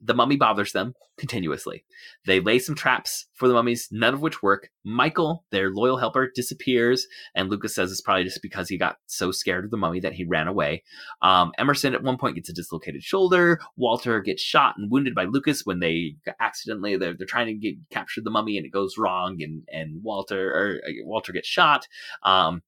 the 0.01 0.13
mummy 0.13 0.36
bothers 0.36 0.71
them 0.71 0.93
continuously. 1.17 1.83
They 2.25 2.39
lay 2.39 2.60
some 2.60 2.75
traps 2.75 3.25
for 3.33 3.47
the 3.47 3.53
mummies, 3.53 3.88
none 3.91 4.13
of 4.13 4.21
which 4.21 4.43
work. 4.43 4.69
Michael, 4.83 5.43
their 5.51 5.71
loyal 5.71 5.97
helper, 5.97 6.31
disappears, 6.33 7.07
and 7.36 7.49
Lucas 7.49 7.73
says 7.75 7.91
it's 7.91 8.01
probably 8.01 8.23
just 8.23 8.41
because 8.41 8.69
he 8.69 8.77
got 8.77 8.97
so 9.07 9.31
scared 9.31 9.65
of 9.65 9.71
the 9.71 9.77
mummy 9.77 9.99
that 9.99 10.13
he 10.13 10.25
ran 10.25 10.47
away. 10.47 10.83
Um, 11.21 11.51
Emerson 11.57 11.93
at 11.93 12.03
one 12.03 12.17
point 12.17 12.36
gets 12.36 12.49
a 12.49 12.53
dislocated 12.53 13.03
shoulder. 13.03 13.60
Walter 13.75 14.21
gets 14.21 14.41
shot 14.41 14.75
and 14.77 14.91
wounded 14.91 15.15
by 15.15 15.25
Lucas 15.25 15.65
when 15.65 15.79
they 15.79 16.15
accidentally 16.39 16.95
they're, 16.97 17.15
they're 17.17 17.27
trying 17.27 17.47
to 17.47 17.53
get 17.53 17.75
capture 17.89 18.21
the 18.21 18.29
mummy 18.29 18.57
and 18.57 18.65
it 18.65 18.71
goes 18.71 18.97
wrong, 18.97 19.38
and 19.41 19.63
and 19.71 20.03
Walter 20.03 20.51
or 20.51 20.81
uh, 20.88 20.91
Walter 21.03 21.33
gets 21.33 21.47
shot. 21.47 21.88
Um, 22.23 22.62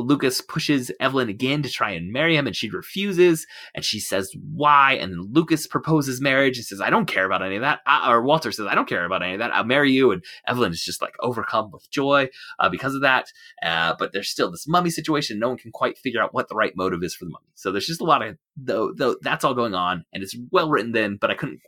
Lucas 0.00 0.40
pushes 0.40 0.90
Evelyn 1.00 1.28
again 1.28 1.62
to 1.62 1.70
try 1.70 1.90
and 1.90 2.12
marry 2.12 2.36
him, 2.36 2.46
and 2.46 2.56
she 2.56 2.70
refuses. 2.70 3.46
And 3.74 3.84
she 3.84 4.00
says 4.00 4.32
why. 4.52 4.94
And 4.94 5.34
Lucas 5.34 5.66
proposes 5.66 6.20
marriage 6.20 6.56
and 6.56 6.66
says, 6.66 6.80
"I 6.80 6.90
don't 6.90 7.06
care 7.06 7.24
about 7.24 7.42
any 7.42 7.56
of 7.56 7.62
that." 7.62 7.80
I, 7.86 8.12
or 8.12 8.22
Walter 8.22 8.52
says, 8.52 8.66
"I 8.66 8.74
don't 8.74 8.88
care 8.88 9.04
about 9.04 9.22
any 9.22 9.34
of 9.34 9.38
that. 9.38 9.52
I'll 9.52 9.64
marry 9.64 9.92
you." 9.92 10.12
And 10.12 10.24
Evelyn 10.46 10.72
is 10.72 10.84
just 10.84 11.02
like 11.02 11.14
overcome 11.20 11.70
with 11.72 11.90
joy 11.90 12.28
uh, 12.58 12.68
because 12.68 12.94
of 12.94 13.02
that. 13.02 13.26
Uh, 13.62 13.94
but 13.98 14.12
there's 14.12 14.28
still 14.28 14.50
this 14.50 14.68
mummy 14.68 14.90
situation. 14.90 15.38
No 15.38 15.48
one 15.48 15.58
can 15.58 15.72
quite 15.72 15.98
figure 15.98 16.22
out 16.22 16.34
what 16.34 16.48
the 16.48 16.54
right 16.54 16.76
motive 16.76 17.02
is 17.02 17.14
for 17.14 17.24
the 17.24 17.30
mummy. 17.30 17.46
So 17.54 17.72
there's 17.72 17.86
just 17.86 18.00
a 18.00 18.04
lot 18.04 18.22
of 18.22 18.36
though. 18.56 18.92
Though 18.92 19.16
that's 19.22 19.44
all 19.44 19.54
going 19.54 19.74
on, 19.74 20.04
and 20.12 20.22
it's 20.22 20.36
well 20.50 20.70
written 20.70 20.92
then. 20.92 21.18
But 21.20 21.30
I 21.30 21.34
couldn't 21.34 21.60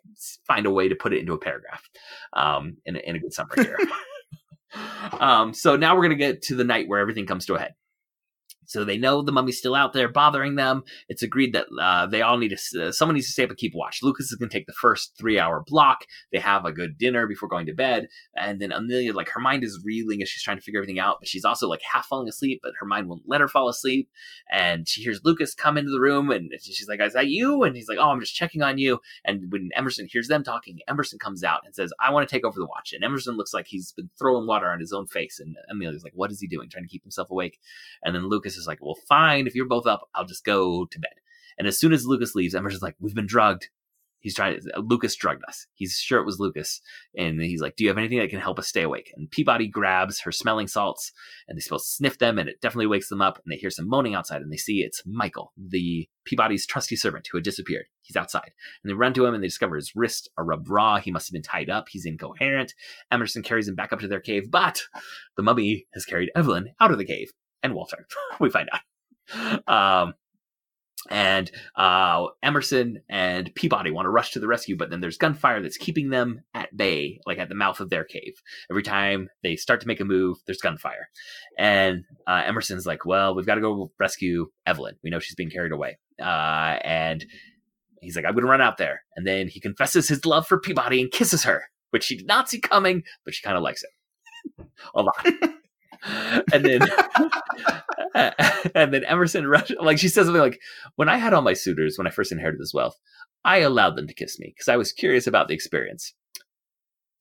find 0.47 0.67
a 0.67 0.71
way 0.71 0.89
to 0.89 0.95
put 0.95 1.13
it 1.13 1.21
into 1.21 1.33
a 1.33 1.39
paragraph 1.39 1.89
um, 2.33 2.77
in, 2.85 2.97
a, 2.97 2.99
in 3.01 3.17
a 3.17 3.19
good 3.19 3.33
summary 3.33 3.65
here. 3.65 3.79
um, 5.21 5.55
so 5.55 5.77
now 5.77 5.97
we're 5.97 6.03
gonna 6.03 6.15
get 6.15 6.43
to 6.43 6.55
the 6.55 6.65
night 6.65 6.89
where 6.89 7.01
everything 7.01 7.27
comes 7.27 7.47
to 7.47 7.55
a 7.55 7.59
head. 7.59 7.75
So 8.73 8.85
they 8.85 8.97
know 8.97 9.21
the 9.21 9.33
mummy's 9.33 9.59
still 9.59 9.75
out 9.75 9.93
there 9.93 10.09
bothering 10.09 10.55
them. 10.55 10.83
It's 11.09 11.23
agreed 11.23 11.53
that 11.53 11.67
uh, 11.81 12.07
they 12.07 12.23
all 12.23 12.39
need 12.39 12.57
to, 12.57 12.89
uh, 12.89 12.93
someone 12.93 13.15
needs 13.15 13.27
to 13.27 13.33
stay 13.33 13.45
up 13.45 13.51
and 13.51 13.59
keep 13.59 13.75
watch. 13.75 13.99
Lucas 14.03 14.33
is 14.33 14.39
going 14.39 14.49
to 14.49 14.57
take 14.57 14.67
the 14.67 14.73
first 14.73 15.13
three 15.19 15.39
hour 15.39 15.63
block. 15.67 16.07
They 16.33 16.39
have 16.39 16.65
a 16.65 16.73
good 16.73 16.97
dinner 16.97 17.27
before 17.27 17.51
going 17.51 17.67
to 17.67 17.75
bed. 17.75 18.09
And 18.35 18.61
then 18.61 18.73
Amelia, 18.73 19.13
like, 19.13 19.29
her 19.29 19.41
mind 19.41 19.63
is 19.63 19.83
reeling 19.85 20.23
as 20.23 20.31
she's 20.31 20.43
trying 20.43 20.57
to 20.57 20.63
figure 20.63 20.81
everything 20.81 20.99
out, 20.99 21.19
but 21.21 21.29
she's 21.29 21.45
also 21.45 21.69
like 21.69 21.83
half 21.83 22.07
falling 22.07 22.29
asleep, 22.29 22.61
but 22.63 22.73
her 22.81 22.87
mind 22.87 23.09
won't 23.09 23.25
let 23.27 23.43
her 23.43 23.49
fall 23.49 23.69
asleep. 23.69 24.09
And 24.51 24.89
she 24.89 25.03
hears 25.03 25.21
Lucas 25.23 25.55
come 25.55 25.77
into 25.77 25.91
the 25.91 26.01
room 26.01 26.31
and 26.31 26.51
she's 26.61 26.89
like, 26.89 27.01
Is 27.01 27.13
that 27.13 27.29
you? 27.29 27.63
And 27.65 27.77
he's 27.77 27.89
like, 27.89 27.99
Oh, 28.01 28.11
I'm 28.11 28.21
just 28.21 28.35
checking 28.35 28.63
on 28.63 28.79
you. 28.79 29.01
And 29.25 29.53
when 29.53 29.69
Emerson 29.77 30.09
hears 30.11 30.29
them 30.29 30.43
talking, 30.43 30.79
Emerson 30.89 31.19
comes 31.19 31.45
out 31.45 31.61
and 31.65 31.75
says, 31.75 31.93
I 32.01 32.11
want 32.11 32.27
to 32.27 32.35
take 32.35 32.45
over 32.45 32.59
the 32.59 32.67
watch. 32.67 32.93
And 32.95 33.05
Emerson 33.05 33.37
looks 33.37 33.53
like 33.53 33.67
he's 33.67 33.93
been 33.93 34.09
throwing 34.19 34.47
water 34.47 34.71
on 34.71 34.81
his 34.81 34.93
own 34.93 35.07
face. 35.07 35.39
And 35.39 35.57
Amelia's 35.71 36.05
like, 36.05 36.15
What 36.15 36.31
is 36.31 36.41
he 36.41 36.47
doing? 36.47 36.71
Trying 36.71 36.85
to 36.85 36.91
keep 36.91 37.03
himself 37.03 37.31
awake. 37.31 37.59
And 38.03 38.15
then 38.15 38.29
Lucas 38.29 38.57
is 38.57 38.62
like, 38.67 38.79
Well, 38.81 38.97
fine. 39.09 39.47
If 39.47 39.55
you're 39.55 39.67
both 39.67 39.87
up, 39.87 40.09
I'll 40.15 40.27
just 40.27 40.45
go 40.45 40.87
to 40.87 40.99
bed. 40.99 41.13
And 41.59 41.69
as 41.69 41.79
soon 41.79 41.93
as 41.93 42.07
Lucas 42.07 42.35
leaves, 42.35 42.55
Emerson's 42.55 42.83
like, 42.83 42.97
We've 43.01 43.15
been 43.15 43.27
drugged. 43.27 43.69
He's 44.23 44.37
trying 44.37 44.61
to, 44.61 44.81
Lucas 44.81 45.17
drugged 45.17 45.43
us. 45.49 45.67
He's 45.75 45.97
sure 45.97 46.21
it 46.21 46.25
was 46.25 46.39
Lucas. 46.39 46.81
And 47.17 47.43
he's 47.43 47.61
like, 47.61 47.75
Do 47.75 47.83
you 47.83 47.91
have 47.91 47.99
anything 47.99 48.19
that 48.19 48.31
can 48.31 48.41
help 48.41 48.59
us 48.59 48.69
stay 48.69 48.83
awake? 48.83 49.13
And 49.17 49.29
Peabody 49.29 49.67
grabs 49.67 50.21
her 50.21 50.31
smelling 50.31 50.69
salts 50.69 51.13
and 51.49 51.57
they 51.57 51.61
supposed 51.61 51.87
to 51.87 51.95
sniff 51.95 52.19
them 52.19 52.39
and 52.39 52.49
it 52.49 52.61
definitely 52.61 52.87
wakes 52.87 53.09
them 53.09 53.21
up. 53.21 53.41
And 53.45 53.53
they 53.53 53.57
hear 53.57 53.71
some 53.71 53.89
moaning 53.89 54.15
outside 54.15 54.41
and 54.41 54.53
they 54.53 54.57
see 54.57 54.83
it's 54.83 55.03
Michael, 55.05 55.53
the 55.57 56.09
Peabody's 56.25 56.67
trusty 56.67 56.95
servant 56.95 57.29
who 57.31 57.39
had 57.39 57.45
disappeared. 57.45 57.87
He's 58.03 58.17
outside. 58.17 58.53
And 58.83 58.91
they 58.91 58.95
run 58.95 59.13
to 59.15 59.27
him 59.27 59.35
and 59.35 59.43
they 59.43 59.49
discover 59.49 59.75
his 59.75 59.93
wrists 59.97 60.29
are 60.39 60.45
rubbed 60.45 60.69
raw. 60.69 60.99
He 60.99 61.11
must 61.11 61.29
have 61.29 61.33
been 61.33 61.43
tied 61.43 61.69
up. 61.69 61.89
He's 61.91 62.07
incoherent. 62.07 62.75
Emerson 63.11 63.43
carries 63.43 63.67
him 63.67 63.75
back 63.75 63.93
up 63.93 63.99
to 64.01 64.09
their 64.09 64.21
cave, 64.21 64.53
but 64.53 64.83
the 65.37 65.43
mummy 65.43 65.89
has 65.95 66.05
carried 66.05 66.31
Evelyn 66.37 66.75
out 66.81 66.93
of 66.93 66.99
the 66.99 67.05
cave 67.05 67.33
and 67.63 67.75
Walter. 67.75 68.07
we 68.41 68.51
find 68.51 68.69
out. 68.73 69.69
Um, 69.69 70.15
and 71.11 71.51
uh, 71.75 72.27
Emerson 72.43 73.03
and 73.09 73.53
Peabody 73.55 73.91
want 73.91 74.07
to 74.07 74.11
rush 74.11 74.33
to 74.33 74.41
the 74.41 74.47
rescue, 74.47 74.77
but 74.77 74.91
then 74.91 75.01
there's 75.01 75.19
gunfire 75.19 75.61
that's 75.61 75.77
keeping 75.77 76.11
them 76.11 76.43
at 76.55 76.77
bay, 76.77 77.19
like 77.27 77.39
at 77.39 77.49
the 77.49 77.55
mouth 77.55 77.81
of 77.81 77.91
their 77.91 78.05
cave. 78.05 78.35
Every 78.71 78.83
time 78.83 79.29
they 79.43 79.57
start 79.57 79.81
to 79.81 79.89
make 79.89 80.01
a 80.01 80.05
move, 80.05 80.39
there's 80.47 80.61
gunfire. 80.61 81.09
And 81.59 82.05
uh, 82.27 82.43
Emerson's 82.47 82.87
like, 82.87 83.05
well, 83.05 83.35
we've 83.35 83.47
got 83.47 83.57
to 83.57 83.61
go 83.61 83.91
rescue 83.99 84.47
Evelyn. 84.67 84.97
We 85.03 85.11
know 85.11 85.19
she's 85.19 85.35
being 85.35 85.51
carried 85.51 85.73
away. 85.73 85.99
Uh, 86.21 86.79
and 86.85 87.25
he's 88.01 88.15
like, 88.15 88.25
I'm 88.25 88.35
going 88.35 88.45
to 88.45 88.51
run 88.51 88.61
out 88.61 88.79
there. 88.79 89.03
And 89.17 89.27
then 89.27 89.49
he 89.49 89.61
confesses 89.61 90.09
his 90.09 90.25
love 90.25 90.47
for 90.47 90.61
Peabody 90.61 91.01
and 91.01 91.11
kisses 91.11 91.43
her, 91.45 91.65
which 91.91 92.05
she 92.05 92.17
did 92.17 92.27
not 92.29 92.49
see 92.49 92.61
coming, 92.61 93.03
but 93.25 93.35
she 93.35 93.43
kind 93.43 93.57
of 93.57 93.63
likes 93.65 93.83
it 93.83 94.67
a 94.95 95.03
lot. 95.03 95.27
and 96.53 96.65
then 96.65 96.81
and 98.75 98.93
then 98.93 99.05
Emerson 99.05 99.47
rush 99.47 99.71
like 99.81 99.99
she 99.99 100.09
says 100.09 100.27
something 100.27 100.43
like, 100.43 100.61
"When 100.97 101.09
I 101.09 101.17
had 101.17 101.33
all 101.33 101.43
my 101.43 101.53
suitors 101.53 101.97
when 101.97 102.07
I 102.07 102.11
first 102.11 102.33
inherited 102.33 102.61
this 102.61 102.75
wealth, 102.75 102.99
I 103.45 103.59
allowed 103.59 103.97
them 103.97 104.07
to 104.09 104.15
kiss 104.15 104.39
me 104.39 104.53
because 104.55 104.69
I 104.69 104.77
was 104.77 104.93
curious 104.93 105.27
about 105.27 105.49
the 105.49 105.55
experience. 105.55 106.15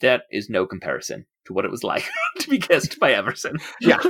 That 0.01 0.23
is 0.31 0.49
no 0.49 0.65
comparison 0.65 1.25
to 1.45 1.53
what 1.53 1.65
it 1.65 1.71
was 1.71 1.83
like 1.83 2.05
to 2.39 2.49
be 2.49 2.59
kissed 2.59 2.99
by 2.99 3.13
Emerson." 3.13 3.57
Yeah. 3.79 4.01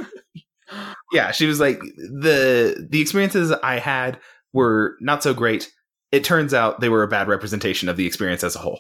yeah, 1.12 1.32
she 1.32 1.48
was 1.48 1.60
like 1.60 1.80
the 1.80 2.88
the 2.90 3.02
experiences 3.02 3.52
I 3.52 3.80
had 3.80 4.20
were 4.54 4.96
not 5.02 5.24
so 5.24 5.34
great. 5.34 5.72
It 6.12 6.24
turns 6.24 6.54
out 6.54 6.82
they 6.82 6.90
were 6.90 7.04
a 7.04 7.08
bad 7.08 7.30
representation 7.30 7.88
of 7.88 7.96
the 7.96 8.06
experience 8.06 8.44
as 8.44 8.56
a 8.56 8.60
whole. 8.60 8.80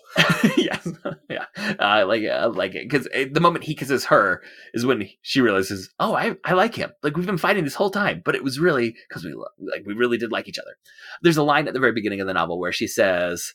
yes, 0.58 0.88
yeah, 1.32 1.76
uh, 1.80 2.06
like 2.06 2.24
uh, 2.24 2.50
like 2.54 2.74
because 2.74 3.06
the 3.06 3.40
moment 3.40 3.66
he 3.66 3.76
kisses 3.76 4.06
her 4.06 4.42
is 4.74 4.86
when 4.86 5.10
she 5.22 5.42
realizes, 5.42 5.90
oh, 6.00 6.14
I 6.14 6.36
I 6.46 6.54
like 6.54 6.76
him. 6.76 6.92
Like 7.04 7.16
we've 7.16 7.26
been 7.26 7.38
fighting 7.38 7.64
this 7.64 7.76
whole 7.76 7.90
time, 7.90 8.22
but 8.24 8.36
it 8.36 8.44
was 8.44 8.60
really 8.60 8.96
because 9.08 9.24
we 9.24 9.34
like 9.60 9.84
we 9.86 9.94
really 9.94 10.18
did 10.18 10.32
like 10.32 10.48
each 10.48 10.60
other. 10.60 10.76
There's 11.22 11.38
a 11.38 11.44
line 11.44 11.68
at 11.68 11.74
the 11.74 11.80
very 11.80 11.94
beginning 11.94 12.22
of 12.22 12.28
the 12.28 12.34
novel 12.34 12.60
where 12.60 12.72
she 12.72 12.88
says, 12.88 13.54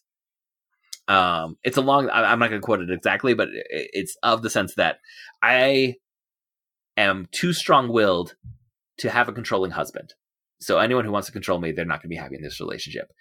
um, 1.08 1.56
it's 1.62 1.76
a 1.76 1.82
long. 1.82 2.08
I- 2.10 2.32
I'm 2.32 2.38
not 2.38 2.50
going 2.50 2.60
to 2.60 2.64
quote 2.64 2.80
it 2.80 2.90
exactly, 2.90 3.34
but 3.34 3.48
it, 3.48 3.66
it's 3.92 4.16
of 4.22 4.42
the 4.42 4.50
sense 4.50 4.74
that 4.74 4.98
I 5.42 5.94
am 6.96 7.28
too 7.30 7.52
strong-willed 7.52 8.34
to 8.98 9.10
have 9.10 9.28
a 9.28 9.32
controlling 9.32 9.72
husband. 9.72 10.14
So 10.60 10.78
anyone 10.78 11.04
who 11.04 11.12
wants 11.12 11.26
to 11.26 11.32
control 11.32 11.58
me, 11.58 11.72
they're 11.72 11.84
not 11.84 12.00
going 12.00 12.08
to 12.08 12.14
be 12.14 12.16
happy 12.16 12.36
in 12.36 12.42
this 12.42 12.60
relationship. 12.60 13.12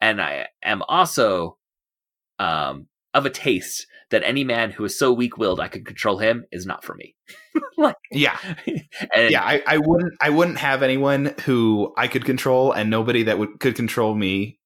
And 0.00 0.22
I 0.22 0.46
am 0.62 0.82
also 0.88 1.58
um, 2.38 2.86
of 3.18 3.26
a 3.26 3.30
taste 3.30 3.86
that 4.10 4.22
any 4.22 4.44
man 4.44 4.70
who 4.70 4.84
is 4.84 4.98
so 4.98 5.12
weak-willed 5.12 5.60
I 5.60 5.68
could 5.68 5.84
control 5.84 6.18
him 6.18 6.44
is 6.50 6.64
not 6.64 6.84
for 6.84 6.94
me. 6.94 7.14
like, 7.76 7.96
Yeah, 8.10 8.38
and, 9.14 9.30
yeah. 9.30 9.42
I, 9.42 9.62
I 9.66 9.78
wouldn't 9.78 10.14
I 10.20 10.30
wouldn't 10.30 10.58
have 10.58 10.82
anyone 10.82 11.34
who 11.44 11.92
I 11.96 12.08
could 12.08 12.24
control 12.24 12.72
and 12.72 12.90
nobody 12.90 13.24
that 13.24 13.38
would 13.38 13.60
could 13.60 13.74
control 13.74 14.14
me. 14.14 14.58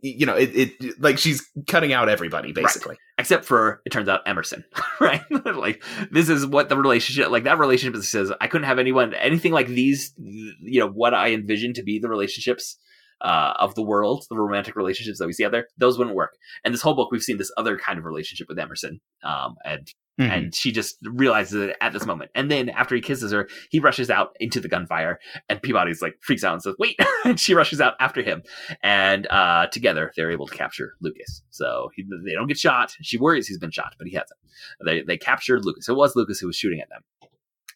You 0.00 0.26
know, 0.26 0.36
it, 0.36 0.54
it 0.54 1.00
like 1.00 1.18
she's 1.18 1.44
cutting 1.66 1.92
out 1.92 2.08
everybody 2.08 2.52
basically. 2.52 2.96
except 3.18 3.44
for 3.44 3.82
it 3.84 3.90
turns 3.90 4.08
out 4.08 4.20
Emerson, 4.26 4.64
right? 5.00 5.22
like 5.44 5.82
this 6.10 6.28
is 6.28 6.46
what 6.46 6.68
the 6.68 6.76
relationship, 6.76 7.30
like 7.30 7.44
that 7.44 7.58
relationship 7.58 8.00
says. 8.02 8.32
I 8.40 8.46
couldn't 8.46 8.68
have 8.68 8.78
anyone, 8.78 9.14
anything 9.14 9.52
like 9.52 9.66
these. 9.68 10.12
You 10.18 10.80
know 10.80 10.88
what 10.88 11.14
I 11.14 11.32
envision 11.32 11.74
to 11.74 11.82
be 11.82 11.98
the 11.98 12.08
relationships 12.08 12.76
uh, 13.22 13.54
of 13.58 13.74
the 13.74 13.82
world, 13.82 14.24
the 14.28 14.36
romantic 14.36 14.76
relationships 14.76 15.18
that 15.18 15.26
we 15.26 15.32
see 15.32 15.44
out 15.44 15.52
there. 15.52 15.68
Those 15.78 15.96
wouldn't 15.98 16.16
work. 16.16 16.32
And 16.64 16.74
this 16.74 16.82
whole 16.82 16.94
book, 16.94 17.10
we've 17.12 17.22
seen 17.22 17.38
this 17.38 17.52
other 17.56 17.78
kind 17.78 17.98
of 17.98 18.04
relationship 18.04 18.48
with 18.48 18.58
Emerson, 18.58 19.00
um, 19.24 19.54
and 19.64 19.88
Mhm. 20.20 20.30
and 20.30 20.54
she 20.54 20.72
just 20.72 20.96
realizes 21.04 21.54
it 21.70 21.76
at 21.80 21.94
this 21.94 22.04
moment. 22.04 22.30
And 22.34 22.50
then 22.50 22.68
after 22.68 22.94
he 22.94 23.00
kisses 23.00 23.32
her, 23.32 23.48
he 23.70 23.80
rushes 23.80 24.10
out 24.10 24.36
into 24.40 24.60
the 24.60 24.68
gunfire, 24.68 25.18
and 25.48 25.62
Peabody's 25.62 26.02
like 26.02 26.16
freaks 26.20 26.44
out 26.44 26.52
and 26.52 26.62
says, 26.62 26.74
"Wait!" 26.78 26.96
and 27.24 27.40
she 27.40 27.54
rushes 27.54 27.80
out 27.80 27.94
after 27.98 28.20
him, 28.22 28.42
and 28.82 29.26
uh, 29.30 29.68
together 29.72 30.12
they're 30.14 30.30
able 30.30 30.46
to 30.46 30.54
capture 30.54 30.94
Lucas. 31.00 31.42
So 31.48 31.88
he, 31.96 32.04
they 32.26 32.32
don't 32.34 32.46
get 32.46 32.58
shot. 32.58 32.94
She 33.00 33.16
worries 33.18 33.48
he's 33.48 33.58
been 33.58 33.70
shot, 33.70 33.94
but 33.96 34.06
he 34.06 34.12
hasn't. 34.14 34.38
They 34.84 35.02
they 35.02 35.16
captured 35.16 35.64
Lucas. 35.64 35.88
It 35.88 35.94
was 35.94 36.14
Lucas 36.14 36.38
who 36.40 36.46
was 36.48 36.56
shooting 36.56 36.80
at 36.80 36.90
them. 36.90 37.00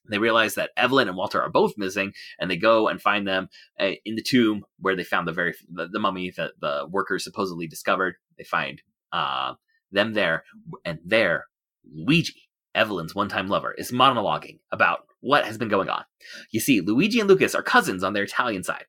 They 0.08 0.18
realize 0.18 0.54
that 0.54 0.70
Evelyn 0.76 1.08
and 1.08 1.16
Walter 1.16 1.40
are 1.40 1.50
both 1.50 1.74
missing, 1.76 2.12
and 2.38 2.50
they 2.50 2.56
go 2.56 2.88
and 2.88 3.00
find 3.00 3.26
them 3.26 3.48
uh, 3.80 3.92
in 4.04 4.16
the 4.16 4.22
tomb 4.22 4.64
where 4.78 4.96
they 4.96 5.04
found 5.04 5.26
the 5.26 5.32
very 5.32 5.54
the, 5.68 5.88
the 5.88 5.98
mummy 5.98 6.32
that 6.36 6.52
the 6.60 6.86
workers 6.90 7.24
supposedly 7.24 7.66
discovered. 7.66 8.16
They 8.38 8.44
find 8.44 8.82
uh, 9.12 9.54
them 9.92 10.14
there, 10.14 10.44
and 10.84 10.98
there, 11.04 11.46
Luigi, 11.84 12.48
Evelyn's 12.74 13.14
one-time 13.14 13.48
lover, 13.48 13.72
is 13.72 13.92
monologuing 13.92 14.58
about 14.70 15.00
what 15.20 15.44
has 15.44 15.58
been 15.58 15.68
going 15.68 15.88
on. 15.88 16.04
You 16.50 16.60
see, 16.60 16.80
Luigi 16.80 17.20
and 17.20 17.28
Lucas 17.28 17.54
are 17.54 17.62
cousins 17.62 18.04
on 18.04 18.12
their 18.12 18.24
Italian 18.24 18.62
side. 18.62 18.84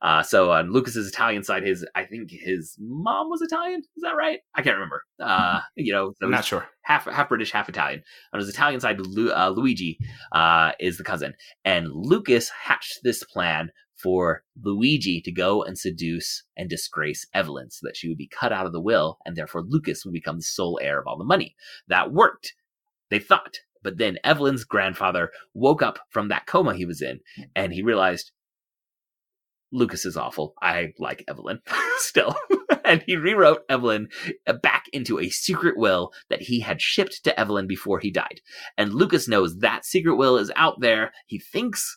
Uh, 0.00 0.22
so 0.22 0.50
on 0.50 0.72
Lucas's 0.72 1.08
Italian 1.08 1.44
side, 1.44 1.62
his 1.62 1.86
I 1.94 2.04
think 2.04 2.30
his 2.30 2.76
mom 2.78 3.28
was 3.30 3.42
Italian. 3.42 3.80
Is 3.80 4.02
that 4.02 4.16
right? 4.16 4.40
I 4.54 4.62
can't 4.62 4.76
remember. 4.76 5.02
Uh, 5.20 5.60
you 5.76 5.92
know, 5.92 6.12
so 6.18 6.26
I'm 6.26 6.30
not 6.30 6.44
sure. 6.44 6.66
half 6.82 7.04
half 7.04 7.28
British, 7.28 7.52
half 7.52 7.68
Italian. 7.68 8.02
On 8.32 8.40
his 8.40 8.48
Italian 8.48 8.80
side, 8.80 9.00
Lu, 9.00 9.30
uh, 9.32 9.50
Luigi 9.50 9.98
uh, 10.32 10.72
is 10.80 10.98
the 10.98 11.04
cousin, 11.04 11.34
and 11.64 11.88
Lucas 11.92 12.50
hatched 12.50 13.00
this 13.02 13.22
plan 13.24 13.70
for 14.02 14.42
Luigi 14.60 15.20
to 15.20 15.30
go 15.30 15.62
and 15.62 15.78
seduce 15.78 16.42
and 16.56 16.68
disgrace 16.68 17.24
Evelyn, 17.32 17.70
so 17.70 17.86
that 17.86 17.96
she 17.96 18.08
would 18.08 18.18
be 18.18 18.28
cut 18.28 18.52
out 18.52 18.66
of 18.66 18.72
the 18.72 18.80
will, 18.80 19.18
and 19.24 19.36
therefore 19.36 19.62
Lucas 19.62 20.04
would 20.04 20.12
become 20.12 20.36
the 20.36 20.42
sole 20.42 20.80
heir 20.82 20.98
of 20.98 21.06
all 21.06 21.16
the 21.16 21.24
money. 21.24 21.54
That 21.86 22.12
worked, 22.12 22.54
they 23.10 23.20
thought. 23.20 23.58
But 23.84 23.98
then 23.98 24.18
Evelyn's 24.22 24.64
grandfather 24.64 25.30
woke 25.54 25.82
up 25.82 25.98
from 26.10 26.28
that 26.28 26.46
coma 26.46 26.74
he 26.74 26.84
was 26.84 27.02
in, 27.02 27.20
and 27.54 27.72
he 27.72 27.82
realized 27.82 28.32
Lucas 29.72 30.04
is 30.04 30.16
awful. 30.16 30.54
I 30.62 30.92
like 30.98 31.24
Evelyn 31.28 31.60
still. 31.98 32.36
and 32.84 33.02
he 33.06 33.16
rewrote 33.16 33.62
Evelyn 33.68 34.08
uh, 34.46 34.52
back 34.52 34.84
into 34.92 35.18
a 35.18 35.30
secret 35.30 35.76
will 35.76 36.12
that 36.28 36.42
he 36.42 36.60
had 36.60 36.80
shipped 36.80 37.24
to 37.24 37.38
Evelyn 37.38 37.66
before 37.66 37.98
he 37.98 38.10
died. 38.10 38.40
And 38.76 38.92
Lucas 38.92 39.26
knows 39.26 39.58
that 39.58 39.84
secret 39.84 40.16
will 40.16 40.36
is 40.36 40.52
out 40.56 40.80
there. 40.80 41.12
He 41.26 41.38
thinks 41.38 41.96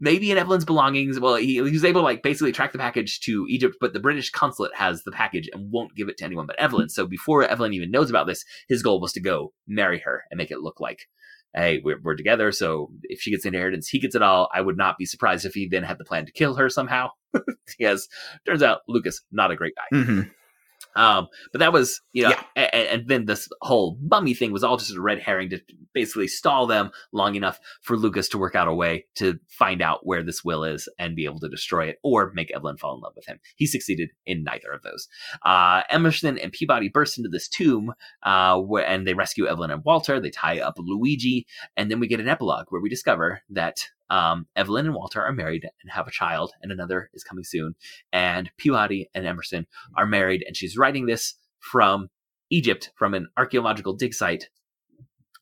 maybe 0.00 0.30
in 0.30 0.38
Evelyn's 0.38 0.64
belongings. 0.64 1.18
Well, 1.18 1.36
he, 1.36 1.54
he 1.54 1.60
was 1.62 1.84
able 1.84 2.02
to 2.02 2.04
like 2.04 2.22
basically 2.22 2.52
track 2.52 2.72
the 2.72 2.78
package 2.78 3.20
to 3.20 3.46
Egypt, 3.48 3.76
but 3.80 3.92
the 3.92 4.00
British 4.00 4.30
consulate 4.30 4.74
has 4.74 5.02
the 5.02 5.12
package 5.12 5.48
and 5.52 5.70
won't 5.72 5.94
give 5.94 6.08
it 6.08 6.18
to 6.18 6.24
anyone 6.24 6.46
but 6.46 6.58
Evelyn. 6.58 6.88
So 6.88 7.06
before 7.06 7.42
Evelyn 7.44 7.72
even 7.72 7.90
knows 7.90 8.10
about 8.10 8.26
this, 8.26 8.44
his 8.68 8.82
goal 8.82 9.00
was 9.00 9.12
to 9.12 9.20
go 9.20 9.52
marry 9.66 10.00
her 10.00 10.24
and 10.30 10.38
make 10.38 10.50
it 10.50 10.60
look 10.60 10.80
like 10.80 11.08
hey, 11.54 11.80
we're, 11.84 12.00
we're 12.02 12.16
together. 12.16 12.52
So 12.52 12.90
if 13.04 13.20
she 13.20 13.30
gets 13.30 13.46
inheritance, 13.46 13.88
he 13.88 14.00
gets 14.00 14.14
it 14.14 14.22
all. 14.22 14.48
I 14.52 14.60
would 14.60 14.76
not 14.76 14.98
be 14.98 15.06
surprised 15.06 15.46
if 15.46 15.54
he 15.54 15.68
then 15.68 15.82
had 15.82 15.98
the 15.98 16.04
plan 16.04 16.26
to 16.26 16.32
kill 16.32 16.54
her 16.54 16.68
somehow. 16.68 17.10
because 17.78 18.08
turns 18.46 18.62
out 18.62 18.80
Lucas 18.88 19.22
not 19.32 19.50
a 19.50 19.56
great 19.56 19.74
guy. 19.76 19.98
hmm 19.98 20.20
Um, 20.96 21.28
but 21.52 21.58
that 21.58 21.72
was 21.72 22.00
you 22.12 22.22
know, 22.22 22.30
Yeah. 22.30 22.42
a- 22.56 22.76
a- 22.76 22.92
and, 22.94 23.08
then 23.08 23.24
this 23.26 23.48
whole 23.60 23.98
mummy 24.00 24.34
thing 24.34 24.52
was 24.52 24.62
all 24.64 24.76
just 24.76 24.94
a 24.94 25.00
red 25.00 25.18
herring 25.20 25.50
to 25.50 25.60
basically 25.92 26.28
stall 26.28 26.66
them 26.66 26.90
long 27.12 27.34
enough 27.34 27.58
for 27.82 27.96
Lucas 27.96 28.28
to 28.30 28.38
work 28.38 28.54
out 28.54 28.68
a 28.68 28.74
way 28.74 29.06
to 29.16 29.38
find 29.48 29.82
out 29.82 30.06
where 30.06 30.22
this 30.22 30.44
will 30.44 30.64
is 30.64 30.88
and 30.98 31.16
be 31.16 31.24
able 31.24 31.40
to 31.40 31.48
destroy 31.48 31.86
it 31.86 31.98
or 32.02 32.32
make 32.34 32.50
Evelyn 32.54 32.76
fall 32.76 32.94
in 32.94 33.00
love 33.00 33.12
with 33.16 33.26
him. 33.26 33.38
He 33.56 33.66
succeeded 33.66 34.10
in 34.26 34.44
neither 34.44 34.70
of 34.72 34.82
those. 34.82 35.08
Uh, 35.44 35.82
Emerson 35.90 36.38
and 36.38 36.52
Peabody 36.52 36.88
burst 36.88 37.18
into 37.18 37.28
this 37.28 37.48
tomb, 37.48 37.92
uh, 38.22 38.58
where, 38.60 38.86
and 38.86 39.06
they 39.06 39.14
rescue 39.14 39.46
Evelyn 39.46 39.70
and 39.70 39.82
Walter. 39.84 40.20
They 40.20 40.30
tie 40.30 40.60
up 40.60 40.74
Luigi, 40.78 41.46
and 41.76 41.90
then 41.90 42.00
we 42.00 42.06
get 42.08 42.20
an 42.20 42.28
epilogue 42.28 42.66
where 42.70 42.80
we 42.80 42.88
discover 42.88 43.42
that 43.50 43.88
um, 44.10 44.46
Evelyn 44.56 44.86
and 44.86 44.94
Walter 44.94 45.22
are 45.22 45.32
married 45.32 45.66
and 45.82 45.92
have 45.92 46.06
a 46.06 46.12
child, 46.12 46.52
and 46.62 46.70
another 46.70 47.10
is 47.14 47.24
coming 47.24 47.44
soon. 47.44 47.74
And 48.12 48.50
Peabody 48.56 49.08
and 49.14 49.26
Emerson 49.26 49.66
are 49.96 50.06
married, 50.06 50.44
and 50.46 50.56
she's 50.56 50.76
writing 50.76 51.06
this 51.06 51.34
from 51.58 52.08
Egypt, 52.50 52.90
from 52.96 53.14
an 53.14 53.28
archaeological 53.36 53.94
dig 53.94 54.14
site, 54.14 54.48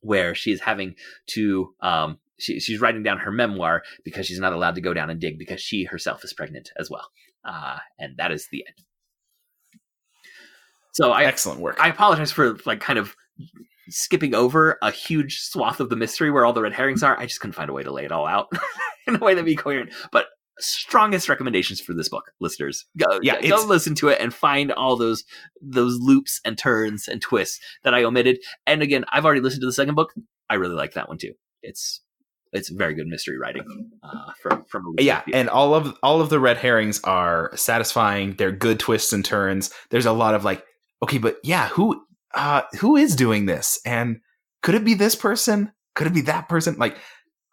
where 0.01 0.35
she 0.35 0.53
is 0.53 0.61
having 0.61 0.95
to. 1.29 1.75
Um, 1.81 2.19
she, 2.39 2.59
she's 2.59 2.81
writing 2.81 3.05
down 3.05 3.19
her 3.19 3.31
memoir 3.31 3.83
because 4.05 4.27
she's 4.27 4.41
not 4.41 4.53
allowed 4.53 4.75
to 4.75 4.81
go 4.81 4.93
down 4.93 5.11
and 5.11 5.21
dig 5.21 5.39
because 5.39 5.61
she 5.61 5.85
herself 5.85 6.25
is 6.25 6.33
pregnant 6.33 6.71
as 6.77 6.91
well. 6.91 7.09
Uh, 7.45 7.79
and 8.01 8.17
that 8.17 8.33
is 8.33 8.49
the 8.51 8.65
end. 8.67 8.85
So 10.93 11.13
I 11.13 11.25
Excellent 11.25 11.61
work. 11.61 11.77
I 11.81 11.89
apologize 11.89 12.33
for 12.33 12.59
like 12.67 12.81
kind 12.81 12.99
of 12.99 13.15
skipping 13.89 14.35
over 14.35 14.79
a 14.83 14.91
huge 14.91 15.39
swath 15.41 15.81
of 15.81 15.91
the 15.91 15.97
mystery 15.97 16.31
where 16.31 16.45
all 16.45 16.53
the 16.53 16.63
red 16.63 16.73
herrings 16.73 17.03
are. 17.03 17.19
I 17.19 17.27
just 17.27 17.41
couldn't 17.41 17.55
find 17.55 17.71
a 17.71 17.73
way 17.73 17.83
to 17.83 17.93
lay 17.93 18.05
it 18.05 18.13
all 18.13 18.27
out 18.27 18.49
in 19.07 19.17
a 19.17 19.19
way 19.19 19.35
that'd 19.35 19.45
be 19.45 19.57
coherent. 19.57 19.93
But 20.11 20.27
strongest 20.59 21.29
recommendations 21.29 21.81
for 21.81 21.95
this 21.95 22.09
book, 22.09 22.33
listeners. 22.41 22.87
Go, 22.97 23.21
Yeah, 23.23 23.41
go 23.41 23.65
listen 23.67 23.95
to 23.97 24.09
it 24.09 24.21
and 24.21 24.33
find 24.33 24.73
all 24.73 24.97
those 24.97 25.25
those 25.61 25.99
loops 26.01 26.41
and 26.45 26.57
turns 26.57 27.09
and 27.09 27.21
twists 27.21 27.61
that 27.85 27.95
I 27.95 28.05
omitted. 28.05 28.39
And 28.67 28.83
again, 28.83 29.05
I've 29.11 29.25
already 29.25 29.41
listened 29.41 29.63
to 29.63 29.67
the 29.67 29.73
second 29.73 29.95
book. 29.95 30.13
I 30.49 30.55
really 30.55 30.75
like 30.75 30.95
that 30.95 31.09
one 31.09 31.19
too. 31.19 31.33
It's 31.63 32.01
it's 32.53 32.69
very 32.69 32.95
good 32.95 33.07
mystery 33.07 33.39
writing 33.39 33.91
uh, 34.03 34.33
from 34.41 34.65
from 34.65 34.95
yeah 34.99 35.23
and 35.33 35.49
all 35.49 35.75
of 35.75 35.97
all 36.03 36.21
of 36.21 36.29
the 36.29 36.39
red 36.39 36.59
herrings 36.59 37.01
are 37.05 37.51
satisfying 37.57 38.35
they're 38.35 38.53
good 38.53 38.79
twists 38.79 39.13
and 39.13 39.25
turns 39.25 39.73
there's 39.91 40.07
a 40.07 40.13
lot 40.13 40.35
of 40.35 40.45
like 40.45 40.63
okay 41.03 41.19
but 41.19 41.39
yeah 41.43 41.69
who 41.69 42.05
uh 42.35 42.63
who 42.81 42.97
is 42.97 43.17
doing 43.17 43.47
this? 43.47 43.81
And 43.85 44.21
could 44.63 44.75
it 44.75 44.85
be 44.85 44.95
this 44.95 45.15
person? 45.15 45.73
Could 45.95 46.07
it 46.07 46.15
be 46.15 46.23
that 46.23 46.49
person? 46.49 46.77
Like 46.79 46.97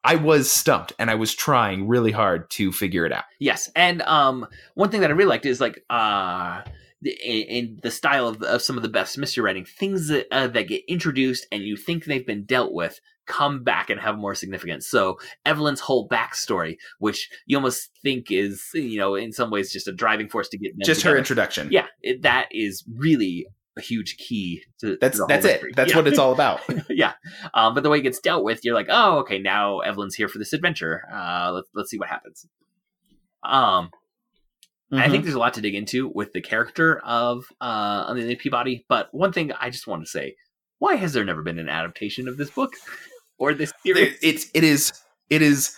i 0.02 0.16
was 0.16 0.50
stumped 0.50 0.94
and 0.98 1.12
i 1.12 1.16
was 1.16 1.36
trying 1.36 1.86
really 1.86 2.12
hard 2.14 2.50
to 2.50 2.72
figure 2.72 3.06
it 3.06 3.12
out. 3.12 3.26
Yes, 3.40 3.70
and 3.76 4.02
um, 4.04 4.48
one 4.76 4.90
thing 4.90 5.02
that 5.02 5.10
I 5.10 5.14
really 5.14 5.30
liked 5.30 5.46
is 5.46 5.60
like 5.60 5.84
uh, 5.90 6.62
in, 7.04 7.80
the 7.82 7.92
style 7.92 8.28
of, 8.28 8.42
of 8.44 8.62
some 8.62 8.78
of 8.78 8.84
the 8.84 8.90
best 8.90 9.18
mystery 9.18 9.44
writing, 9.44 9.66
things 9.66 10.08
that 10.08 10.28
uh, 10.32 10.48
that 10.48 10.68
get 10.68 10.84
introduced 10.88 11.48
and 11.52 11.64
you 11.64 11.78
think 11.78 12.06
they've 12.06 12.26
been 12.26 12.46
dealt 12.46 12.74
with 12.74 13.00
come 13.26 13.64
back 13.64 13.92
and 13.92 14.02
have 14.02 14.18
more 14.18 14.34
significance. 14.34 14.88
So 14.88 15.20
Evelyn's 15.46 15.80
whole 15.80 16.10
backstory, 16.10 16.78
which 16.98 17.30
you 17.46 17.56
almost 17.56 17.92
think 18.02 18.32
is 18.32 18.64
you 18.74 18.98
know 18.98 19.16
in 19.16 19.32
some 19.32 19.52
ways 19.52 19.72
just 19.72 19.88
a 19.88 19.94
driving 19.94 20.28
force 20.28 20.50
to 20.50 20.58
get 20.58 20.78
just 20.80 21.04
her 21.04 21.18
introduction. 21.18 21.70
Yeah, 21.72 21.88
it, 22.02 22.24
that 22.24 22.48
is 22.52 22.84
really 22.94 23.48
a 23.78 23.82
huge 23.82 24.18
key 24.18 24.64
to 24.80 24.98
that's 25.00 25.18
to 25.18 25.24
the 25.24 25.28
that's 25.28 25.46
it 25.46 25.64
that's 25.76 25.92
Yeah. 25.92 25.98
what 25.98 26.08
it's 26.08 26.20
all 26.20 26.34
about 26.34 26.60
yeah. 26.90 27.14
Um, 27.54 27.74
but 27.74 27.84
the 27.84 27.90
way 27.90 28.00
it 28.00 28.02
gets 28.04 28.20
dealt 28.20 28.44
with, 28.44 28.66
you're 28.66 28.74
like, 28.76 28.88
oh, 28.90 29.20
okay, 29.20 29.38
now 29.40 29.80
Evelyn's 29.80 30.16
here 30.16 30.28
for 30.28 30.38
this 30.40 30.54
adventure. 30.54 31.04
Uh, 31.14 31.52
let's 31.54 31.70
let's 31.74 31.90
see 31.90 31.98
what 32.00 32.10
happens. 32.10 32.46
Um, 33.44 33.90
I 34.92 35.02
Mm-hmm. 35.04 35.12
think 35.12 35.24
there's 35.24 35.36
a 35.36 35.40
lot 35.40 35.54
to 35.54 35.62
dig 35.62 35.76
into 35.76 36.08
with 36.08 36.34
the 36.34 36.42
character 36.42 36.98
of 37.06 37.46
uh 37.62 38.06
Amelia 38.08 38.36
Peabody. 38.36 38.86
But 38.90 39.10
one 39.14 39.32
thing 39.32 39.52
I 39.52 39.70
just 39.70 39.86
want 39.86 40.04
to 40.04 40.10
say: 40.10 40.36
why 40.80 40.96
has 40.96 41.14
there 41.14 41.24
never 41.24 41.44
been 41.44 41.60
an 41.60 41.70
adaptation 41.70 42.28
of 42.28 42.38
this 42.38 42.50
book 42.50 42.74
or 43.38 43.54
this 43.54 43.72
series? 43.86 44.18
it's 44.24 44.48
it 44.56 44.64
is 44.64 44.92
it 45.30 45.44
is 45.44 45.78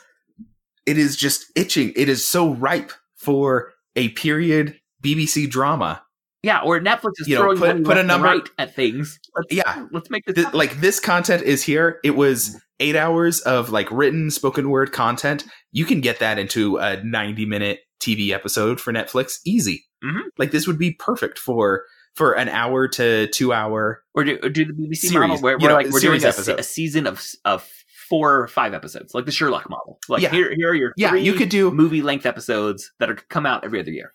it 0.85 0.97
is 0.97 1.17
just 1.17 1.45
itching 1.57 1.91
it 1.97 2.07
is 2.07 2.25
so 2.25 2.53
ripe 2.53 2.93
for 3.17 3.73
a 3.97 4.09
period 4.09 4.79
bbc 5.03 5.49
drama 5.49 6.01
yeah, 6.43 6.61
or 6.61 6.79
Netflix 6.79 7.11
is 7.19 7.27
You 7.27 7.35
know, 7.35 7.41
throwing 7.41 7.57
put- 7.57 7.67
money 7.69 7.83
put 7.83 7.97
a 7.97 8.03
number- 8.03 8.27
right 8.27 8.49
at 8.57 8.75
things. 8.75 9.19
Let's, 9.35 9.53
yeah 9.53 9.85
let's 9.91 10.09
make 10.09 10.25
this 10.25 10.35
Th- 10.35 10.53
like 10.53 10.79
this 10.81 10.99
content 10.99 11.43
is 11.43 11.63
here 11.63 11.99
it 12.03 12.15
was 12.15 12.59
eight 12.79 12.95
hours 12.95 13.39
of 13.41 13.69
like 13.69 13.89
written 13.91 14.29
spoken 14.31 14.69
word 14.69 14.91
content 14.91 15.45
you 15.71 15.85
can 15.85 16.01
get 16.01 16.19
that 16.19 16.37
into 16.39 16.77
a 16.77 17.01
90 17.03 17.45
minute 17.45 17.79
tv 18.01 18.31
episode 18.31 18.81
for 18.81 18.91
netflix 18.91 19.35
easy 19.45 19.85
Mhm. 20.03 20.21
like 20.39 20.49
this 20.51 20.65
would 20.67 20.79
be 20.79 20.91
perfect 20.93 21.37
for 21.39 21.83
for 22.15 22.33
an 22.33 22.49
hour 22.49 22.87
to 22.89 23.27
two 23.27 23.53
hour 23.53 24.03
or 24.15 24.23
do, 24.25 24.37
or 24.43 24.49
do 24.49 24.65
the 24.65 24.73
BBC 24.73 24.95
Series, 25.09 25.13
model 25.29 25.37
where 25.43 25.57
we're 25.59 25.69
know, 25.69 25.75
like 25.75 25.89
we're 25.91 25.99
doing 26.01 26.25
a, 26.25 26.31
se- 26.33 26.55
a 26.57 26.63
season 26.63 27.05
of 27.07 27.23
of 27.45 27.65
four 28.09 28.41
or 28.41 28.47
five 28.49 28.73
episodes, 28.73 29.13
like 29.13 29.25
the 29.25 29.31
Sherlock 29.31 29.69
model. 29.69 29.97
Like 30.09 30.21
Yeah. 30.21 30.31
here, 30.31 30.53
here 30.53 30.71
are 30.71 30.75
your 30.75 30.93
yeah 30.97 31.11
three 31.11 31.21
you 31.23 31.33
could 31.33 31.47
do 31.49 31.71
movie 31.71 32.01
length 32.01 32.25
episodes 32.25 32.91
that 32.99 33.09
are 33.09 33.15
come 33.29 33.45
out 33.45 33.63
every 33.63 33.79
other 33.79 33.91
year. 33.91 34.11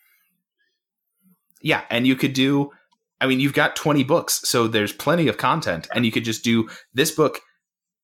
Yeah 1.62 1.82
and 1.90 2.06
you 2.06 2.16
could 2.16 2.32
do 2.32 2.70
i 3.20 3.26
mean 3.26 3.40
you've 3.40 3.52
got 3.54 3.76
20 3.76 4.04
books 4.04 4.40
so 4.48 4.66
there's 4.68 4.92
plenty 4.92 5.28
of 5.28 5.38
content 5.38 5.88
and 5.94 6.04
you 6.04 6.12
could 6.12 6.24
just 6.24 6.44
do 6.44 6.68
this 6.94 7.10
book 7.10 7.40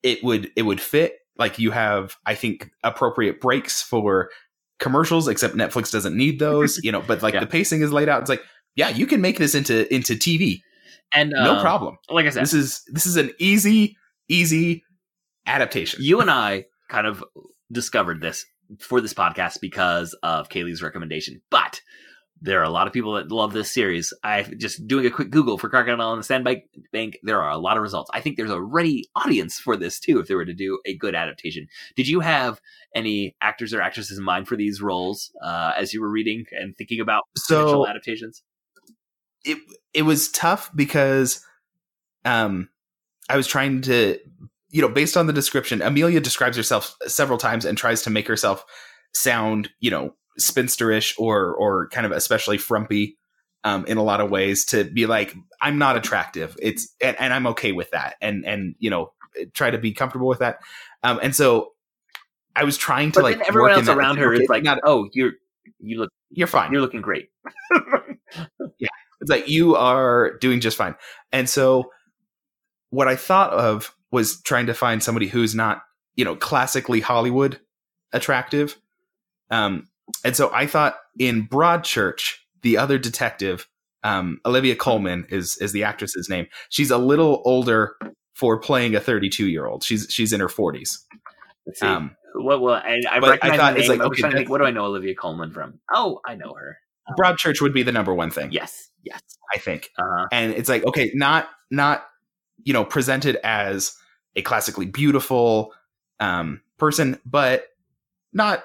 it 0.03 0.23
would 0.25 0.51
it 0.57 0.63
would 0.63 0.81
fit 0.81 1.15
like 1.39 1.59
you 1.59 1.71
have 1.71 2.17
i 2.27 2.35
think 2.35 2.71
appropriate 2.83 3.41
breaks 3.41 3.83
for 3.83 4.31
commercials 4.79 5.29
except 5.29 5.55
netflix 5.55 5.91
doesn't 5.93 6.17
need 6.17 6.39
those 6.39 6.79
you 6.85 6.91
know 6.93 7.03
but 7.07 7.23
like 7.23 7.35
Yeah. 7.35 7.41
the 7.41 7.47
pacing 7.47 7.83
is 7.83 7.93
laid 7.93 8.09
out 8.09 8.21
it's 8.21 8.31
like 8.31 8.43
yeah 8.75 8.89
you 8.89 9.07
can 9.07 9.21
make 9.21 9.39
this 9.39 9.55
into 9.55 9.93
into 9.95 10.15
tv 10.15 10.61
And 11.15 11.31
no 11.35 11.57
um, 11.57 11.61
problem 11.61 11.99
Like 12.09 12.27
I 12.27 12.31
said, 12.31 12.43
this 12.43 12.55
is 12.55 12.83
this 12.89 13.07
is 13.07 13.17
an 13.17 13.31
easy 13.39 13.97
easy 14.29 14.83
adaptation 15.47 16.01
you 16.03 16.21
and 16.21 16.31
I 16.31 16.65
kind 16.89 17.07
of 17.07 17.23
discovered 17.71 18.21
this 18.21 18.45
for 18.79 19.01
this 19.01 19.13
podcast 19.13 19.61
because 19.61 20.15
of 20.23 20.49
Kaylee's 20.49 20.83
recommendation, 20.83 21.43
but. 21.51 21.81
There 22.43 22.61
are 22.61 22.65
a 22.65 22.71
lot 22.71 22.87
of 22.87 22.93
people 22.93 23.15
that 23.15 23.31
love 23.31 23.53
this 23.53 23.73
series. 23.73 24.13
I 24.23 24.43
just 24.43 24.87
doing 24.87 25.07
a 25.07 25.11
quick 25.11 25.31
Google 25.31 25.59
for 25.59 25.69
Crocodile 25.69 26.09
on 26.09 26.19
the 26.19 26.25
Sandbank 26.25 26.65
Bank. 26.93 27.19
There 27.23 27.41
are 27.41 27.51
a 27.51 27.59
lot 27.59 27.77
of 27.77 27.83
results. 27.83 28.11
I 28.13 28.21
think 28.21 28.37
there's 28.37 28.51
a 28.51 28.61
ready 28.61 29.09
audience 29.17 29.59
for 29.59 29.77
this 29.77 29.99
too. 29.99 30.19
If 30.19 30.29
they 30.29 30.35
were 30.35 30.45
to 30.45 30.55
do 30.55 30.81
a 30.85 30.97
good 30.97 31.15
adaptation, 31.15 31.69
did 31.97 32.09
you 32.09 32.21
have 32.21 32.61
any 32.95 33.37
actors 33.41 33.73
or 33.73 33.81
actresses 33.81 34.19
in 34.19 34.25
mind 34.25 34.49
for 34.49 34.57
these 34.57 34.83
roles 34.83 35.33
uh, 35.43 35.73
as 35.79 35.95
you 35.95 36.01
were 36.01 36.11
reading 36.11 36.45
and 36.53 36.77
thinking 36.77 37.01
about 37.01 37.25
potential 37.35 37.85
so 37.85 37.89
adaptations? 37.89 38.43
it 39.45 39.59
it 39.93 40.03
was 40.03 40.31
tough 40.31 40.71
because 40.75 41.45
um 42.25 42.69
I 43.29 43.37
was 43.37 43.47
trying 43.47 43.81
to 43.83 44.19
you 44.73 44.81
know, 44.81 44.89
based 44.89 45.19
on 45.19 45.27
the 45.27 45.35
description, 45.35 45.83
Amelia 45.83 46.19
describes 46.19 46.57
herself 46.57 46.97
several 47.07 47.39
times 47.39 47.67
and 47.67 47.77
tries 47.77 48.03
to 48.03 48.11
make 48.11 48.27
herself 48.27 48.65
sound, 49.13 49.69
you 49.81 49.91
know, 49.91 50.15
spinsterish 50.41 51.15
or 51.19 51.55
or 51.55 51.89
kind 51.89 52.07
of 52.07 52.13
especially 52.13 52.59
frumpy 52.59 53.17
um, 53.65 53.85
in 53.87 53.97
a 53.97 54.03
lot 54.03 54.21
of 54.21 54.31
ways 54.31 54.65
to 54.67 54.85
be 54.85 55.07
like, 55.07 55.35
I'm 55.61 55.79
not 55.79 55.97
attractive. 55.97 56.57
It's 56.61 56.95
and, 57.01 57.19
and 57.21 57.33
I'm 57.33 57.47
okay 57.49 57.73
with 57.73 57.91
that, 57.93 58.17
and 58.21 58.45
and 58.45 58.75
you 58.79 58.91
know, 58.91 59.13
try 59.55 59.71
to 59.71 59.79
be 59.79 59.93
comfortable 59.93 60.29
with 60.29 60.41
that. 60.41 60.59
Um, 61.03 61.21
and 61.23 61.35
so 61.35 61.73
I 62.57 62.65
was 62.65 62.77
trying 62.77 63.13
to 63.13 63.21
But 63.21 63.25
like 63.25 63.49
everyone 63.49 63.71
work 63.71 63.79
else 63.79 63.89
around 63.89 64.19
her 64.19 64.33
is 64.33 64.49
like, 64.49 64.63
not- 64.63 64.81
"Oh, 64.85 65.09
you're 65.13 65.33
you 65.79 66.01
look 66.01 66.11
you're 66.31 66.47
fine. 66.47 66.73
you're 66.73 66.81
looking 66.81 67.03
great." 67.03 67.29
Yeah, 68.79 68.89
it's 69.21 69.31
like 69.31 69.49
you 69.49 69.77
are 69.77 70.39
doing 70.39 70.61
just 70.61 70.79
fine. 70.79 70.95
And 71.33 71.49
so 71.49 71.91
what 72.91 73.09
I 73.09 73.17
thought 73.17 73.53
of 73.53 73.95
was 74.11 74.41
trying 74.43 74.67
to 74.67 74.75
find 74.75 75.03
somebody 75.03 75.27
who's 75.27 75.55
not, 75.55 75.83
you 76.17 76.25
know, 76.25 76.35
classically 76.35 77.01
Hollywood 77.01 77.61
attractive. 78.13 78.79
Um, 79.51 79.87
and 80.25 80.37
so 80.37 80.51
I 80.53 80.67
thought 80.67 80.97
in 81.19 81.47
Broadchurch, 81.49 82.37
the 82.63 82.77
other 82.77 82.99
detective, 82.99 83.69
um, 84.05 84.41
Olivia 84.45 84.77
Colman 84.77 85.27
is 85.31 85.57
is 85.59 85.73
the 85.73 85.85
actress's 85.85 86.29
name. 86.29 86.47
She's 86.69 86.91
a 86.91 86.99
little 86.99 87.43
older 87.45 87.97
for 88.35 88.59
playing 88.59 88.95
a 88.95 89.01
32 89.01 89.49
year 89.49 89.67
old. 89.67 89.85
She's 89.85 90.07
she's 90.11 90.33
in 90.33 90.41
her 90.41 90.49
40s. 90.49 90.99
Let's. 91.67 91.83
Um, 91.83 92.17
what? 92.35 92.61
Well, 92.61 92.75
I, 92.75 93.01
I 93.11 93.21
but 93.21 93.45
I 93.45 93.57
thought 93.57 93.75
the 93.75 93.81
name. 93.81 93.89
like, 93.89 94.01
I 94.01 94.07
was 94.07 94.17
okay, 94.17 94.21
trying 94.23 94.33
to 94.33 94.39
think, 94.39 94.51
what 94.51 94.59
do 94.59 94.65
I 94.65 94.71
know 94.71 94.87
Olivia 94.87 95.15
Colman 95.15 95.53
from? 95.53 95.79
Oh, 95.93 96.21
I 96.27 96.35
know 96.35 96.55
her. 96.55 96.79
Broadchurch 97.19 97.61
would 97.61 97.75
be 97.75 97.83
the 97.83 97.93
number 97.93 98.15
one 98.15 98.31
thing, 98.31 98.53
Yes, 98.53 98.91
yes. 99.03 99.21
I 99.55 99.59
think. 99.59 99.91
Uh, 99.99 100.27
and 100.31 100.53
it's 100.53 100.69
like 100.69 100.85
okay 100.85 101.11
not 101.15 101.49
not 101.71 102.07
you 102.65 102.73
know 102.73 102.85
presented 102.85 103.37
as 103.45 103.95
a 104.37 104.43
classically 104.43 104.87
beautiful 104.87 105.75
um 106.21 106.61
person 106.79 107.19
but 107.27 107.67
not 108.33 108.63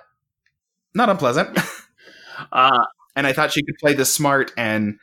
not 0.98 1.10
unpleasant 1.10 1.58
uh, 2.52 2.86
and 3.16 3.26
i 3.26 3.32
thought 3.32 3.52
she 3.52 3.64
could 3.64 3.78
play 3.80 3.94
the 3.94 4.04
smart 4.06 4.52
and 4.58 5.00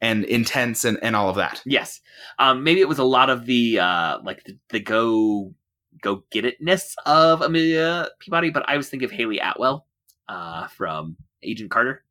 and 0.00 0.24
intense 0.24 0.84
and 0.84 0.98
and 1.02 1.14
all 1.16 1.28
of 1.30 1.36
that 1.36 1.62
yes. 1.64 2.00
Um, 2.38 2.64
maybe 2.64 2.80
it 2.80 2.88
was 2.88 2.98
a 2.98 3.04
lot 3.04 3.30
of 3.30 3.46
the 3.46 3.78
uh, 3.78 4.18
like 4.22 4.44
the, 4.44 4.58
the 4.68 4.80
go 4.80 5.54
go 6.02 6.22
get 6.30 6.44
itness 6.44 6.92
of 7.06 7.40
Amelia 7.40 8.08
Peabody, 8.18 8.50
but 8.50 8.68
I 8.68 8.76
was 8.76 8.90
thinking 8.90 9.06
of 9.06 9.10
Hayley 9.12 9.38
Atwell 9.38 9.86
uh, 10.28 10.66
from 10.68 11.16
Agent 11.42 11.70
Carter, 11.70 12.04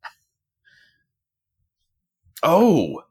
oh 2.42 3.02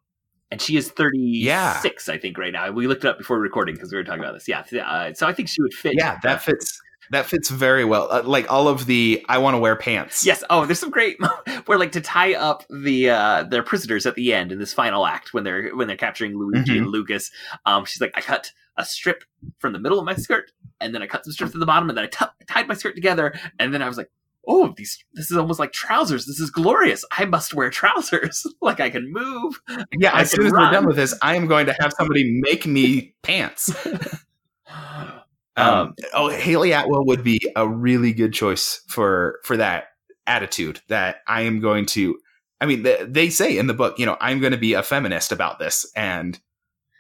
and 0.52 0.62
she 0.62 0.78
is 0.78 0.90
36, 0.90 1.44
Yeah. 1.44 1.82
I 2.14 2.18
think, 2.18 2.38
right 2.38 2.54
now. 2.54 2.70
We 2.72 2.88
looked 2.88 3.04
it 3.04 3.08
up 3.08 3.18
before 3.18 3.40
recording 3.40 3.76
because 3.76 3.92
we 3.92 3.98
were 3.98 4.04
talking 4.04 4.24
about 4.24 4.34
this. 4.34 4.48
Yeah, 4.48 4.64
uh, 4.86 5.14
so 5.14 5.26
I 5.28 5.34
think 5.34 5.50
she 5.50 5.62
would 5.62 5.74
fit. 5.74 5.96
yeah 5.98 6.20
that 6.24 6.42
fits 6.44 6.80
that 7.12 7.26
fits 7.26 7.50
very 7.50 7.86
well 7.86 8.08
uh, 8.12 8.22
like 8.24 8.52
all 8.52 8.68
of 8.68 8.86
the 8.86 9.24
i 9.30 9.38
want 9.38 9.54
to 9.54 9.60
wear 9.60 9.76
pants 9.76 10.26
Yes. 10.26 10.44
Oh, 10.50 10.66
there's 10.66 10.80
some 10.80 10.90
great 10.90 11.18
where 11.66 11.78
like 11.78 11.92
to 11.94 12.02
tie 12.02 12.34
up 12.36 12.64
the 12.70 13.10
uh 13.10 13.44
their 13.44 13.64
prisoners 13.64 14.06
at 14.06 14.16
the 14.16 14.34
end 14.34 14.52
in 14.52 14.60
this 14.60 14.74
final 14.74 15.06
act 15.06 15.34
when 15.34 15.44
they're 15.44 15.76
when 15.76 15.88
they're 15.88 15.98
capturing 15.98 16.38
Luigi 16.38 16.74
Mhm. 16.76 16.78
and 16.84 16.88
Lucas. 16.88 17.32
Um, 17.66 17.86
she's 17.86 18.02
like, 18.02 18.12
I 18.16 18.22
cut 18.22 18.52
a 18.78 18.84
strip 18.86 19.24
from 19.60 19.74
the 19.74 19.80
middle 19.80 20.00
of 20.00 20.06
my 20.06 20.16
skirt, 20.16 20.52
and 20.82 20.94
then 20.94 21.02
I 21.02 21.08
cut 21.08 21.24
some 21.24 21.32
strips 21.34 21.54
to 21.54 21.58
the 21.60 21.66
bottom, 21.66 21.88
and 21.90 21.98
then 21.98 22.06
I 22.06 22.08
t- 22.08 22.26
tied 22.48 22.68
my 22.68 22.74
skirt 22.74 22.96
together, 22.96 23.34
and 23.60 23.74
then 23.74 23.82
I 23.82 23.88
was 23.88 23.98
like. 23.98 24.10
Oh, 24.48 24.76
these! 24.78 25.04
This 25.14 25.32
is 25.32 25.38
almost 25.38 25.60
like 25.60 25.72
trousers. 25.72 26.28
This 26.28 26.40
is 26.40 26.52
glorious. 26.52 27.04
I 27.12 27.26
must 27.26 27.56
wear 27.56 27.72
trousers. 27.72 28.46
like 28.62 28.80
I 28.80 28.92
can 28.92 29.12
move. 29.12 29.60
yeah 29.98 30.12
I 30.14 30.22
as 30.22 30.30
soon 30.30 30.46
as 30.46 30.52
run. 30.52 30.68
we're 30.68 30.72
done 30.72 30.86
with 30.86 30.98
this 30.98 31.18
i 31.24 31.34
am 31.36 31.48
going 31.48 31.66
to 31.66 31.76
have 31.80 31.92
somebody 31.98 32.40
make 32.44 32.68
me 32.68 33.16
pants 33.24 33.74
Um, 35.58 35.94
oh, 36.14 36.30
Hayley 36.30 36.72
Atwell 36.72 37.06
would 37.06 37.24
be 37.24 37.40
a 37.56 37.68
really 37.68 38.14
good 38.14 38.34
choice 38.34 38.82
for 38.88 39.40
for 39.44 39.58
that 39.58 39.86
attitude. 40.28 40.82
That 40.90 41.18
I 41.28 41.42
am 41.42 41.60
going 41.62 41.86
to. 41.88 42.18
I 42.62 42.66
mean, 42.66 42.84
they, 42.84 43.06
they 43.06 43.30
say 43.30 43.58
in 43.58 43.68
the 43.68 43.74
book, 43.74 44.00
you 44.00 44.06
know, 44.06 44.18
I'm 44.22 44.40
going 44.40 44.52
to 44.54 44.58
be 44.58 44.74
a 44.74 44.84
feminist 44.84 45.32
about 45.32 45.60
this, 45.60 45.90
and 45.96 46.40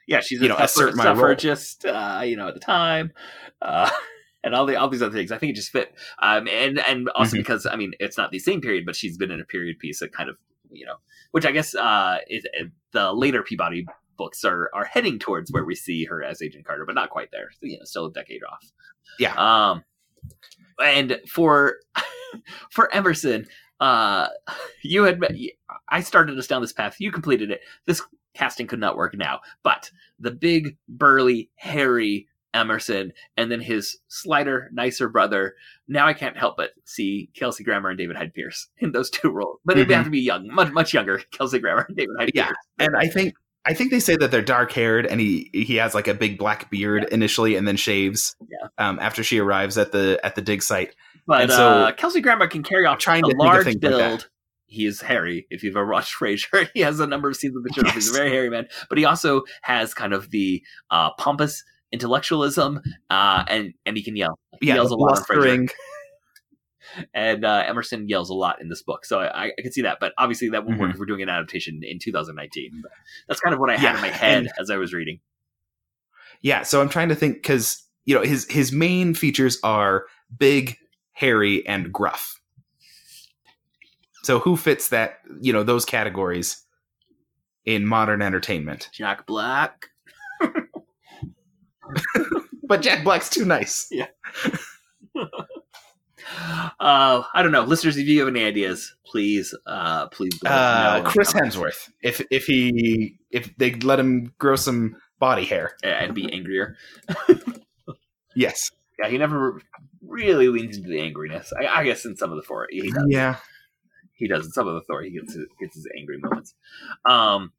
yeah, 0.07 0.19
she's 0.21 0.41
you 0.41 0.47
know, 0.49 0.57
assert 0.57 0.95
my 0.95 1.05
role. 1.05 1.15
suffragist. 1.15 1.85
Uh, 1.85 2.21
you 2.25 2.35
know, 2.35 2.47
at 2.47 2.53
the 2.53 2.59
time, 2.59 3.11
uh, 3.61 3.89
and 4.43 4.53
all 4.55 4.65
the 4.65 4.75
all 4.75 4.89
these 4.89 5.01
other 5.01 5.13
things. 5.15 5.31
I 5.31 5.37
think 5.37 5.51
it 5.51 5.55
just 5.55 5.71
fit. 5.71 5.93
Um, 6.21 6.47
and 6.47 6.79
and 6.87 7.09
also 7.09 7.35
Mhm. 7.35 7.39
because 7.39 7.65
I 7.65 7.75
mean, 7.75 7.93
it's 7.99 8.17
not 8.17 8.31
the 8.31 8.39
same 8.39 8.61
period, 8.61 8.85
but 8.85 8.95
she's 8.95 9.17
been 9.17 9.31
in 9.31 9.41
a 9.41 9.45
period 9.45 9.79
piece 9.79 9.99
that 9.99 10.13
kind 10.13 10.29
of 10.29 10.37
you 10.71 10.85
know, 10.85 10.95
which 11.31 11.45
I 11.45 11.51
guess 11.51 11.73
uh, 11.75 12.17
is 12.29 12.45
the 12.91 13.13
later 13.13 13.43
Peabody 13.43 13.85
books 14.17 14.43
are 14.43 14.69
are 14.73 14.85
heading 14.85 15.19
towards 15.19 15.51
where 15.51 15.65
we 15.65 15.75
see 15.75 16.05
her 16.05 16.23
as 16.23 16.41
Agent 16.41 16.65
Carter, 16.65 16.85
but 16.85 16.95
not 16.95 17.09
quite 17.09 17.29
there. 17.31 17.49
So, 17.51 17.59
you 17.61 17.77
know, 17.77 17.83
still 17.85 18.05
a 18.07 18.11
decade 18.11 18.41
off. 18.43 18.71
Yeah. 19.19 19.33
Um, 19.37 19.83
and 20.83 21.19
for 21.27 21.77
for 22.71 22.93
Emerson, 22.93 23.45
uh, 23.79 24.27
you 24.83 25.03
had 25.03 25.21
I 25.89 26.01
started 26.01 26.37
us 26.37 26.47
down 26.47 26.61
this 26.61 26.73
path. 26.73 26.95
You 26.99 27.11
completed 27.11 27.51
it. 27.51 27.61
This 27.85 28.01
casting 28.33 28.67
could 28.67 28.79
not 28.79 28.97
work 28.97 29.15
now, 29.15 29.39
but 29.63 29.91
the 30.19 30.31
big, 30.31 30.77
burly, 30.89 31.49
hairy 31.55 32.27
Emerson, 32.53 33.11
and 33.35 33.51
then 33.51 33.59
his 33.59 33.97
slighter, 34.07 34.69
nicer 34.73 35.09
brother. 35.09 35.55
Now 35.89 36.07
I 36.07 36.13
can't 36.13 36.37
help 36.37 36.55
but 36.57 36.71
see 36.85 37.29
Kelsey 37.35 37.63
Grammer 37.65 37.89
and 37.89 37.97
David 37.97 38.15
Hyde 38.15 38.33
Pierce 38.33 38.69
in 38.77 38.91
those 38.93 39.09
two 39.09 39.29
roles, 39.29 39.59
but 39.65 39.75
they'd 39.75 39.87
Mhm. 39.87 39.93
have 39.95 40.05
to 40.05 40.09
be 40.11 40.21
young, 40.21 40.47
much 40.47 40.71
much 40.71 40.93
younger. 40.93 41.17
Kelsey 41.31 41.59
Grammer 41.59 41.85
and 41.87 41.97
David 41.97 42.15
Hyde 42.17 42.31
Yeah. 42.33 42.45
Pierce. 42.47 42.57
and 42.79 42.95
I 42.97 43.07
think 43.07 43.35
I 43.65 43.73
think 43.73 43.91
they 43.91 43.99
say 43.99 44.15
that 44.17 44.29
they're 44.31 44.41
dark 44.43 44.71
haired, 44.71 45.05
and 45.07 45.19
he 45.19 45.49
he 45.53 45.75
has 45.77 45.93
like 45.95 46.07
a 46.07 46.13
big 46.13 46.37
black 46.37 46.69
beard 46.69 47.05
initially, 47.11 47.55
and 47.55 47.67
then 47.67 47.77
shaves. 47.77 48.35
Yeah. 48.47 48.67
Um, 48.77 48.99
after 48.99 49.23
she 49.23 49.39
arrives 49.39 49.77
at 49.77 49.91
the 49.91 50.19
at 50.23 50.35
the 50.35 50.41
dig 50.41 50.61
site. 50.63 50.95
But 51.27 51.41
And 51.43 51.51
so- 51.51 51.67
uh, 51.67 51.91
Kelsey 51.93 52.21
Grammer 52.21 52.47
can 52.47 52.61
carry 52.63 52.85
off 52.85 52.99
trying 52.99 53.25
a 53.25 53.29
to 53.29 53.35
large 53.37 53.63
things 53.65 53.81
like 53.81 53.91
build. 53.91 54.29
he 54.67 54.85
is 54.85 55.01
hairy. 55.01 55.47
If 55.49 55.63
you've 55.63 55.75
ever 55.75 55.87
watched 55.91 56.13
Frasier, 56.19 56.69
he 56.75 56.81
has 56.81 56.99
a 56.99 57.07
number 57.07 57.29
of 57.29 57.35
scenes 57.35 57.55
of 57.55 57.63
the 57.63 57.73
show. 57.73 57.89
He's 57.89 58.09
a 58.09 58.13
very 58.13 58.29
hairy 58.29 58.49
man, 58.51 58.67
but 58.89 58.97
he 58.99 59.05
also 59.05 59.41
has 59.63 59.93
kind 59.95 60.13
of 60.13 60.29
the 60.29 60.61
uh, 60.91 61.11
pompous 61.17 61.63
intellectualism, 61.91 62.81
uh, 63.09 63.43
and 63.47 63.73
and 63.85 63.97
he 63.97 64.03
can 64.03 64.15
yell. 64.15 64.37
He 64.61 64.67
Yeah, 64.67 64.75
yells 64.75 64.91
a 64.91 64.95
lot 64.95 65.15
blustering. 65.15 65.69
And 67.13 67.43
uh, 67.45 67.63
Emerson 67.67 68.07
yells 68.09 68.29
a 68.29 68.33
lot 68.33 68.61
in 68.61 68.69
this 68.69 68.81
book, 68.83 69.05
so 69.05 69.19
I, 69.19 69.45
I 69.45 69.51
can 69.61 69.71
see 69.71 69.81
that. 69.81 69.97
But 69.99 70.13
obviously, 70.17 70.49
that 70.49 70.65
won't 70.65 70.79
work 70.79 70.89
Mhm. 70.89 70.93
if 70.93 70.99
we're 70.99 71.05
doing 71.05 71.21
an 71.21 71.29
adaptation 71.29 71.81
in 71.83 71.99
2019. 71.99 72.79
But 72.81 72.91
that's 73.27 73.39
kind 73.39 73.53
of 73.53 73.59
what 73.59 73.69
I 73.69 73.73
had 73.77 73.83
Yeah, 73.83 73.95
in 73.95 74.01
my 74.01 74.07
head 74.09 74.37
and- 74.39 74.49
as 74.59 74.69
I 74.69 74.77
was 74.77 74.93
reading. 74.93 75.19
Yeah, 76.41 76.63
so 76.63 76.81
I'm 76.81 76.89
trying 76.89 77.09
to 77.09 77.15
think 77.15 77.35
because 77.35 77.83
you 78.05 78.13
know 78.15 78.21
his 78.21 78.45
his 78.51 78.71
main 78.71 79.13
features 79.13 79.57
are 79.63 80.05
big, 80.37 80.77
hairy, 81.13 81.65
and 81.67 81.91
gruff. 81.91 82.39
So 84.23 84.39
who 84.39 84.55
fits 84.57 84.89
that? 84.89 85.19
You 85.41 85.53
know 85.53 85.63
those 85.63 85.85
categories 85.85 86.61
in 87.65 87.85
modern 87.85 88.21
entertainment. 88.21 88.89
Jack 88.93 89.25
Black. 89.25 89.87
But 92.67 92.81
Jack 92.81 93.03
Black's 93.03 93.29
too 93.29 93.45
nice. 93.45 93.87
Uh, 96.79 97.23
I 97.33 97.43
don't 97.43 97.51
know, 97.51 97.63
listeners. 97.63 97.97
If 97.97 98.07
you 98.07 98.19
have 98.19 98.27
any 98.27 98.43
ideas, 98.43 98.95
please, 99.05 99.55
uh, 99.67 100.07
please. 100.09 100.33
Uh, 100.45 100.49
know 100.49 100.97
in 100.97 101.03
the 101.03 101.09
Chris. 101.09 101.33
Hemsworth. 101.33 101.89
If 102.01 102.21
if 102.31 102.45
he 102.45 103.17
if 103.31 103.55
they 103.57 103.75
let 103.75 103.99
him 103.99 104.33
grow 104.37 104.55
some 104.55 104.97
body 105.19 105.45
hair. 105.45 105.75
and 105.83 106.13
be 106.13 106.31
angrier. 106.31 106.77
Yes. 108.35 108.71
Yeah, 108.99 109.09
he 109.09 109.17
never 109.17 109.61
really 110.05 110.49
leans 110.49 110.77
into 110.77 110.89
the 110.89 110.97
angriness. 110.99 111.51
I, 111.59 111.67
I 111.67 111.83
guess 111.83 112.05
in 112.05 112.15
some 112.15 112.31
of 112.31 112.37
the 112.37 112.43
Thor, 112.43 112.67
he 112.69 112.91
does. 112.91 113.05
Yeah. 113.07 113.37
He 114.13 114.27
does. 114.27 114.45
In 114.45 114.51
some 114.51 114.67
of 114.67 114.75
the 114.75 114.81
Thor, 114.81 115.01
he 115.01 115.11
gets 115.11 115.33
his, 115.33 115.45
gets 115.59 115.75
his 115.75 115.87
angry 115.97 116.17
moments. 116.19 116.53
Um. 117.09 117.51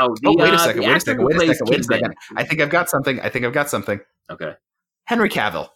Oh, 0.00 0.14
the, 0.20 0.28
Oh 0.28 0.34
wait 0.36 0.52
uh, 0.52 0.54
a 0.54 0.58
second. 0.58 0.82
the 0.82 0.88
Wait 0.88 0.96
a 0.96 1.00
second. 1.00 1.24
Wait 1.24 1.34
a 1.34 1.40
second. 1.40 1.68
Wait 1.68 1.80
a 1.80 1.84
second. 1.84 2.14
I 2.36 2.44
think 2.44 2.60
I've 2.60 2.70
got 2.70 2.88
something. 2.88 3.20
I 3.20 3.28
think 3.28 3.44
I've 3.44 3.52
got 3.52 3.68
something. 3.68 4.00
Okay, 4.30 4.54
Henry 5.04 5.28
Cavill. 5.28 5.68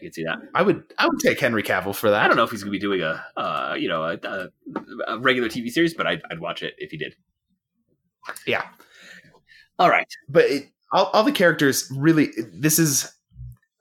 I 0.00 0.04
can 0.04 0.12
see 0.12 0.24
that. 0.24 0.38
I 0.54 0.62
would 0.62 0.84
I 0.96 1.06
would 1.06 1.18
take 1.20 1.40
Henry 1.40 1.62
Cavill 1.62 1.94
for 1.94 2.10
that. 2.10 2.22
I 2.22 2.28
don't 2.28 2.36
know 2.36 2.44
if 2.44 2.50
he's 2.50 2.62
going 2.62 2.72
to 2.72 2.78
be 2.78 2.80
doing 2.80 3.02
a, 3.02 3.24
uh, 3.36 3.74
you 3.76 3.88
know, 3.88 4.04
a, 4.04 4.18
a, 4.22 4.48
a 5.08 5.18
regular 5.18 5.48
TV 5.48 5.70
series, 5.70 5.94
but 5.94 6.06
I'd, 6.06 6.22
I'd 6.30 6.38
watch 6.38 6.62
it 6.62 6.74
if 6.78 6.90
he 6.90 6.96
did. 6.96 7.16
Yeah. 8.46 8.64
All 9.78 9.88
right. 9.88 10.06
but 10.28 10.44
it, 10.44 10.70
all, 10.92 11.06
all 11.06 11.22
the 11.22 11.32
characters 11.32 11.90
really 11.94 12.30
this 12.52 12.78
is 12.78 13.12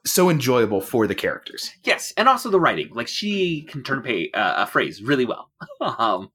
so 0.05 0.30
enjoyable 0.30 0.80
for 0.80 1.05
the 1.08 1.16
characters 1.16 1.72
Yes, 1.84 2.14
and 2.18 2.30
also 2.30 2.49
the 2.49 2.60
writing. 2.60 2.89
Like 2.93 3.08
she 3.08 3.64
can 3.64 3.84
turn 3.84 3.99
a, 3.99 4.01
pay, 4.01 4.32
uh, 4.32 4.64
a 4.64 4.68
phrase 4.68 5.01
really 5.01 5.26
well. 5.26 5.51
um, 5.82 6.32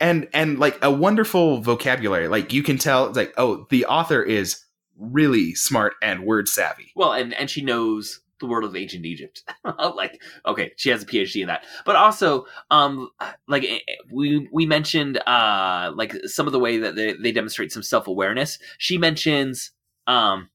and 0.00 0.28
and 0.32 0.58
like 0.58 0.78
a 0.82 0.90
wonderful 0.90 1.60
vocabulary 1.60 2.28
like 2.28 2.52
you 2.52 2.62
can 2.62 2.78
tell 2.78 3.12
like 3.12 3.34
oh 3.36 3.66
the 3.70 3.84
author 3.86 4.22
is 4.22 4.64
really 4.98 5.54
smart 5.54 5.94
and 6.02 6.24
word 6.24 6.48
savvy 6.48 6.92
well, 6.94 7.12
and 7.12 7.34
and 7.34 7.50
she 7.50 7.62
knows 7.62 8.20
the 8.42 8.46
world 8.46 8.64
of 8.64 8.76
ancient 8.76 9.06
Egypt. 9.06 9.42
like, 9.96 10.20
okay, 10.44 10.72
she 10.76 10.90
has 10.90 11.02
a 11.02 11.06
PhD 11.06 11.40
in 11.40 11.46
that, 11.46 11.64
but 11.86 11.96
also, 11.96 12.44
um, 12.70 13.08
like 13.48 13.64
eh, 13.64 13.78
eh, 13.88 13.94
we 14.12 14.48
we 14.52 14.66
mentioned, 14.66 15.16
uh, 15.26 15.92
like 15.94 16.14
some 16.26 16.46
of 16.46 16.52
the 16.52 16.58
way 16.58 16.76
that 16.76 16.94
they, 16.94 17.14
they 17.14 17.32
demonstrate 17.32 17.72
some 17.72 17.82
self 17.82 18.06
awareness. 18.06 18.58
She 18.76 18.98
mentions, 18.98 19.70
um, 20.06 20.50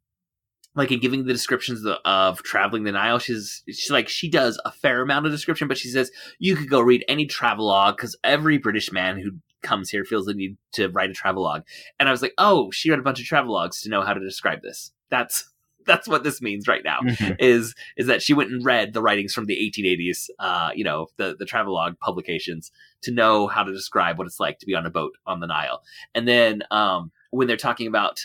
like 0.76 0.92
in 0.92 1.00
giving 1.00 1.26
the 1.26 1.34
descriptions 1.34 1.84
of, 1.84 1.98
of 2.06 2.44
traveling 2.44 2.84
the 2.84 2.92
Nile, 2.92 3.18
she's 3.18 3.64
she's 3.66 3.90
like 3.90 4.08
she 4.08 4.30
does 4.30 4.62
a 4.64 4.72
fair 4.72 5.02
amount 5.02 5.26
of 5.26 5.32
description, 5.32 5.68
but 5.68 5.78
she 5.78 5.90
says 5.90 6.12
you 6.38 6.56
could 6.56 6.70
go 6.70 6.80
read 6.80 7.04
any 7.08 7.26
travelogue 7.26 7.98
because 7.98 8.16
every 8.24 8.60
British 8.60 8.92
man 8.92 9.18
who 9.18 9.32
comes 9.64 9.90
here 9.90 10.04
feels 10.06 10.26
the 10.26 10.34
need 10.34 10.58
to 10.74 10.88
write 10.90 11.10
a 11.10 11.14
travelogue. 11.14 11.64
And 12.00 12.08
I 12.08 12.12
was 12.12 12.22
like, 12.22 12.34
oh, 12.38 12.72
she 12.72 12.90
read 12.90 13.00
a 13.00 13.04
bunch 13.04 13.20
of 13.20 13.26
travelogues 13.26 13.82
to 13.84 13.90
know 13.90 14.02
how 14.02 14.14
to 14.14 14.20
describe 14.20 14.62
this. 14.62 14.92
That's 15.10 15.50
that's 15.86 16.06
what 16.06 16.24
this 16.26 16.42
means 16.42 16.68
right 16.68 16.84
now 16.84 17.00
Mhm. 17.02 17.38
is 17.40 17.74
is 17.96 18.08
that 18.08 18.22
she 18.22 18.34
went 18.34 18.52
and 18.52 18.66
read 18.66 18.92
the 18.92 19.02
writings 19.02 19.34
from 19.34 19.46
the 19.46 19.56
1880s 19.56 20.28
uh 20.38 20.70
you 20.76 20.84
know 20.84 21.08
the 21.16 21.38
the 21.40 21.46
travelogue 21.46 21.98
publications 22.02 22.74
to 23.04 23.10
know 23.12 23.48
how 23.48 23.64
to 23.64 23.72
describe 23.72 24.18
what 24.18 24.28
it's 24.28 24.38
like 24.38 24.60
to 24.60 24.66
be 24.66 24.76
on 24.76 24.86
a 24.86 24.90
boat 24.90 25.14
on 25.26 25.40
the 25.40 25.48
nile 25.48 25.82
and 26.14 26.28
then 26.28 26.62
um 26.72 27.10
when 27.32 27.48
they're 27.48 27.56
talking 27.56 27.88
about 27.88 28.20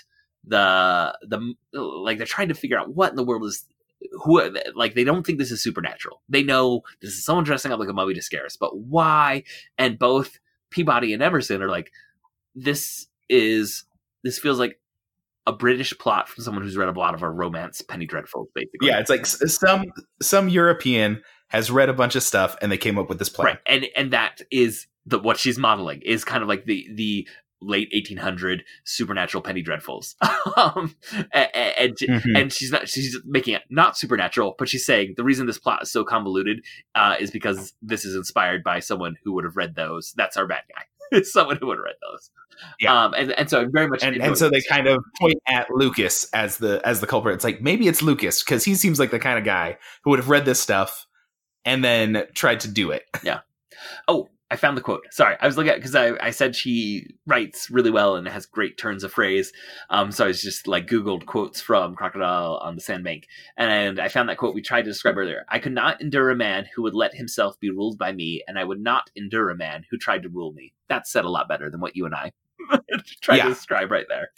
the 0.44 1.16
the 1.22 1.54
like 1.78 2.18
they're 2.18 2.26
trying 2.26 2.48
to 2.48 2.54
figure 2.54 2.76
out 2.78 2.94
what 2.96 3.10
in 3.10 3.16
the 3.16 3.22
world 3.24 3.44
is 3.44 3.64
who 4.24 4.52
like 4.74 4.94
they 4.94 5.04
don't 5.04 5.24
think 5.24 5.38
this 5.38 5.52
is 5.52 5.62
supernatural 5.62 6.20
they 6.28 6.42
know 6.42 6.80
this 7.00 7.12
is 7.12 7.24
someone 7.24 7.44
dressing 7.44 7.70
up 7.70 7.78
like 7.78 7.88
a 7.88 7.92
mummy 7.92 8.12
to 8.14 8.22
scare 8.22 8.44
us 8.44 8.56
but 8.56 8.76
why 8.76 9.44
and 9.78 10.00
both 10.00 10.40
peabody 10.72 11.12
and 11.12 11.22
emerson 11.22 11.62
are 11.62 11.68
like 11.68 11.92
this 12.54 13.06
is 13.28 13.84
this 14.24 14.38
feels 14.38 14.58
like 14.58 14.78
a 15.46 15.52
British 15.52 15.96
plot 15.98 16.28
from 16.28 16.44
someone 16.44 16.62
who's 16.62 16.76
read 16.76 16.88
a 16.88 16.92
lot 16.92 17.14
of 17.14 17.22
our 17.22 17.32
romance 17.32 17.82
penny 17.82 18.06
dreadfuls, 18.06 18.46
basically. 18.54 18.88
Yeah, 18.88 19.00
it's 19.00 19.10
like 19.10 19.26
some 19.26 19.86
some 20.20 20.48
European 20.48 21.22
has 21.48 21.70
read 21.70 21.88
a 21.88 21.92
bunch 21.92 22.14
of 22.14 22.22
stuff 22.22 22.56
and 22.62 22.70
they 22.70 22.78
came 22.78 22.98
up 22.98 23.08
with 23.08 23.18
this 23.18 23.28
plan. 23.28 23.46
right, 23.46 23.58
and 23.66 23.86
and 23.96 24.12
that 24.12 24.40
is 24.50 24.86
the 25.04 25.18
what 25.18 25.38
she's 25.38 25.58
modeling 25.58 26.00
is 26.02 26.24
kind 26.24 26.42
of 26.42 26.48
like 26.48 26.64
the 26.66 26.88
the 26.94 27.28
late 27.62 27.88
1800 27.92 28.64
supernatural 28.84 29.42
penny 29.42 29.62
dreadfuls. 29.62 30.14
um, 30.56 30.94
and 31.32 31.50
and, 31.54 31.96
Mhm. 31.96 32.38
and 32.40 32.52
she's 32.52 32.70
not 32.70 32.88
she's 32.88 33.16
making 33.24 33.54
it 33.54 33.62
not 33.70 33.96
supernatural, 33.96 34.54
but 34.58 34.68
she's 34.68 34.84
saying 34.84 35.14
the 35.16 35.24
reason 35.24 35.46
this 35.46 35.58
plot 35.58 35.82
is 35.82 35.92
so 35.92 36.04
convoluted 36.04 36.64
uh, 36.94 37.16
is 37.18 37.30
because 37.30 37.72
this 37.82 38.04
is 38.04 38.14
inspired 38.16 38.62
by 38.62 38.80
someone 38.80 39.16
who 39.24 39.32
would 39.32 39.44
have 39.44 39.56
read 39.56 39.74
those. 39.74 40.12
That's 40.16 40.36
our 40.36 40.46
bad 40.46 40.62
guy. 40.74 40.82
It's 41.12 41.30
someone 41.30 41.58
who 41.58 41.66
would 41.66 41.76
have 41.76 41.84
read 41.84 41.96
those. 42.10 42.30
Yeah. 42.80 43.04
Um, 43.04 43.12
and 43.12 43.32
and 43.32 43.50
so 43.50 43.60
I'm 43.60 43.70
very 43.72 43.86
much 43.86 44.02
and 44.02 44.16
and 44.16 44.38
so 44.38 44.48
they 44.48 44.62
kind 44.62 44.86
of 44.86 45.04
point 45.20 45.34
at 45.46 45.68
Lucas 45.70 46.26
as 46.32 46.56
the 46.56 46.80
as 46.86 47.00
the 47.00 47.06
culprit. 47.06 47.34
It's 47.34 47.44
like 47.44 47.60
maybe 47.60 47.86
it's 47.86 48.00
Lucas 48.00 48.42
because 48.42 48.64
he 48.64 48.74
seems 48.74 48.98
like 48.98 49.10
the 49.10 49.18
kind 49.18 49.38
of 49.38 49.44
guy 49.44 49.76
who 50.04 50.10
would 50.10 50.20
have 50.20 50.30
read 50.30 50.46
this 50.46 50.58
stuff 50.60 51.06
and 51.66 51.84
then 51.84 52.24
tried 52.34 52.60
to 52.60 52.68
do 52.68 52.90
it. 52.92 53.02
Yeah 53.22 53.40
Oh, 54.08 54.28
I 54.52 54.56
found 54.56 54.76
the 54.76 54.82
quote. 54.82 55.02
Sorry, 55.10 55.34
I 55.40 55.46
was 55.46 55.56
looking 55.56 55.70
at 55.72 55.76
because 55.76 55.94
I, 55.94 56.12
I 56.20 56.30
said 56.30 56.54
she 56.54 57.06
writes 57.26 57.70
really 57.70 57.90
well 57.90 58.16
and 58.16 58.28
has 58.28 58.44
great 58.44 58.76
turns 58.76 59.02
of 59.02 59.10
phrase. 59.12 59.50
Um, 59.88 60.12
so 60.12 60.24
I 60.24 60.28
was 60.28 60.42
just 60.42 60.68
like 60.68 60.86
Googled 60.86 61.24
quotes 61.24 61.60
from 61.62 61.94
Crocodile 61.94 62.60
on 62.62 62.74
the 62.74 62.82
Sandbank, 62.82 63.26
and 63.56 63.98
I 63.98 64.08
found 64.08 64.28
that 64.28 64.36
quote 64.36 64.54
we 64.54 64.60
tried 64.60 64.82
to 64.82 64.90
describe 64.90 65.16
earlier. 65.16 65.46
I 65.48 65.58
could 65.58 65.72
not 65.72 66.02
endure 66.02 66.28
a 66.30 66.36
man 66.36 66.66
who 66.74 66.82
would 66.82 66.94
let 66.94 67.14
himself 67.14 67.58
be 67.60 67.70
ruled 67.70 67.96
by 67.96 68.12
me, 68.12 68.42
and 68.46 68.58
I 68.58 68.64
would 68.64 68.80
not 68.80 69.08
endure 69.16 69.48
a 69.48 69.56
man 69.56 69.84
who 69.90 69.96
tried 69.96 70.22
to 70.24 70.28
rule 70.28 70.52
me. 70.52 70.74
That's 70.88 71.10
said 71.10 71.24
a 71.24 71.30
lot 71.30 71.48
better 71.48 71.70
than 71.70 71.80
what 71.80 71.96
you 71.96 72.04
and 72.04 72.14
I 72.14 72.32
tried 73.22 73.36
Yeah. 73.36 73.44
to 73.44 73.54
describe 73.54 73.90
right 73.90 74.06
there. 74.10 74.28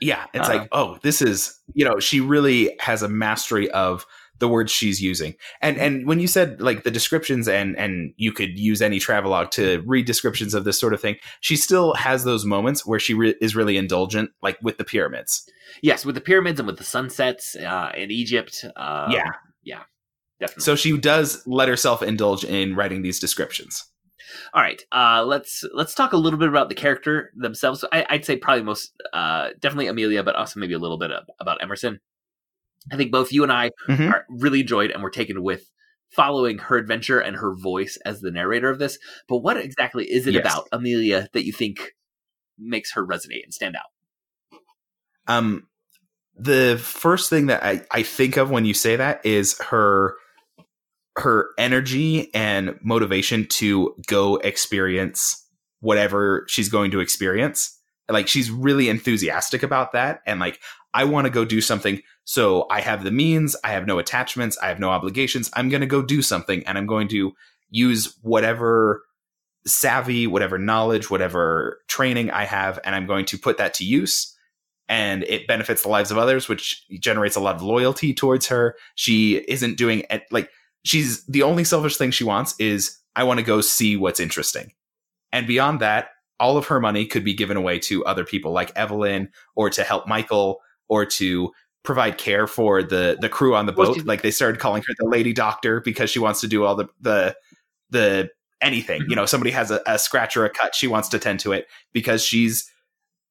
Yeah, 0.00 0.26
it's 0.34 0.48
Uh. 0.48 0.52
like 0.58 0.68
oh, 0.72 0.98
this 1.02 1.22
is 1.22 1.58
you 1.74 1.84
know 1.84 1.98
she 2.00 2.20
really 2.20 2.76
has 2.80 3.02
a 3.02 3.08
mastery 3.08 3.70
of 3.72 4.06
the 4.42 4.48
words 4.48 4.72
she's 4.72 5.00
using. 5.00 5.36
And 5.60 5.78
and 5.78 6.04
when 6.04 6.18
you 6.18 6.26
said 6.26 6.60
like 6.60 6.82
the 6.82 6.90
descriptions 6.90 7.46
and 7.46 7.78
and 7.78 8.12
you 8.16 8.32
could 8.32 8.58
use 8.58 8.82
any 8.82 8.98
travelogue 8.98 9.52
to 9.52 9.84
read 9.86 10.04
descriptions 10.04 10.52
of 10.52 10.64
this 10.64 10.78
sort 10.80 10.92
of 10.92 11.00
thing, 11.00 11.16
she 11.40 11.54
still 11.54 11.94
has 11.94 12.24
those 12.24 12.44
moments 12.44 12.84
where 12.84 12.98
she 12.98 13.14
re- 13.14 13.36
is 13.40 13.54
really 13.54 13.76
indulgent, 13.76 14.32
like 14.42 14.58
with 14.60 14.78
the 14.78 14.84
pyramids. 14.84 15.48
Yes, 15.80 16.04
with 16.04 16.16
the 16.16 16.20
pyramids 16.20 16.58
and 16.58 16.66
with 16.66 16.76
the 16.76 16.84
sunsets 16.84 17.54
uh, 17.54 17.92
in 17.96 18.10
Egypt. 18.10 18.64
Uh, 18.76 19.08
yeah, 19.12 19.30
yeah, 19.62 19.82
definitely. 20.40 20.64
so 20.64 20.74
she 20.74 20.98
does 20.98 21.46
let 21.46 21.68
herself 21.68 22.02
indulge 22.02 22.42
in 22.42 22.74
writing 22.74 23.02
these 23.02 23.20
descriptions. 23.20 23.84
All 24.54 24.62
right, 24.62 24.82
uh, 24.90 25.24
let's 25.24 25.64
let's 25.72 25.94
talk 25.94 26.12
a 26.12 26.16
little 26.16 26.38
bit 26.38 26.48
about 26.48 26.68
the 26.68 26.74
character 26.74 27.32
themselves. 27.36 27.84
I, 27.92 28.06
I'd 28.10 28.24
say 28.24 28.36
probably 28.36 28.64
most, 28.64 28.92
uh, 29.12 29.50
definitely 29.60 29.86
Amelia, 29.86 30.24
but 30.24 30.34
also 30.34 30.58
maybe 30.58 30.74
a 30.74 30.80
little 30.80 30.98
bit 30.98 31.12
about 31.38 31.62
Emerson. 31.62 32.00
I 32.90 32.96
think 32.96 33.12
both 33.12 33.32
you 33.32 33.42
and 33.42 33.52
I 33.52 33.70
Mhm. 33.88 34.08
are 34.10 34.24
really 34.28 34.60
enjoyed 34.60 34.90
and 34.90 35.02
were 35.02 35.10
taken 35.10 35.42
with 35.42 35.68
following 36.14 36.58
her 36.58 36.76
adventure 36.76 37.18
and 37.20 37.36
her 37.36 37.54
voice 37.54 37.98
as 38.04 38.20
the 38.20 38.30
narrator 38.30 38.68
of 38.68 38.78
this. 38.78 38.98
But 39.28 39.38
what 39.38 39.56
exactly 39.56 40.10
is 40.10 40.26
it 40.26 40.34
Yes. 40.34 40.42
about 40.44 40.68
Amelia 40.72 41.28
that 41.32 41.44
you 41.46 41.52
think 41.52 41.92
makes 42.58 42.92
her 42.92 43.06
resonate 43.06 43.44
and 43.44 43.54
stand 43.54 43.76
out? 43.76 44.58
Um, 45.26 45.68
the 46.36 46.78
first 46.82 47.30
thing 47.30 47.46
that 47.46 47.62
I, 47.62 47.82
I 47.90 48.02
think 48.02 48.36
of 48.36 48.50
when 48.50 48.64
you 48.64 48.74
say 48.74 48.96
that 48.96 49.24
is 49.24 49.58
her 49.60 50.14
her 51.18 51.50
energy 51.58 52.32
and 52.34 52.78
motivation 52.82 53.46
to 53.46 53.94
go 54.06 54.36
experience 54.36 55.46
whatever 55.80 56.44
she's 56.48 56.70
going 56.70 56.90
to 56.90 57.00
experience. 57.00 57.78
Like 58.08 58.28
she's 58.28 58.50
really 58.50 58.88
enthusiastic 58.88 59.62
about 59.62 59.92
that 59.92 60.22
and 60.26 60.40
like 60.40 60.60
I 60.94 61.04
want 61.04 61.26
to 61.26 61.30
go 61.30 61.44
do 61.44 61.60
something 61.60 62.02
so 62.24 62.66
I 62.70 62.80
have 62.80 63.02
the 63.02 63.10
means, 63.10 63.56
I 63.64 63.70
have 63.70 63.86
no 63.86 63.98
attachments, 63.98 64.58
I 64.58 64.68
have 64.68 64.78
no 64.78 64.90
obligations. 64.90 65.50
I'm 65.54 65.68
going 65.68 65.80
to 65.80 65.86
go 65.86 66.02
do 66.02 66.22
something 66.22 66.62
and 66.66 66.78
I'm 66.78 66.86
going 66.86 67.08
to 67.08 67.32
use 67.70 68.16
whatever 68.22 69.02
savvy, 69.66 70.26
whatever 70.26 70.58
knowledge, 70.58 71.10
whatever 71.10 71.80
training 71.88 72.30
I 72.30 72.44
have 72.44 72.78
and 72.84 72.94
I'm 72.94 73.06
going 73.06 73.24
to 73.26 73.38
put 73.38 73.58
that 73.58 73.74
to 73.74 73.84
use 73.84 74.36
and 74.88 75.22
it 75.24 75.46
benefits 75.46 75.82
the 75.82 75.88
lives 75.88 76.10
of 76.10 76.18
others, 76.18 76.48
which 76.48 76.84
generates 77.00 77.36
a 77.36 77.40
lot 77.40 77.56
of 77.56 77.62
loyalty 77.62 78.12
towards 78.12 78.48
her. 78.48 78.76
She 78.94 79.36
isn't 79.48 79.78
doing 79.78 80.04
it 80.10 80.24
like 80.30 80.50
she's 80.84 81.24
the 81.26 81.42
only 81.42 81.64
selfish 81.64 81.96
thing 81.96 82.10
she 82.10 82.24
wants 82.24 82.54
is 82.58 82.98
I 83.14 83.24
want 83.24 83.38
to 83.38 83.46
go 83.46 83.60
see 83.60 83.96
what's 83.96 84.20
interesting. 84.20 84.72
And 85.32 85.46
beyond 85.46 85.80
that, 85.80 86.10
all 86.42 86.56
of 86.56 86.66
her 86.66 86.80
money 86.80 87.06
could 87.06 87.24
be 87.24 87.32
given 87.32 87.56
away 87.56 87.78
to 87.78 88.04
other 88.04 88.24
people 88.24 88.52
like 88.52 88.72
Evelyn 88.76 89.30
or 89.54 89.70
to 89.70 89.84
help 89.84 90.08
Michael 90.08 90.60
or 90.88 91.06
to 91.06 91.52
provide 91.84 92.18
care 92.18 92.46
for 92.46 92.82
the 92.82 93.16
the 93.20 93.28
crew 93.28 93.54
on 93.54 93.66
the 93.66 93.72
boat. 93.72 93.94
she- 93.96 94.02
like 94.02 94.22
they 94.22 94.30
started 94.30 94.60
calling 94.60 94.82
her 94.82 94.94
the 94.98 95.08
lady 95.08 95.32
doctor 95.32 95.80
because 95.80 96.10
she 96.10 96.18
wants 96.18 96.40
to 96.40 96.48
do 96.48 96.64
all 96.64 96.74
the 96.74 96.88
the 97.00 97.36
the 97.90 98.28
anything. 98.60 99.04
You 99.08 99.16
know, 99.16 99.24
somebody 99.26 99.52
has 99.52 99.70
a, 99.70 99.80
a 99.86 99.98
scratch 99.98 100.36
or 100.36 100.44
a 100.44 100.50
cut, 100.50 100.74
she 100.74 100.86
wants 100.88 101.08
to 101.10 101.18
tend 101.18 101.40
to 101.40 101.52
it 101.52 101.66
because 101.92 102.24
she's 102.24 102.68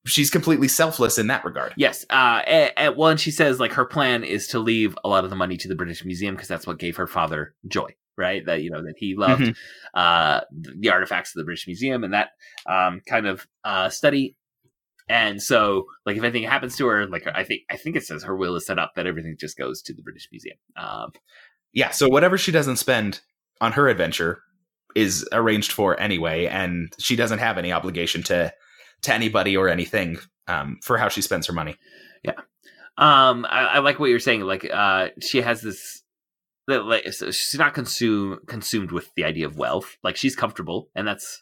she's 0.05 0.30
completely 0.30 0.68
selfless 0.68 1.18
in 1.18 1.28
that 1.28 1.45
regard. 1.45 1.74
Yes. 1.76 2.05
Uh, 2.09 2.41
at, 2.47 2.78
at 2.78 2.97
one, 2.97 3.18
she 3.18 3.32
says 3.32 3.59
like 3.59 3.74
her 3.74 3.86
plan 3.86 4.24
is 4.24 4.47
to 4.47 4.59
leave 4.59 4.97
a 5.03 5.09
lot 5.09 5.24
of 5.24 5.30
the 5.30 5.36
money 5.36 5.57
to 5.57 5.68
the 5.68 5.76
British 5.76 6.03
Museum 6.05 6.36
because 6.36 6.47
that's 6.47 6.66
what 6.66 6.80
gave 6.80 6.95
her 6.95 7.07
father 7.07 7.53
joy, 7.68 7.89
right? 8.18 8.45
That 8.45 8.62
you 8.62 8.70
know 8.72 8.84
that 8.84 8.95
he 8.97 9.16
loved 9.16 9.41
Mhm. 9.41 9.55
uh, 9.93 10.41
the 10.51 10.89
artifacts 10.89 11.36
of 11.36 11.39
the 11.39 11.45
British 11.45 11.68
Museum 11.68 12.03
and 12.03 12.14
that 12.14 12.30
um, 12.68 13.01
kind 13.07 13.28
of 13.28 13.47
uh, 13.64 13.89
study. 13.89 14.36
And 15.09 15.41
so, 15.43 15.86
like, 16.05 16.16
if 16.16 16.24
anything 16.24 16.43
happens 16.43 16.78
to 16.78 16.88
her, 16.88 17.05
like 17.07 17.28
I 17.34 17.43
think 17.43 17.62
I 17.70 17.76
think 17.76 17.95
it 17.95 18.03
says 18.03 18.24
her 18.24 18.36
will 18.36 18.55
is 18.55 18.66
set 18.66 18.80
up 18.80 18.93
that 18.95 19.07
everything 19.07 19.36
just 19.39 19.57
goes 19.57 19.82
to 19.84 19.93
the 19.93 20.01
British 20.01 20.28
Museum. 20.32 20.57
Um, 20.78 21.12
Yeah, 21.74 21.91
so 21.91 22.07
whatever 22.09 22.38
she 22.38 22.51
doesn't 22.51 22.78
spend 22.78 23.22
on 23.59 23.74
her 23.74 23.88
adventure 23.89 24.41
is 24.95 25.28
arranged 25.32 25.72
for 25.72 25.99
anyway, 25.99 26.45
and 26.45 26.93
she 26.99 27.16
doesn't 27.16 27.39
have 27.39 27.57
any 27.57 27.72
obligation 27.72 28.24
to 28.24 28.53
to 29.03 29.14
anybody 29.14 29.57
or 29.57 29.68
anything 29.68 30.18
um, 30.47 30.78
for 30.84 30.97
how 30.97 31.09
she 31.09 31.22
spends 31.22 31.47
her 31.47 31.53
money. 31.53 31.76
Yeah. 32.24 32.34
Um, 32.97 33.45
I, 33.49 33.66
I 33.66 33.80
like 33.80 33.99
what 33.99 34.09
you're 34.09 34.20
saying. 34.20 34.41
Like, 34.41 34.70
uh, 34.72 35.07
she 35.22 35.41
has 35.41 35.62
this. 35.62 36.01
That, 36.72 36.86
Like, 36.86 37.05
she's 37.05 37.55
not 37.59 37.74
consume 37.74 38.39
consumed 38.47 38.91
with 38.91 39.09
the 39.15 39.24
idea 39.24 39.45
of 39.47 39.57
wealth. 39.57 39.97
Like, 40.03 40.17
she's 40.17 40.36
comfortable, 40.36 40.89
and 40.95 41.07
that's, 41.07 41.41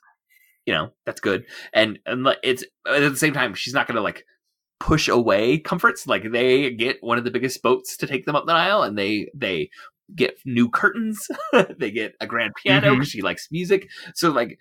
you 0.65 0.73
know, 0.73 0.91
that's 1.05 1.21
good. 1.21 1.45
And 1.73 1.99
and 2.05 2.23
like, 2.23 2.39
it's 2.43 2.63
at 2.87 2.99
the 2.99 3.15
same 3.17 3.33
time, 3.33 3.53
she's 3.55 3.73
not 3.73 3.87
gonna 3.87 4.01
like 4.01 4.25
push 4.79 5.07
away 5.07 5.57
comforts. 5.59 6.07
Like, 6.07 6.31
they 6.31 6.71
get 6.71 6.97
one 7.01 7.17
of 7.17 7.23
the 7.23 7.31
biggest 7.31 7.61
boats 7.61 7.97
to 7.97 8.07
take 8.07 8.25
them 8.25 8.35
up 8.35 8.45
the 8.45 8.53
Nile, 8.53 8.83
and 8.83 8.97
they 8.97 9.29
they 9.35 9.69
get 10.15 10.35
new 10.45 10.69
curtains. 10.69 11.27
they 11.79 11.91
get 11.91 12.13
a 12.19 12.25
grand 12.27 12.53
piano. 12.55 12.93
Mhm. 12.93 12.97
'cause 12.99 13.09
She 13.09 13.21
likes 13.21 13.47
music, 13.51 13.87
so 14.15 14.31
like 14.31 14.57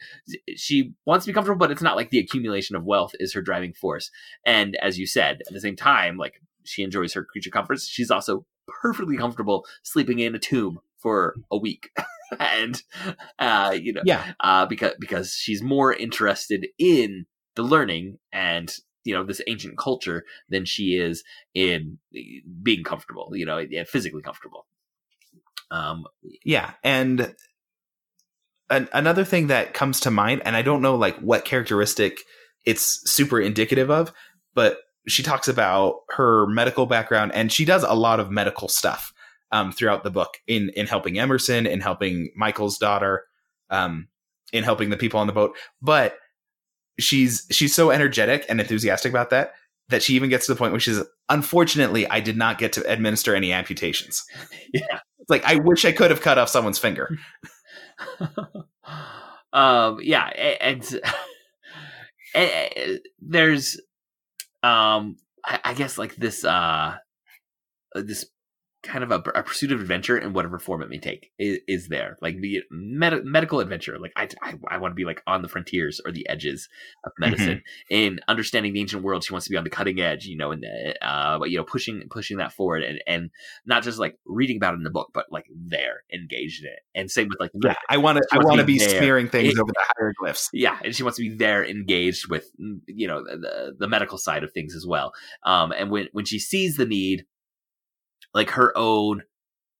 she 0.56 0.92
wants 1.06 1.24
to 1.24 1.30
be 1.30 1.34
comfortable, 1.34 1.58
but 1.58 1.70
it's 1.70 1.82
not 1.82 1.96
like 1.96 2.10
the 2.10 2.18
accumulation 2.18 2.76
of 2.76 2.84
wealth 2.84 3.12
is 3.18 3.32
her 3.34 3.42
driving 3.42 3.72
force. 3.72 4.10
And 4.44 4.76
as 4.82 4.98
you 4.98 5.06
said, 5.06 5.40
at 5.46 5.52
the 5.54 5.60
same 5.60 5.76
time, 5.76 6.16
like 6.18 6.42
she 6.68 6.82
enjoys 6.82 7.14
her 7.14 7.24
creature 7.24 7.50
comforts. 7.50 7.88
She's 7.88 8.10
also 8.10 8.46
perfectly 8.82 9.16
comfortable 9.16 9.66
sleeping 9.82 10.18
in 10.18 10.34
a 10.34 10.38
tomb 10.38 10.80
for 10.98 11.36
a 11.50 11.56
week, 11.56 11.90
and 12.40 12.82
uh, 13.38 13.76
you 13.80 13.92
know, 13.92 14.02
Yeah, 14.04 14.32
uh, 14.40 14.66
because 14.66 14.92
because 14.98 15.32
she's 15.32 15.62
more 15.62 15.92
interested 15.92 16.66
in 16.78 17.26
the 17.56 17.62
learning 17.62 18.18
and 18.32 18.74
you 19.04 19.14
know 19.14 19.24
this 19.24 19.40
ancient 19.46 19.78
culture 19.78 20.24
than 20.48 20.64
she 20.64 20.94
is 20.96 21.24
in 21.54 21.98
being 22.62 22.84
comfortable 22.84 23.30
you 23.34 23.44
know 23.46 23.58
yeah, 23.58 23.84
physically 23.84 24.22
comfortable. 24.22 24.66
Um 25.70 26.06
Yeah, 26.44 26.72
and 26.84 27.34
an, 28.70 28.88
another 28.92 29.24
thing 29.24 29.48
that 29.48 29.74
comes 29.74 30.00
to 30.00 30.10
mind, 30.10 30.42
and 30.44 30.56
I 30.56 30.62
don't 30.62 30.82
know 30.82 30.96
like 30.96 31.18
what 31.18 31.44
characteristic 31.44 32.20
it's 32.64 33.10
super 33.10 33.40
indicative 33.40 33.90
of, 33.90 34.12
but 34.54 34.78
she 35.08 35.22
talks 35.22 35.48
about 35.48 36.00
her 36.10 36.46
medical 36.46 36.86
background, 36.86 37.32
and 37.34 37.52
she 37.52 37.64
does 37.64 37.82
a 37.82 37.94
lot 37.94 38.20
of 38.20 38.30
medical 38.30 38.68
stuff 38.68 39.12
um, 39.52 39.72
throughout 39.72 40.04
the 40.04 40.10
book 40.10 40.38
in 40.46 40.70
in 40.70 40.86
helping 40.86 41.18
Emerson, 41.18 41.66
in 41.66 41.80
helping 41.80 42.30
Michael's 42.36 42.78
daughter, 42.78 43.24
um, 43.70 44.08
in 44.52 44.64
helping 44.64 44.90
the 44.90 44.96
people 44.96 45.20
on 45.20 45.26
the 45.26 45.32
boat. 45.32 45.56
But 45.82 46.18
she's 46.98 47.46
she's 47.50 47.74
so 47.74 47.90
energetic 47.90 48.44
and 48.48 48.60
enthusiastic 48.60 49.10
about 49.10 49.30
that 49.30 49.54
that 49.88 50.02
she 50.02 50.14
even 50.14 50.28
gets 50.28 50.46
to 50.46 50.52
the 50.52 50.58
point 50.58 50.72
where 50.72 50.80
she's 50.80 51.00
unfortunately 51.28 52.06
I 52.08 52.20
did 52.20 52.36
not 52.36 52.58
get 52.58 52.72
to 52.74 52.90
administer 52.90 53.34
any 53.34 53.52
amputations. 53.52 54.24
yeah 54.72 55.00
It's 55.18 55.30
like 55.30 55.44
I 55.44 55.56
wish 55.56 55.84
I 55.84 55.92
could 55.92 56.10
have 56.10 56.20
cut 56.20 56.38
off 56.38 56.48
someone's 56.48 56.78
finger. 56.78 57.16
um 59.52 59.98
yeah 60.02 60.26
and, 60.60 61.00
and 62.34 63.00
there's 63.20 63.80
um 64.62 65.16
I, 65.44 65.60
I 65.64 65.74
guess 65.74 65.98
like 65.98 66.16
this 66.16 66.44
uh 66.44 66.96
this 67.94 68.26
kind 68.88 69.04
of 69.04 69.10
a, 69.12 69.22
a 69.34 69.42
pursuit 69.42 69.70
of 69.70 69.80
adventure 69.80 70.16
in 70.18 70.32
whatever 70.32 70.58
form 70.58 70.82
it 70.82 70.88
may 70.88 70.98
take 70.98 71.30
is, 71.38 71.58
is 71.68 71.88
there. 71.88 72.16
Like 72.22 72.40
the 72.40 72.62
med- 72.70 73.24
medical 73.24 73.60
adventure. 73.60 73.98
Like 73.98 74.12
i 74.16 74.28
i, 74.42 74.54
I 74.68 74.78
want 74.78 74.92
to 74.92 74.96
be 74.96 75.04
like 75.04 75.22
on 75.26 75.42
the 75.42 75.48
frontiers 75.48 76.00
or 76.04 76.10
the 76.12 76.28
edges 76.28 76.68
of 77.04 77.12
medicine 77.18 77.62
in 77.90 78.20
understanding 78.28 78.72
the 78.72 78.80
ancient 78.80 79.02
world. 79.02 79.24
She 79.24 79.32
wants 79.32 79.46
to 79.46 79.50
be 79.50 79.56
on 79.56 79.64
the 79.64 79.70
cutting 79.70 80.00
edge 80.00 80.24
you 80.26 80.36
know 80.36 80.50
and 80.52 80.64
uh 81.02 81.38
you 81.44 81.58
know 81.58 81.64
pushing 81.64 82.02
pushing 82.10 82.38
that 82.38 82.52
forward 82.52 82.82
and 82.82 82.98
and 83.06 83.30
not 83.66 83.82
just 83.82 83.98
like 83.98 84.16
reading 84.26 84.56
about 84.56 84.74
it 84.74 84.78
in 84.78 84.82
the 84.84 84.90
book 84.90 85.10
but 85.12 85.26
like 85.30 85.44
there 85.54 86.02
engaged 86.12 86.64
in 86.64 86.70
it. 86.70 86.80
And 86.94 87.10
same 87.10 87.28
with 87.28 87.40
like 87.40 87.50
Yeah, 87.62 87.74
I 87.88 87.98
want 87.98 88.18
to. 88.18 88.24
I 88.32 88.38
want 88.38 88.58
to 88.60 88.64
be 88.64 88.74
be 88.74 88.78
smearing 88.80 89.28
things 89.28 89.52
It- 89.54 89.58
over 89.60 89.70
the 89.72 89.84
hieroglyphs. 89.96 90.48
yeah 90.52 90.78
and 90.84 90.94
she 90.94 91.02
wants 91.02 91.18
to 91.18 91.22
be 91.28 91.34
there 91.36 91.64
engaged 91.64 92.28
with 92.30 92.50
you 92.86 93.06
know 93.06 93.22
the, 93.24 93.36
the, 93.36 93.76
the 93.80 93.88
medical 93.88 94.18
side 94.18 94.44
of 94.44 94.52
things 94.52 94.74
as 94.74 94.86
well. 94.86 95.12
Um 95.44 95.72
and 95.72 95.90
when 95.90 96.08
when 96.12 96.24
she 96.24 96.38
sees 96.38 96.76
the 96.76 96.86
need 96.86 97.24
like 98.34 98.50
her 98.50 98.76
own 98.76 99.22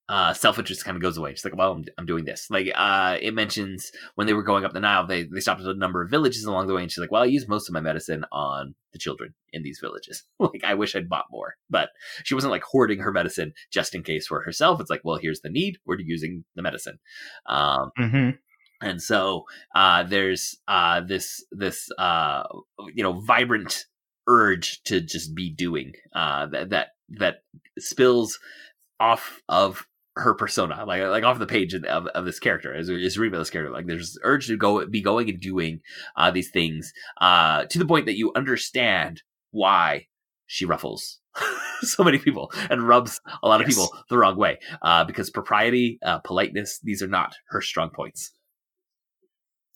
uh 0.09 0.33
self-interest 0.33 0.87
kind 0.87 0.97
of 0.97 1.03
goes 1.03 1.19
away. 1.19 1.33
She's 1.33 1.45
like 1.45 1.57
well 1.57 1.73
I'm, 1.73 1.85
I'm 1.99 2.07
doing 2.07 2.25
this. 2.25 2.49
Like 2.51 2.71
uh 2.75 3.19
it 3.21 3.35
mentions 3.35 3.93
when 4.15 4.27
they 4.27 4.33
were 4.33 4.43
going 4.43 4.65
up 4.65 4.73
the 4.73 4.81
nile 4.81 5.07
they 5.07 5.25
they 5.25 5.41
stopped 5.41 5.61
at 5.61 5.67
a 5.67 5.75
number 5.75 6.03
of 6.03 6.11
villages 6.11 6.45
along 6.45 6.67
the 6.67 6.75
way 6.75 6.81
and 6.83 6.91
she's 6.91 6.99
like 6.99 7.13
well 7.13 7.23
i 7.23 7.27
use 7.27 7.47
most 7.47 7.69
of 7.69 7.75
my 7.75 7.81
medicine 7.81 8.25
on 8.33 8.75
the 8.93 8.99
children 8.99 9.35
in 9.53 9.63
these 9.63 9.81
villages. 9.83 10.23
Like 10.41 10.65
i 10.65 10.73
wish 10.75 10.97
i'd 10.97 11.11
bought 11.11 11.27
more 11.31 11.57
but 11.69 11.91
she 12.25 12.35
wasn't 12.35 12.53
like 12.53 12.63
hoarding 12.63 13.01
her 13.01 13.13
medicine 13.13 13.53
just 13.71 13.95
in 13.95 14.03
case 14.03 14.27
for 14.27 14.41
herself. 14.43 14.81
It's 14.81 14.89
like 14.91 15.03
well 15.05 15.19
here's 15.19 15.43
the 15.43 15.51
need. 15.51 15.77
We're 15.85 15.99
using 16.01 16.45
the 16.57 16.63
medicine. 16.63 16.99
Um 17.47 17.91
Mm-hmm. 17.99 18.31
and 18.81 19.03
so 19.03 19.45
uh, 19.75 20.05
there's 20.05 20.57
uh, 20.69 21.01
this 21.01 21.45
this 21.51 21.89
uh, 21.99 22.45
you 22.95 23.03
know 23.03 23.21
vibrant 23.21 23.85
urge 24.27 24.83
to 24.85 25.01
just 25.01 25.35
be 25.35 25.51
doing 25.51 25.93
uh, 26.15 26.47
that 26.47 26.71
that 26.71 26.89
that 27.09 27.43
spills 27.79 28.39
off 29.01 29.41
of 29.49 29.87
her 30.17 30.35
persona 30.35 30.85
like 30.85 31.01
like 31.03 31.23
off 31.23 31.39
the 31.39 31.47
page 31.47 31.75
of, 31.75 31.85
of, 31.85 32.25
this 32.25 32.41
character 32.41 32.75
as 32.75 32.89
is 32.89 33.17
reading 33.17 33.33
about 33.33 33.43
this 33.43 33.51
character 33.51 33.73
like 33.73 33.87
there's 33.87 34.15
this 34.15 34.19
urge 34.25 34.49
to 34.49 34.57
go 34.57 34.85
be 34.87 35.01
going 35.01 35.31
and 35.31 35.41
doing 35.41 35.81
uh, 36.17 36.29
these 36.29 36.51
things 36.51 36.93
uh, 37.21 37.65
to 37.67 37.79
the 37.79 37.87
point 37.87 38.07
that 38.07 38.19
you 38.19 38.33
understand 38.35 39.23
why 39.53 40.07
she 40.47 40.65
ruffles 40.65 41.21
so 41.83 42.03
many 42.03 42.19
people 42.19 42.51
and 42.69 42.89
rubs 42.89 43.21
a 43.45 43.49
lot 43.49 43.61
of 43.61 43.67
people 43.69 43.89
the 44.11 44.19
wrong 44.19 44.37
way 44.37 44.59
uh, 44.83 45.05
because 45.05 45.31
propriety 45.31 46.01
uh, 46.03 46.19
politeness 46.19 46.81
these 46.83 47.01
are 47.01 47.07
not 47.07 47.37
her 47.51 47.61
strong 47.61 47.89
points 47.89 48.33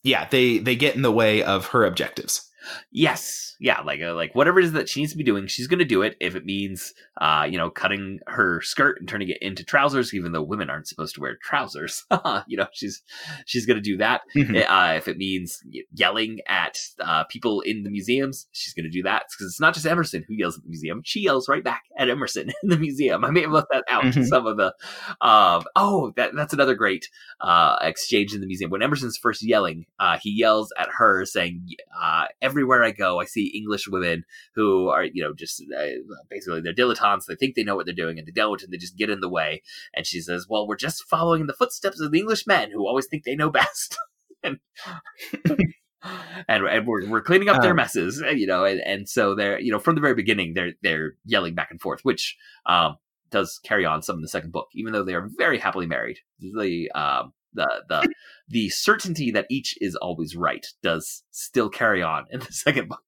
Yeah, 0.03 0.27
they 0.29 0.59
they 0.59 0.77
get 0.77 0.97
in 0.97 1.03
the 1.03 1.13
way 1.13 1.43
of 1.43 1.67
her 1.67 1.85
objectives. 1.85 2.49
Yes, 2.91 3.57
yeah, 3.61 3.81
like 3.81 4.01
uh, 4.03 4.15
like 4.15 4.35
whatever 4.35 4.59
it 4.61 4.65
is 4.65 4.73
that 4.73 4.89
she 4.89 5.01
needs 5.01 5.13
to 5.13 5.19
be 5.19 5.25
doing, 5.25 5.47
she's 5.47 5.67
going 5.67 5.79
to 5.79 5.85
do 5.85 6.03
it. 6.03 6.17
If 6.21 6.35
it 6.35 6.45
means, 6.45 6.93
uh, 7.21 7.47
you 7.49 7.57
know, 7.59 7.71
cutting 7.71 8.19
her 8.27 8.61
skirt 8.63 8.99
and 9.01 9.09
turning 9.09 9.29
it 9.29 9.39
into 9.41 9.65
trousers, 9.65 10.13
even 10.15 10.33
though 10.33 10.43
women 10.43 10.71
aren't 10.71 10.89
supposed 10.89 11.15
to 11.15 11.21
wear 11.21 11.37
trousers, 11.43 12.05
you 12.47 12.57
know, 12.57 12.67
she's 12.73 13.03
she's 13.47 13.67
going 13.67 13.77
to 13.77 13.83
do 13.83 13.97
that. 13.99 14.23
Mhm. 14.37 14.65
Uh, 14.69 14.97
if 14.97 15.09
it 15.09 15.17
means 15.17 15.61
yelling 15.95 16.41
at 16.49 16.79
uh, 17.01 17.25
people 17.25 17.61
in 17.63 17.83
the 17.85 17.91
museums, 17.91 18.47
she's 18.53 18.75
going 18.75 18.85
to 18.85 18.91
do 18.91 19.03
that 19.03 19.25
because 19.31 19.51
it's 19.53 19.61
not 19.61 19.75
just 19.75 19.87
Emerson 19.87 20.25
who 20.29 20.35
yells 20.35 20.57
at 20.57 20.63
the 20.65 20.69
museum; 20.69 21.03
she 21.05 21.21
yells 21.21 21.49
right 21.49 21.65
back 21.65 21.83
at 21.99 22.11
Emerson 22.11 22.51
in 22.63 22.69
the 22.69 22.79
museum. 22.79 23.25
I 23.25 23.31
may 23.31 23.43
have 23.43 23.53
left 23.53 23.69
that 23.73 23.85
out. 23.89 24.05
Mhm. 24.05 24.27
Some 24.27 24.47
of 24.47 24.57
the, 24.57 24.75
um, 25.21 25.65
oh, 25.77 26.13
that 26.17 26.33
that's 26.35 26.53
another 26.53 26.75
great 26.75 27.09
uh, 27.41 27.77
exchange 27.83 28.35
in 28.35 28.41
the 28.41 28.47
museum. 28.47 28.71
When 28.71 28.83
Emerson's 28.83 29.17
first 29.17 29.43
yelling, 29.43 29.87
uh, 29.99 30.19
he 30.21 30.31
yells 30.31 30.73
at 30.79 30.89
her, 30.99 31.25
saying, 31.25 31.67
uh, 32.01 32.25
"Everywhere 32.53 32.85
I 32.85 32.91
go, 32.91 33.21
I 33.21 33.25
see 33.25 33.47
English 33.55 33.89
women 33.89 34.25
who 34.55 34.89
are, 34.89 35.05
you 35.05 35.23
know, 35.23 35.33
just 35.35 35.63
uh, 35.77 35.87
basically 36.31 36.61
they're 36.61 36.75
dilettantes. 36.75 37.27
They 37.27 37.35
think 37.35 37.55
they 37.55 37.65
know 37.65 37.77
what 37.77 37.87
they're 37.87 37.95
doing, 37.95 38.19
and 38.19 38.27
they 38.27 38.33
don't, 38.33 38.63
and 38.63 38.73
they 38.73 38.77
just 38.77 38.99
get 38.99 39.11
in 39.11 39.21
the 39.21 39.29
way." 39.29 39.63
And 39.95 40.07
she 40.07 40.21
says, 40.21 40.47
"Well, 40.49 40.67
we're 40.67 40.77
just 40.77 41.09
following 41.09 41.43
in 41.43 41.47
the 41.47 41.61
footsteps 41.61 42.01
of 42.01 42.13
the 42.13 42.19
English 42.19 42.47
men 42.47 42.71
who 42.71 42.87
always 42.87 43.07
think 43.07 43.25
they 43.25 43.37
know 43.37 43.51
best." 43.51 43.99
and 44.43 44.59
and, 46.49 46.67
and 46.67 46.87
we're, 46.87 47.09
we're 47.09 47.23
cleaning 47.23 47.49
up 47.49 47.63
their 47.63 47.71
Um, 47.73 47.77
messes, 47.77 48.23
you 48.35 48.47
know, 48.47 48.65
and, 48.65 48.81
and 48.81 49.09
so 49.09 49.35
they're, 49.35 49.61
you 49.61 49.71
know, 49.71 49.79
from 49.79 49.95
the 49.95 50.01
very 50.01 50.15
beginning, 50.15 50.55
they're 50.55 50.73
they're 50.83 51.13
yelling 51.25 51.55
back 51.55 51.71
and 51.71 51.81
forth, 51.81 52.01
which 52.03 52.37
um, 52.67 52.97
does 53.31 53.61
carry 53.65 53.85
on 53.85 54.03
some 54.03 54.17
in 54.17 54.23
the 54.23 54.29
second 54.29 54.53
book, 54.53 54.69
even 54.75 54.93
though 54.93 55.05
they 55.05 55.15
are 55.15 55.29
very 55.37 55.59
happily 55.59 55.87
married. 55.87 56.19
The 56.41 56.91
um, 56.93 57.33
the 57.55 57.83
the 57.89 58.13
the 58.49 58.69
certainty 58.69 59.31
that 59.31 59.47
each 59.51 59.77
is 59.81 59.97
always 59.97 60.37
right 60.37 60.67
does 60.83 61.23
still 61.31 61.69
carry 61.69 62.03
on 62.03 62.27
in 62.31 62.41
the 62.41 62.47
second 62.53 62.89
book. 62.89 63.03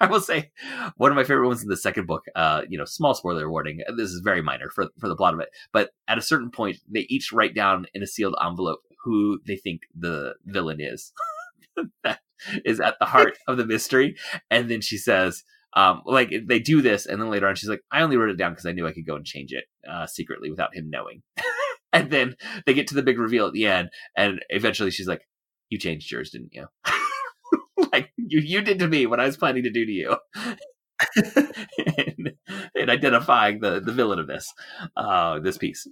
I, 0.00 0.06
will 0.08 0.20
say 0.20 0.50
one 0.96 1.10
of 1.10 1.16
my 1.16 1.24
favorite 1.24 1.48
ones 1.48 1.62
in 1.62 1.68
the 1.68 1.76
second 1.76 2.06
book. 2.06 2.24
Uh, 2.34 2.62
you 2.68 2.78
know, 2.78 2.84
small 2.84 3.14
spoiler 3.14 3.50
warning. 3.50 3.80
This 3.96 4.10
is 4.10 4.20
very 4.20 4.42
minor 4.42 4.70
for 4.70 4.88
for 4.98 5.08
the 5.08 5.16
plot 5.16 5.34
of 5.34 5.40
it, 5.40 5.50
but 5.72 5.90
at 6.06 6.18
a 6.18 6.22
certain 6.22 6.50
point, 6.50 6.78
they 6.88 7.06
each 7.08 7.32
write 7.32 7.54
down 7.54 7.86
in 7.94 8.02
a 8.02 8.06
sealed 8.06 8.36
envelope 8.44 8.80
who 9.04 9.40
they 9.46 9.56
think 9.56 9.82
the 9.98 10.34
villain 10.44 10.78
is. 10.80 11.12
that 12.04 12.20
is 12.64 12.80
at 12.80 12.96
the 12.98 13.06
heart 13.06 13.38
of 13.46 13.56
the 13.56 13.66
mystery, 13.66 14.16
and 14.50 14.70
then 14.70 14.80
she 14.80 14.98
says. 14.98 15.44
Um, 15.74 16.00
like 16.06 16.32
they 16.48 16.58
do 16.58 16.80
this, 16.80 17.04
and 17.04 17.20
then 17.20 17.28
later 17.28 17.46
on, 17.46 17.54
she's 17.54 17.68
like, 17.68 17.82
"I 17.92 18.00
only 18.00 18.16
wrote 18.16 18.30
it 18.30 18.38
down 18.38 18.52
because 18.52 18.64
I 18.64 18.72
knew 18.72 18.86
I 18.86 18.92
could 18.92 19.06
go 19.06 19.16
and 19.16 19.24
change 19.24 19.52
it 19.52 19.64
uh, 19.88 20.06
secretly 20.06 20.50
without 20.50 20.74
him 20.74 20.88
knowing." 20.88 21.22
and 21.92 22.10
then 22.10 22.36
they 22.66 22.74
get 22.74 22.86
to 22.88 22.94
the 22.94 23.02
big 23.02 23.18
reveal 23.18 23.46
at 23.46 23.52
the 23.52 23.66
end, 23.66 23.90
and 24.16 24.40
eventually 24.50 24.90
she's 24.90 25.08
like, 25.08 25.22
"You 25.70 25.78
changed 25.78 26.10
yours, 26.10 26.30
didn't 26.30 26.54
you?" 26.54 26.66
like 27.92 28.10
you, 28.16 28.40
you 28.40 28.60
did 28.62 28.78
to 28.80 28.88
me 28.88 29.06
what 29.06 29.20
I 29.20 29.26
was 29.26 29.36
planning 29.36 29.62
to 29.64 29.70
do 29.70 29.84
to 29.86 29.92
you. 29.92 30.16
in, 31.86 32.32
in 32.74 32.90
identifying 32.90 33.60
the 33.60 33.80
the 33.80 33.92
villain 33.92 34.18
of 34.18 34.26
this 34.26 34.52
uh, 34.96 35.38
this 35.40 35.58
piece, 35.58 35.86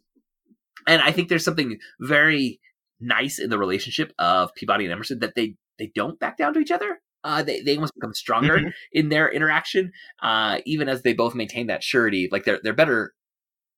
and 0.86 1.01
I 1.03 1.12
think 1.12 1.28
there's 1.28 1.44
something 1.44 1.78
very 2.01 2.61
nice 3.01 3.38
in 3.38 3.51
the 3.51 3.59
relationship 3.59 4.12
of 4.18 4.55
Peabody 4.55 4.84
and 4.84 4.92
Emerson 4.92 5.20
that 5.20 5.34
they 5.34 5.55
they 5.78 5.90
don't 5.94 6.18
back 6.18 6.36
down 6.36 6.55
to 6.55 6.61
each 6.61 6.70
other. 6.72 7.01
Uh, 7.24 7.42
they 7.42 7.61
they 7.61 7.74
almost 7.74 7.94
become 7.94 8.14
stronger 8.14 8.59
Mhm. 8.59 8.72
in 8.92 9.09
their 9.09 9.28
interaction, 9.30 9.92
uh, 10.22 10.61
even 10.64 10.88
as 10.88 11.03
they 11.03 11.12
both 11.12 11.34
maintain 11.34 11.66
that 11.68 11.82
surety. 11.82 12.28
Like 12.30 12.44
they're 12.44 12.61
they're 12.62 12.72
better 12.72 13.14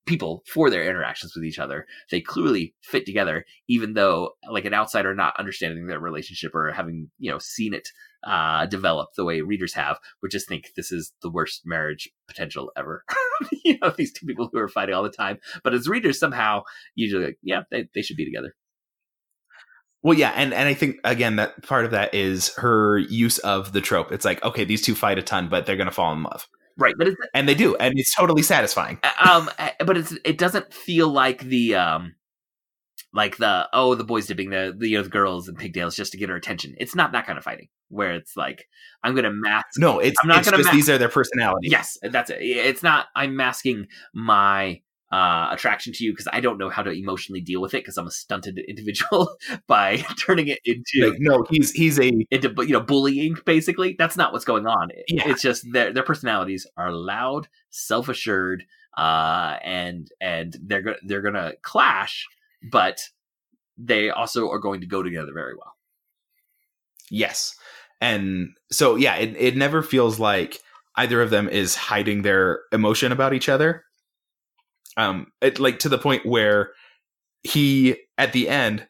people 0.09 0.43
for 0.53 0.71
their 0.71 0.89
interactions 0.89 1.35
with 1.35 1.45
each 1.45 1.59
other. 1.59 1.87
They 2.11 2.21
clearly 2.21 2.75
fit 2.83 3.07
together, 3.07 3.45
even 3.69 3.95
though 3.95 4.33
like 4.51 4.65
an 4.65 4.75
outsider 4.75 5.15
not 5.15 5.39
understanding 5.39 5.87
their 5.87 6.01
relationship 6.01 6.55
or 6.55 6.73
having 6.73 7.11
you 7.19 7.31
know 7.31 7.39
seen 7.39 7.75
it 7.75 7.89
uh, 8.25 8.67
develop 8.67 9.11
the 9.17 9.25
way 9.25 9.41
readers 9.41 9.75
have, 9.75 9.99
would 10.23 10.31
just 10.31 10.49
think 10.49 10.71
this 10.75 10.91
is 10.91 11.13
the 11.23 11.31
worst 11.31 11.63
marriage 11.65 12.09
potential 12.27 12.73
ever. 12.77 13.05
you 13.65 13.79
know, 13.81 13.91
these 13.91 14.13
two 14.13 14.27
people 14.27 14.49
who 14.53 14.59
are 14.59 14.69
fighting 14.69 14.95
all 14.95 15.03
the 15.03 15.11
time. 15.11 15.39
But 15.63 15.75
as 15.75 15.89
readers, 15.89 16.19
somehow 16.19 16.63
usually 16.95 17.27
like, 17.27 17.39
yeah, 17.43 17.63
they, 17.71 17.89
they 17.95 18.03
should 18.03 18.17
be 18.17 18.25
together. 18.25 18.55
Well, 20.03 20.17
yeah, 20.17 20.33
and 20.37 20.55
and 20.55 20.69
I 20.69 20.75
think 20.75 20.97
again 21.03 21.37
that 21.37 21.63
part 21.65 21.85
of 21.85 21.91
that 21.91 22.15
is 22.15 22.55
her 22.57 22.99
use 22.99 23.39
of 23.39 23.73
the 23.73 23.81
trope. 23.81 24.13
It's 24.13 24.25
like, 24.25 24.43
okay, 24.45 24.65
these 24.65 24.83
two 24.83 24.95
fight 24.95 25.19
a 25.19 25.23
ton, 25.23 25.49
but 25.49 25.67
they're 25.67 25.77
gonna 25.77 25.91
fall 25.91 26.13
in 26.13 26.23
love, 26.23 26.47
Right, 26.79 26.95
but 26.97 27.09
it's 27.09 27.17
and 27.35 27.49
they 27.49 27.55
do, 27.55 27.75
and 27.77 27.99
it's 27.99 28.15
totally 28.15 28.43
satisfying. 28.43 28.99
um 29.25 29.51
but 29.85 29.97
it's 29.97 30.15
it 30.25 30.39
doesn't 30.39 30.73
feel 30.73 31.09
like 31.09 31.41
the 31.43 31.75
um 31.75 32.15
like 33.13 33.37
the 33.39 33.69
oh 33.73 33.95
the 33.95 34.05
boys 34.05 34.27
dipping 34.27 34.51
the 34.51 34.75
the, 34.77 34.89
you 34.89 34.97
know, 34.99 35.03
the 35.03 35.09
girls 35.09 35.49
in 35.49 35.57
pigtails 35.57 35.97
just 35.97 36.13
to 36.13 36.19
get 36.19 36.29
her 36.29 36.37
attention 36.37 36.75
it's 36.79 36.95
not 36.95 37.13
that 37.13 37.25
kind 37.27 37.39
of 37.39 37.45
fighting 37.45 37.69
where 37.89 38.13
it's 38.13 38.37
like 38.37 38.67
i'm 39.03 39.15
gonna 39.15 39.33
mask 39.33 39.67
No, 39.79 39.99
it's 39.99 40.17
I'm 40.23 40.29
not 40.29 40.39
it's 40.41 40.51
gonna 40.51 40.63
just 40.63 40.75
these 40.75 40.91
are 40.91 40.99
their 40.99 41.09
personalities. 41.09 41.73
yes 41.73 41.97
that's 42.03 42.29
it 42.29 42.37
it's 42.41 42.83
not 42.83 43.07
i'm 43.17 43.35
masking 43.35 43.87
my 44.13 44.83
uh, 45.11 45.49
attraction 45.51 45.93
to 45.95 46.05
you 46.05 46.13
because 46.13 46.29
I 46.33 46.41
don't 46.41 46.59
know 46.59 46.69
how 46.69 46.83
to 46.83 46.91
emotionally 46.91 47.41
deal 47.41 47.61
with 47.61 47.73
it 47.75 47.79
because 47.83 47.97
I'm 47.97 48.07
a 48.07 48.11
stunted 48.11 48.59
individual 48.69 49.37
by 49.67 49.97
turning 50.27 50.49
it 50.49 50.61
into 50.65 51.11
Like, 51.11 51.21
no, 51.21 51.45
he's 51.51 51.73
he's 51.73 51.99
a 51.99 52.13
into 52.31 52.53
you 52.59 52.73
know 52.73 52.81
bullying 52.81 53.37
basically 53.47 53.97
that's 53.99 54.17
not 54.17 54.33
what's 54.33 54.45
going 54.45 54.67
on 54.67 54.91
Yeah. 55.09 55.29
it's 55.31 55.43
just 55.43 55.65
their 55.73 55.93
their 55.93 56.03
personalities 56.03 56.67
are 56.77 56.93
loud 56.93 57.49
self-assured 57.71 58.65
uh 58.97 59.57
and 59.65 60.09
and 60.21 60.57
they're 60.63 60.83
go- 60.83 60.97
they're 61.07 61.23
gonna 61.23 61.53
clash 61.63 62.27
but 62.71 63.01
they 63.77 64.11
also 64.11 64.51
are 64.51 64.59
going 64.59 64.81
to 64.81 64.87
go 64.87 65.03
together 65.03 65.33
very 65.33 65.55
well 65.55 65.75
Yes. 67.11 67.57
And 68.01 68.51
so 68.71 68.97
yeah, 68.97 69.17
it, 69.17 69.35
it 69.37 69.57
never 69.57 69.83
feels 69.83 70.21
like 70.21 70.61
either 70.97 71.23
of 71.23 71.31
them 71.31 71.49
is 71.49 71.75
hiding 71.75 72.23
their 72.23 72.61
emotion 72.73 73.13
about 73.13 73.33
each 73.33 73.49
other. 73.49 73.85
Um 74.99 75.29
it 75.41 75.59
like 75.59 75.79
to 75.81 75.89
the 75.89 75.99
point 75.99 76.27
where 76.27 76.73
he 77.43 77.97
at 78.19 78.33
the 78.33 78.49
end 78.49 78.87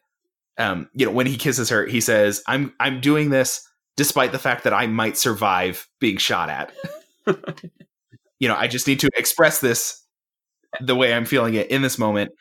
um 0.57 0.89
you 0.93 1.05
know 1.05 1.11
when 1.11 1.27
he 1.27 1.37
kisses 1.37 1.69
her 1.69 1.85
he 1.85 2.01
says 2.01 2.43
I'm 2.47 2.73
I'm 2.79 2.99
doing 2.99 3.29
this 3.29 3.61
despite 3.95 4.31
the 4.31 4.39
fact 4.39 4.63
that 4.63 4.73
I 4.73 4.87
might 4.87 5.17
survive 5.17 5.85
being 5.99 6.17
shot 6.17 6.49
at. 6.49 6.73
you 8.39 8.47
know, 8.47 8.55
I 8.55 8.67
just 8.67 8.87
need 8.87 9.01
to 9.01 9.09
express 9.17 9.59
this 9.59 10.01
the 10.79 10.95
way 10.95 11.13
I'm 11.13 11.25
feeling 11.25 11.55
it 11.55 11.69
in 11.69 11.81
this 11.81 11.97
moment 11.97 12.31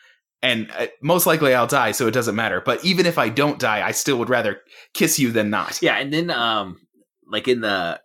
and 0.41 0.71
uh, 0.79 0.87
most 1.03 1.27
likely 1.27 1.55
I'll 1.55 1.66
die 1.66 1.91
so 1.91 2.07
it 2.07 2.14
doesn't 2.14 2.37
matter. 2.37 2.62
But 2.64 2.85
even 2.85 3.07
if 3.07 3.19
I 3.19 3.29
don't 3.29 3.59
die, 3.59 3.85
I 3.85 3.91
still 3.91 4.19
would 4.19 4.31
rather 4.31 4.61
kiss 4.95 5.19
you 5.19 5.33
than 5.33 5.51
not. 5.51 5.83
yeah 5.83 5.97
and 5.97 6.12
then 6.12 6.31
um 6.31 6.79
like 7.27 7.49
in 7.49 7.61
the 7.61 8.01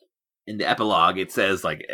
in 0.48 0.58
the 0.58 0.68
epilogue 0.68 1.18
it 1.18 1.32
says 1.32 1.64
like 1.64 1.86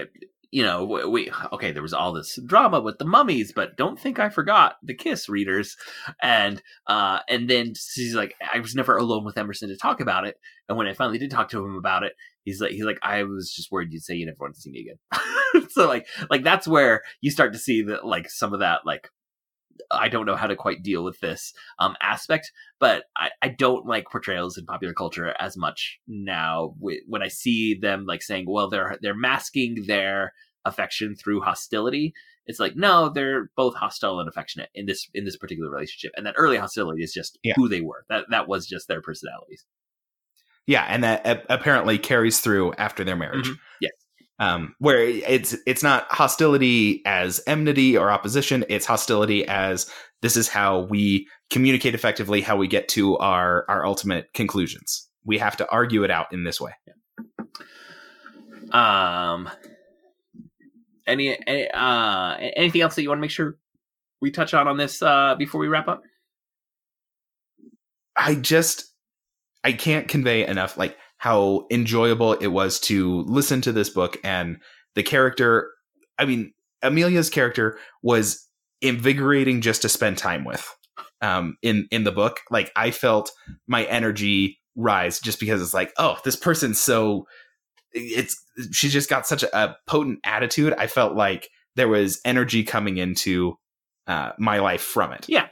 you 0.52 0.64
know 0.64 0.84
we, 0.86 1.32
okay 1.52 1.72
there 1.72 1.82
was 1.82 1.94
all 1.94 2.12
this 2.12 2.40
drama 2.46 2.82
with 2.82 2.98
the 2.98 3.06
mummies 3.06 3.52
but 3.54 3.78
don't 3.78 4.00
think 4.00 4.20
i 4.20 4.30
forgot 4.30 4.76
the 4.84 4.94
kiss 4.94 5.30
readers. 5.30 5.76
And 6.22 6.62
uh 6.88 7.20
and 7.28 7.50
then 7.50 7.74
she's 7.76 8.16
like 8.16 8.36
i 8.54 8.60
was 8.60 8.76
never 8.76 8.98
alone 8.98 9.24
with 9.24 9.38
emerson 9.38 9.70
to 9.70 9.78
talk 9.78 10.00
about 10.00 10.26
it. 10.26 10.38
And 10.68 10.78
when 10.78 10.88
i 10.88 10.94
finally 10.94 11.18
did 11.18 11.32
talk 11.32 11.50
to 11.50 11.64
him 11.64 11.76
about 11.76 12.04
it 12.04 12.14
he's 12.44 12.62
like 12.62 12.72
he's 12.72 12.86
like 12.86 13.00
i 13.04 13.24
was 13.24 13.52
just 13.52 13.72
worried 13.72 13.92
you'd 13.92 14.04
say 14.04 14.16
you 14.16 14.26
never 14.26 14.38
want 14.40 14.56
to 14.56 14.62
see 14.62 14.72
me 14.72 14.82
again. 14.82 15.00
So 15.72 15.88
like 15.88 16.08
like 16.30 16.44
that's 16.44 16.68
where 16.68 17.02
you 17.22 17.32
start 17.32 17.54
to 17.54 17.60
see 17.60 17.82
that 17.84 18.06
like 18.06 18.30
some 18.30 18.54
of 18.54 18.60
that 18.60 18.82
like 18.86 19.10
I 19.92 20.10
don't 20.10 20.26
know 20.26 20.36
how 20.36 20.48
to 20.48 20.56
quite 20.56 20.84
deal 20.84 21.04
with 21.04 21.20
this 21.20 21.54
um, 21.80 21.96
aspect, 22.02 22.52
but 22.80 23.06
I, 23.16 23.30
I 23.42 23.50
don't 23.50 23.86
like 23.86 24.06
portrayals 24.12 24.58
in 24.58 24.66
popular 24.66 24.94
culture 24.94 25.36
as 25.40 25.58
much 25.58 26.00
now. 26.08 26.76
When 26.80 27.22
I 27.22 27.28
see 27.28 27.74
them 27.76 28.06
like 28.06 28.22
saying, 28.22 28.46
"Well, 28.48 28.70
they're 28.70 28.98
they're 29.02 29.16
masking 29.16 29.86
their 29.88 30.34
affection 30.66 31.16
through 31.16 31.42
hostility," 31.42 32.14
it's 32.46 32.60
like 32.60 32.76
no, 32.76 33.10
they're 33.10 33.50
both 33.56 33.76
hostile 33.76 34.20
and 34.20 34.28
affectionate 34.28 34.70
in 34.74 34.86
this 34.86 35.08
in 35.14 35.26
this 35.26 35.38
particular 35.38 35.70
relationship, 35.70 36.12
and 36.16 36.26
that 36.26 36.36
early 36.38 36.58
hostility 36.58 37.04
is 37.04 37.14
just 37.14 37.38
Yeah. 37.44 37.54
who 37.56 37.68
they 37.70 37.82
were. 37.82 38.06
That 38.10 38.26
that 38.32 38.48
was 38.48 38.68
just 38.68 38.88
their 38.88 39.02
personalities. 39.02 39.66
Yeah, 40.68 40.86
and 40.88 41.04
that 41.04 41.46
apparently 41.50 41.98
carries 41.98 42.40
through 42.42 42.74
after 42.74 43.04
their 43.04 43.16
marriage. 43.16 43.48
Mhm. 43.48 43.58
Yes. 43.82 43.92
Um, 44.40 44.74
where 44.80 45.00
it's 45.02 45.56
it's 45.68 45.84
not 45.84 46.08
hostility 46.10 47.02
as 47.06 47.42
enmity 47.46 47.98
or 47.98 48.10
opposition; 48.10 48.64
it's 48.70 48.86
hostility 48.86 49.46
as 49.46 49.92
this 50.22 50.38
is 50.38 50.48
how 50.48 50.82
we 50.82 51.28
communicate 51.50 51.94
effectively, 51.94 52.42
how 52.42 52.56
we 52.56 52.68
get 52.68 52.88
to 52.90 53.18
our 53.18 53.66
our 53.68 53.86
ultimate 53.86 54.34
conclusions. 54.34 55.10
We 55.26 55.38
have 55.40 55.58
to 55.58 55.70
argue 55.70 56.04
it 56.04 56.12
out 56.12 56.28
in 56.32 56.46
this 56.46 56.62
way. 56.62 56.72
Um, 58.72 59.50
any, 61.08 61.38
any 61.48 61.70
uh 61.72 62.36
anything 62.56 62.82
else 62.82 62.96
that 62.96 63.02
you 63.02 63.10
want 63.10 63.20
to 63.20 63.22
make 63.22 63.32
sure 63.32 63.58
we 64.22 64.32
touch 64.32 64.54
on 64.54 64.68
on 64.68 64.78
this 64.78 65.02
uh 65.02 65.36
before 65.38 65.60
we 65.60 65.68
wrap 65.68 65.88
up? 65.88 66.04
I 68.16 68.36
just 68.36 68.94
I 69.64 69.74
can't 69.74 70.08
convey 70.08 70.46
enough 70.46 70.78
like 70.78 70.98
how 71.20 71.68
enjoyable 71.70 72.34
it 72.34 72.48
was 72.48 72.80
to 72.80 73.22
listen 73.24 73.62
to 73.62 73.72
this 73.72 73.90
book. 73.90 74.18
And 74.24 74.58
the 74.96 75.04
character 75.04 75.72
I 76.18 76.26
mean 76.26 76.54
Amelia's 76.82 77.30
character 77.30 77.78
was 78.02 78.48
invigorating 78.82 79.62
just 79.62 79.82
to 79.84 79.90
spend 79.90 80.18
time 80.18 80.46
with 80.46 80.68
um 81.22 81.58
in 81.62 81.88
in 81.92 82.06
the 82.06 82.12
book. 82.12 82.40
Like 82.50 82.72
I 82.76 82.92
felt 82.92 83.32
my 83.68 83.84
energy 83.86 84.60
rise 84.76 85.20
just 85.20 85.40
because 85.40 85.62
it's 85.62 85.74
like 85.74 85.94
oh 85.98 86.18
this 86.24 86.38
person's 86.38 86.80
so 86.80 87.28
it's 87.92 88.42
she's 88.72 88.94
just 88.94 89.10
got 89.10 89.28
such 89.28 89.44
a, 89.44 89.58
a 89.58 89.76
potent 89.88 90.20
attitude. 90.24 90.74
I 90.78 90.88
felt 90.88 91.16
like 91.16 91.50
there 91.76 91.90
was 91.90 92.22
energy 92.24 92.64
coming 92.64 92.98
into 92.98 93.58
uh 94.08 94.32
my 94.40 94.60
life 94.60 94.82
from 94.82 95.12
it. 95.12 95.26
Yeah. 95.28 95.48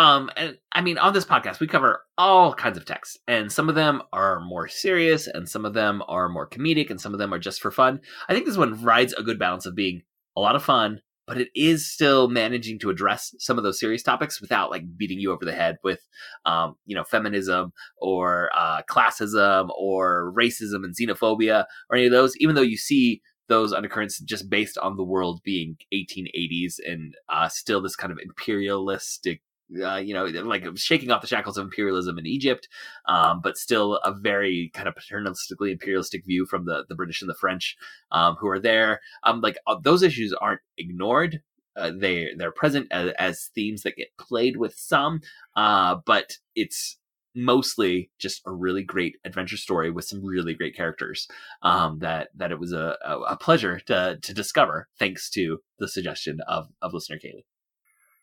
Um, 0.00 0.30
and 0.34 0.56
I 0.72 0.80
mean, 0.80 0.96
on 0.96 1.12
this 1.12 1.26
podcast, 1.26 1.60
we 1.60 1.66
cover 1.66 2.00
all 2.16 2.54
kinds 2.54 2.78
of 2.78 2.86
texts, 2.86 3.18
and 3.28 3.52
some 3.52 3.68
of 3.68 3.74
them 3.74 4.00
are 4.14 4.40
more 4.40 4.66
serious, 4.66 5.26
and 5.26 5.46
some 5.46 5.66
of 5.66 5.74
them 5.74 6.02
are 6.08 6.30
more 6.30 6.48
comedic, 6.48 6.88
and 6.88 6.98
some 6.98 7.12
of 7.12 7.18
them 7.18 7.34
are 7.34 7.38
just 7.38 7.60
for 7.60 7.70
fun. 7.70 8.00
I 8.26 8.32
think 8.32 8.46
this 8.46 8.56
one 8.56 8.82
rides 8.82 9.12
a 9.12 9.22
good 9.22 9.38
balance 9.38 9.66
of 9.66 9.74
being 9.74 10.00
a 10.38 10.40
lot 10.40 10.56
of 10.56 10.64
fun, 10.64 11.02
but 11.26 11.36
it 11.36 11.48
is 11.54 11.92
still 11.92 12.28
managing 12.28 12.78
to 12.78 12.88
address 12.88 13.34
some 13.40 13.58
of 13.58 13.62
those 13.62 13.78
serious 13.78 14.02
topics 14.02 14.40
without 14.40 14.70
like 14.70 14.84
beating 14.96 15.20
you 15.20 15.32
over 15.32 15.44
the 15.44 15.52
head 15.52 15.76
with, 15.84 16.00
um, 16.46 16.76
you 16.86 16.96
know, 16.96 17.04
feminism 17.04 17.74
or 17.98 18.48
uh, 18.56 18.80
classism 18.88 19.68
or 19.78 20.32
racism 20.34 20.82
and 20.82 20.96
xenophobia 20.96 21.66
or 21.90 21.96
any 21.98 22.06
of 22.06 22.12
those. 22.12 22.34
Even 22.38 22.54
though 22.54 22.62
you 22.62 22.78
see 22.78 23.20
those 23.48 23.74
undercurrents 23.74 24.18
just 24.20 24.48
based 24.48 24.78
on 24.78 24.96
the 24.96 25.04
world 25.04 25.42
being 25.44 25.76
1880s 25.92 26.76
and 26.86 27.14
uh, 27.28 27.50
still 27.50 27.82
this 27.82 27.96
kind 27.96 28.12
of 28.12 28.18
imperialistic 28.22 29.42
uh, 29.84 29.96
you 29.96 30.14
know, 30.14 30.24
like 30.24 30.64
shaking 30.76 31.10
off 31.10 31.20
the 31.20 31.26
shackles 31.26 31.56
of 31.56 31.64
imperialism 31.64 32.18
in 32.18 32.26
Egypt, 32.26 32.68
um, 33.06 33.40
but 33.42 33.56
still 33.56 33.96
a 34.04 34.12
very 34.12 34.70
kind 34.74 34.88
of 34.88 34.94
paternalistically 34.94 35.70
imperialistic 35.70 36.24
view 36.24 36.46
from 36.46 36.64
the, 36.64 36.84
the 36.88 36.94
British 36.94 37.20
and 37.22 37.30
the 37.30 37.34
French 37.34 37.76
um, 38.10 38.36
who 38.40 38.48
are 38.48 38.58
there. 38.58 39.00
Um, 39.22 39.40
like 39.40 39.58
uh, 39.66 39.76
those 39.82 40.02
issues 40.02 40.32
aren't 40.32 40.60
ignored. 40.78 41.42
Uh, 41.76 41.92
they 41.96 42.30
they're 42.36 42.50
present 42.50 42.88
as, 42.90 43.12
as 43.18 43.50
themes 43.54 43.82
that 43.82 43.96
get 43.96 44.08
played 44.18 44.56
with 44.56 44.74
some, 44.74 45.20
uh, 45.56 45.96
but 46.04 46.36
it's 46.56 46.98
mostly 47.34 48.10
just 48.18 48.42
a 48.44 48.52
really 48.52 48.82
great 48.82 49.16
adventure 49.24 49.56
story 49.56 49.88
with 49.90 50.04
some 50.04 50.24
really 50.24 50.52
great 50.52 50.74
characters 50.74 51.28
um, 51.62 52.00
that 52.00 52.28
that 52.34 52.50
it 52.50 52.58
was 52.58 52.72
a, 52.72 52.96
a, 53.04 53.36
pleasure 53.36 53.78
to 53.78 54.18
to 54.20 54.34
discover 54.34 54.88
thanks 54.98 55.30
to 55.30 55.58
the 55.78 55.88
suggestion 55.88 56.40
of 56.48 56.68
of 56.82 56.92
listener 56.92 57.18
Kaylee. 57.18 57.44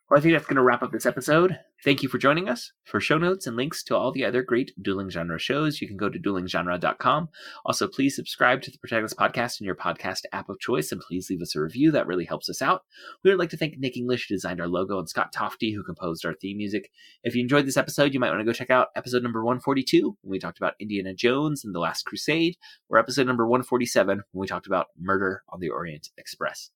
Well, 0.10 0.18
I 0.18 0.22
think 0.22 0.36
that's 0.36 0.46
going 0.46 0.56
to 0.56 0.64
wrap 0.64 0.84
up 0.84 0.94
this 0.94 1.06
episode. 1.06 1.60
Thank 1.84 2.02
you 2.02 2.08
for 2.08 2.18
joining 2.18 2.48
us. 2.48 2.72
For 2.86 3.02
show 3.02 3.18
notes 3.18 3.46
and 3.46 3.58
links 3.58 3.84
to 3.84 3.96
all 3.98 4.14
the 4.14 4.24
other 4.24 4.42
great 4.42 4.72
dueling 4.82 5.10
genre 5.10 5.38
shows, 5.38 5.82
you 5.82 5.88
can 5.88 5.98
go 5.98 6.08
to 6.08 6.18
duelinggenre.com. 6.18 7.28
Also, 7.66 7.90
please 7.90 8.16
subscribe 8.16 8.62
to 8.62 8.72
the 8.72 8.78
Protagonist 8.78 9.18
Podcast 9.18 9.60
in 9.60 9.66
your 9.66 9.76
podcast 9.76 10.22
app 10.32 10.48
of 10.48 10.62
choice, 10.62 10.94
and 10.94 11.02
please 11.02 11.30
leave 11.30 11.42
us 11.42 11.58
a 11.58 11.60
review. 11.60 11.92
That 11.92 12.08
really 12.08 12.24
helps 12.24 12.50
us 12.50 12.62
out. 12.62 12.84
We 13.22 13.32
would 13.32 13.38
like 13.38 13.50
to 13.50 13.58
thank 13.58 13.78
Nick 13.78 13.98
English, 13.98 14.30
who 14.30 14.36
designed 14.36 14.62
our 14.62 14.70
logo, 14.70 14.98
and 14.98 15.10
Scott 15.10 15.34
Tofty, 15.34 15.74
who 15.74 15.84
composed 15.84 16.26
our 16.26 16.36
theme 16.36 16.56
music. 16.56 16.90
If 17.24 17.36
you 17.36 17.42
enjoyed 17.42 17.66
this 17.66 17.76
episode, 17.76 18.14
you 18.14 18.22
might 18.22 18.30
want 18.30 18.40
to 18.40 18.46
go 18.46 18.54
check 18.54 18.70
out 18.70 18.88
episode 18.96 19.24
number 19.24 19.44
142, 19.44 20.18
when 20.22 20.32
we 20.32 20.40
talked 20.40 20.58
about 20.58 20.76
Indiana 20.80 21.14
Jones 21.14 21.66
and 21.66 21.76
the 21.76 21.80
Last 21.80 22.06
Crusade, 22.06 22.56
or 22.88 22.98
episode 22.98 23.28
number 23.28 23.46
147, 23.46 24.22
when 24.32 24.40
we 24.40 24.48
talked 24.48 24.68
about 24.68 24.88
Murder 24.98 25.44
on 25.50 25.60
the 25.60 25.70
Orient 25.70 26.12
Express. 26.18 26.70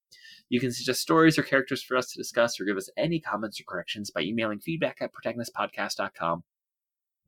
You 0.52 0.60
can 0.60 0.74
suggest 0.74 1.00
stories 1.00 1.40
or 1.40 1.44
characters 1.44 1.82
for 1.82 1.96
us 1.96 2.12
to 2.12 2.18
discuss 2.18 2.60
or 2.60 2.66
give 2.66 2.76
us 2.76 2.90
any 2.98 3.22
comments 3.22 3.62
or 3.62 3.64
corrections 3.64 4.12
by 4.12 4.20
emailing 4.20 4.60
feedback 4.60 4.98
at 5.00 5.12
protagonistpodcast.com. 5.14 6.44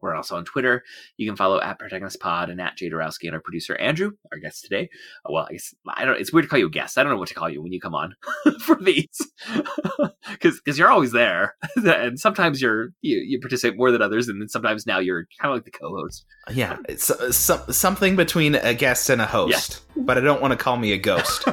We're 0.01 0.13
also 0.13 0.35
on 0.35 0.43
Twitter. 0.43 0.83
You 1.15 1.25
can 1.25 1.37
follow 1.37 1.61
at 1.61 1.79
protagonistpod 1.79 2.51
and 2.51 2.59
at 2.59 2.75
Jay 2.75 2.89
Dorowski 2.89 3.27
and 3.27 3.33
our 3.33 3.39
producer 3.39 3.77
Andrew, 3.77 4.11
our 4.33 4.39
guest 4.39 4.65
today. 4.65 4.89
Uh, 5.25 5.31
Well, 5.31 5.47
I 5.49 5.53
guess 5.53 5.73
I 5.87 6.03
don't. 6.03 6.19
It's 6.19 6.33
weird 6.33 6.43
to 6.43 6.49
call 6.49 6.59
you 6.59 6.65
a 6.65 6.69
guest. 6.69 6.97
I 6.97 7.03
don't 7.03 7.13
know 7.13 7.17
what 7.17 7.29
to 7.29 7.33
call 7.33 7.49
you 7.49 7.63
when 7.63 7.71
you 7.71 7.79
come 7.79 7.95
on 7.95 8.13
for 8.59 8.75
these, 8.75 9.21
because 10.29 10.59
because 10.59 10.77
you're 10.77 10.91
always 10.91 11.13
there, 11.13 11.55
and 11.77 12.19
sometimes 12.19 12.61
you're 12.61 12.89
you, 12.99 13.19
you 13.19 13.39
participate 13.39 13.77
more 13.77 13.89
than 13.89 14.01
others, 14.01 14.27
and 14.27 14.41
then 14.41 14.49
sometimes 14.49 14.85
now 14.85 14.99
you're 14.99 15.27
kind 15.39 15.53
of 15.53 15.55
like 15.55 15.63
the 15.63 15.71
co-host. 15.71 16.25
Yeah, 16.51 16.75
it's 16.89 17.09
uh, 17.09 17.31
some, 17.31 17.71
something 17.71 18.17
between 18.17 18.55
a 18.55 18.73
guest 18.73 19.09
and 19.09 19.21
a 19.21 19.25
host, 19.25 19.79
but 19.95 20.17
I 20.17 20.21
don't 20.21 20.41
want 20.41 20.51
to 20.51 20.57
call 20.57 20.75
me 20.75 20.91
a 20.91 20.97
ghost. 20.97 21.45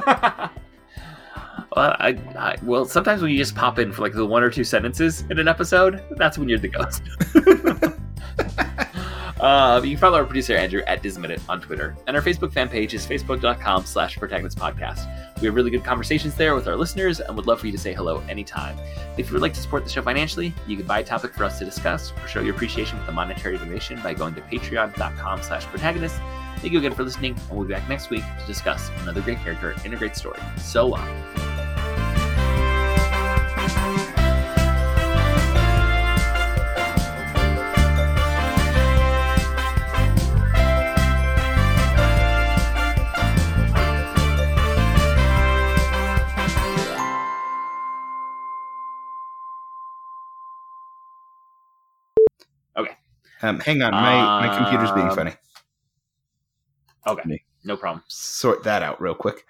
Well, 1.75 1.95
I, 1.99 2.17
I 2.37 2.57
well 2.63 2.85
sometimes 2.85 3.21
when 3.21 3.31
you 3.31 3.37
just 3.37 3.55
pop 3.55 3.79
in 3.79 3.93
for 3.93 4.01
like 4.01 4.13
the 4.13 4.25
one 4.25 4.43
or 4.43 4.49
two 4.49 4.63
sentences 4.63 5.21
in 5.29 5.39
an 5.39 5.47
episode, 5.47 6.03
that's 6.17 6.37
when 6.37 6.49
you're 6.49 6.59
the 6.59 6.67
ghost. 6.67 7.01
uh, 9.39 9.79
you 9.83 9.91
can 9.91 9.97
follow 9.97 10.17
our 10.17 10.25
producer 10.25 10.53
Andrew 10.53 10.81
at 10.85 11.01
Disminute 11.01 11.39
on 11.47 11.61
Twitter, 11.61 11.95
and 12.07 12.17
our 12.17 12.21
Facebook 12.21 12.51
fan 12.51 12.67
page 12.67 12.93
is 12.93 13.07
facebook.com 13.07 13.85
slash 13.85 14.17
protagonist 14.17 14.57
podcast. 14.57 15.07
We 15.39 15.45
have 15.45 15.55
really 15.55 15.71
good 15.71 15.85
conversations 15.85 16.35
there 16.35 16.55
with 16.55 16.67
our 16.67 16.75
listeners 16.75 17.21
and 17.21 17.37
would 17.37 17.47
love 17.47 17.61
for 17.61 17.67
you 17.67 17.71
to 17.71 17.77
say 17.77 17.93
hello 17.93 18.21
anytime. 18.27 18.77
If 19.17 19.27
you 19.27 19.33
would 19.33 19.41
like 19.41 19.53
to 19.53 19.61
support 19.61 19.85
the 19.85 19.89
show 19.89 20.01
financially, 20.01 20.53
you 20.67 20.75
can 20.75 20.85
buy 20.85 20.99
a 20.99 21.03
topic 21.05 21.33
for 21.33 21.45
us 21.45 21.57
to 21.59 21.65
discuss 21.65 22.11
or 22.21 22.27
show 22.27 22.41
your 22.41 22.53
appreciation 22.53 22.99
with 22.99 23.07
a 23.07 23.13
monetary 23.13 23.57
donation 23.57 24.01
by 24.01 24.13
going 24.13 24.35
to 24.35 24.41
patreon.com 24.41 25.41
slash 25.41 25.63
protagonist. 25.67 26.19
Thank 26.57 26.73
you 26.73 26.79
again 26.79 26.93
for 26.93 27.03
listening, 27.03 27.39
and 27.47 27.57
we'll 27.57 27.65
be 27.65 27.73
back 27.73 27.87
next 27.87 28.09
week 28.09 28.23
to 28.41 28.45
discuss 28.45 28.91
another 29.03 29.21
great 29.21 29.39
character 29.39 29.73
in 29.85 29.93
a 29.93 29.97
great 29.97 30.17
story. 30.17 30.39
So 30.57 30.85
long. 30.85 31.50
Um, 53.41 53.59
hang 53.59 53.81
on, 53.81 53.91
my 53.91 54.47
my 54.47 54.57
computer's 54.57 54.91
being 54.91 55.09
Um, 55.09 55.15
funny. 55.15 55.33
Okay, 57.07 57.43
no 57.63 57.75
problem. 57.77 58.03
Sort 58.07 58.63
that 58.63 58.83
out 58.83 59.01
real 59.01 59.15
quick. 59.15 59.45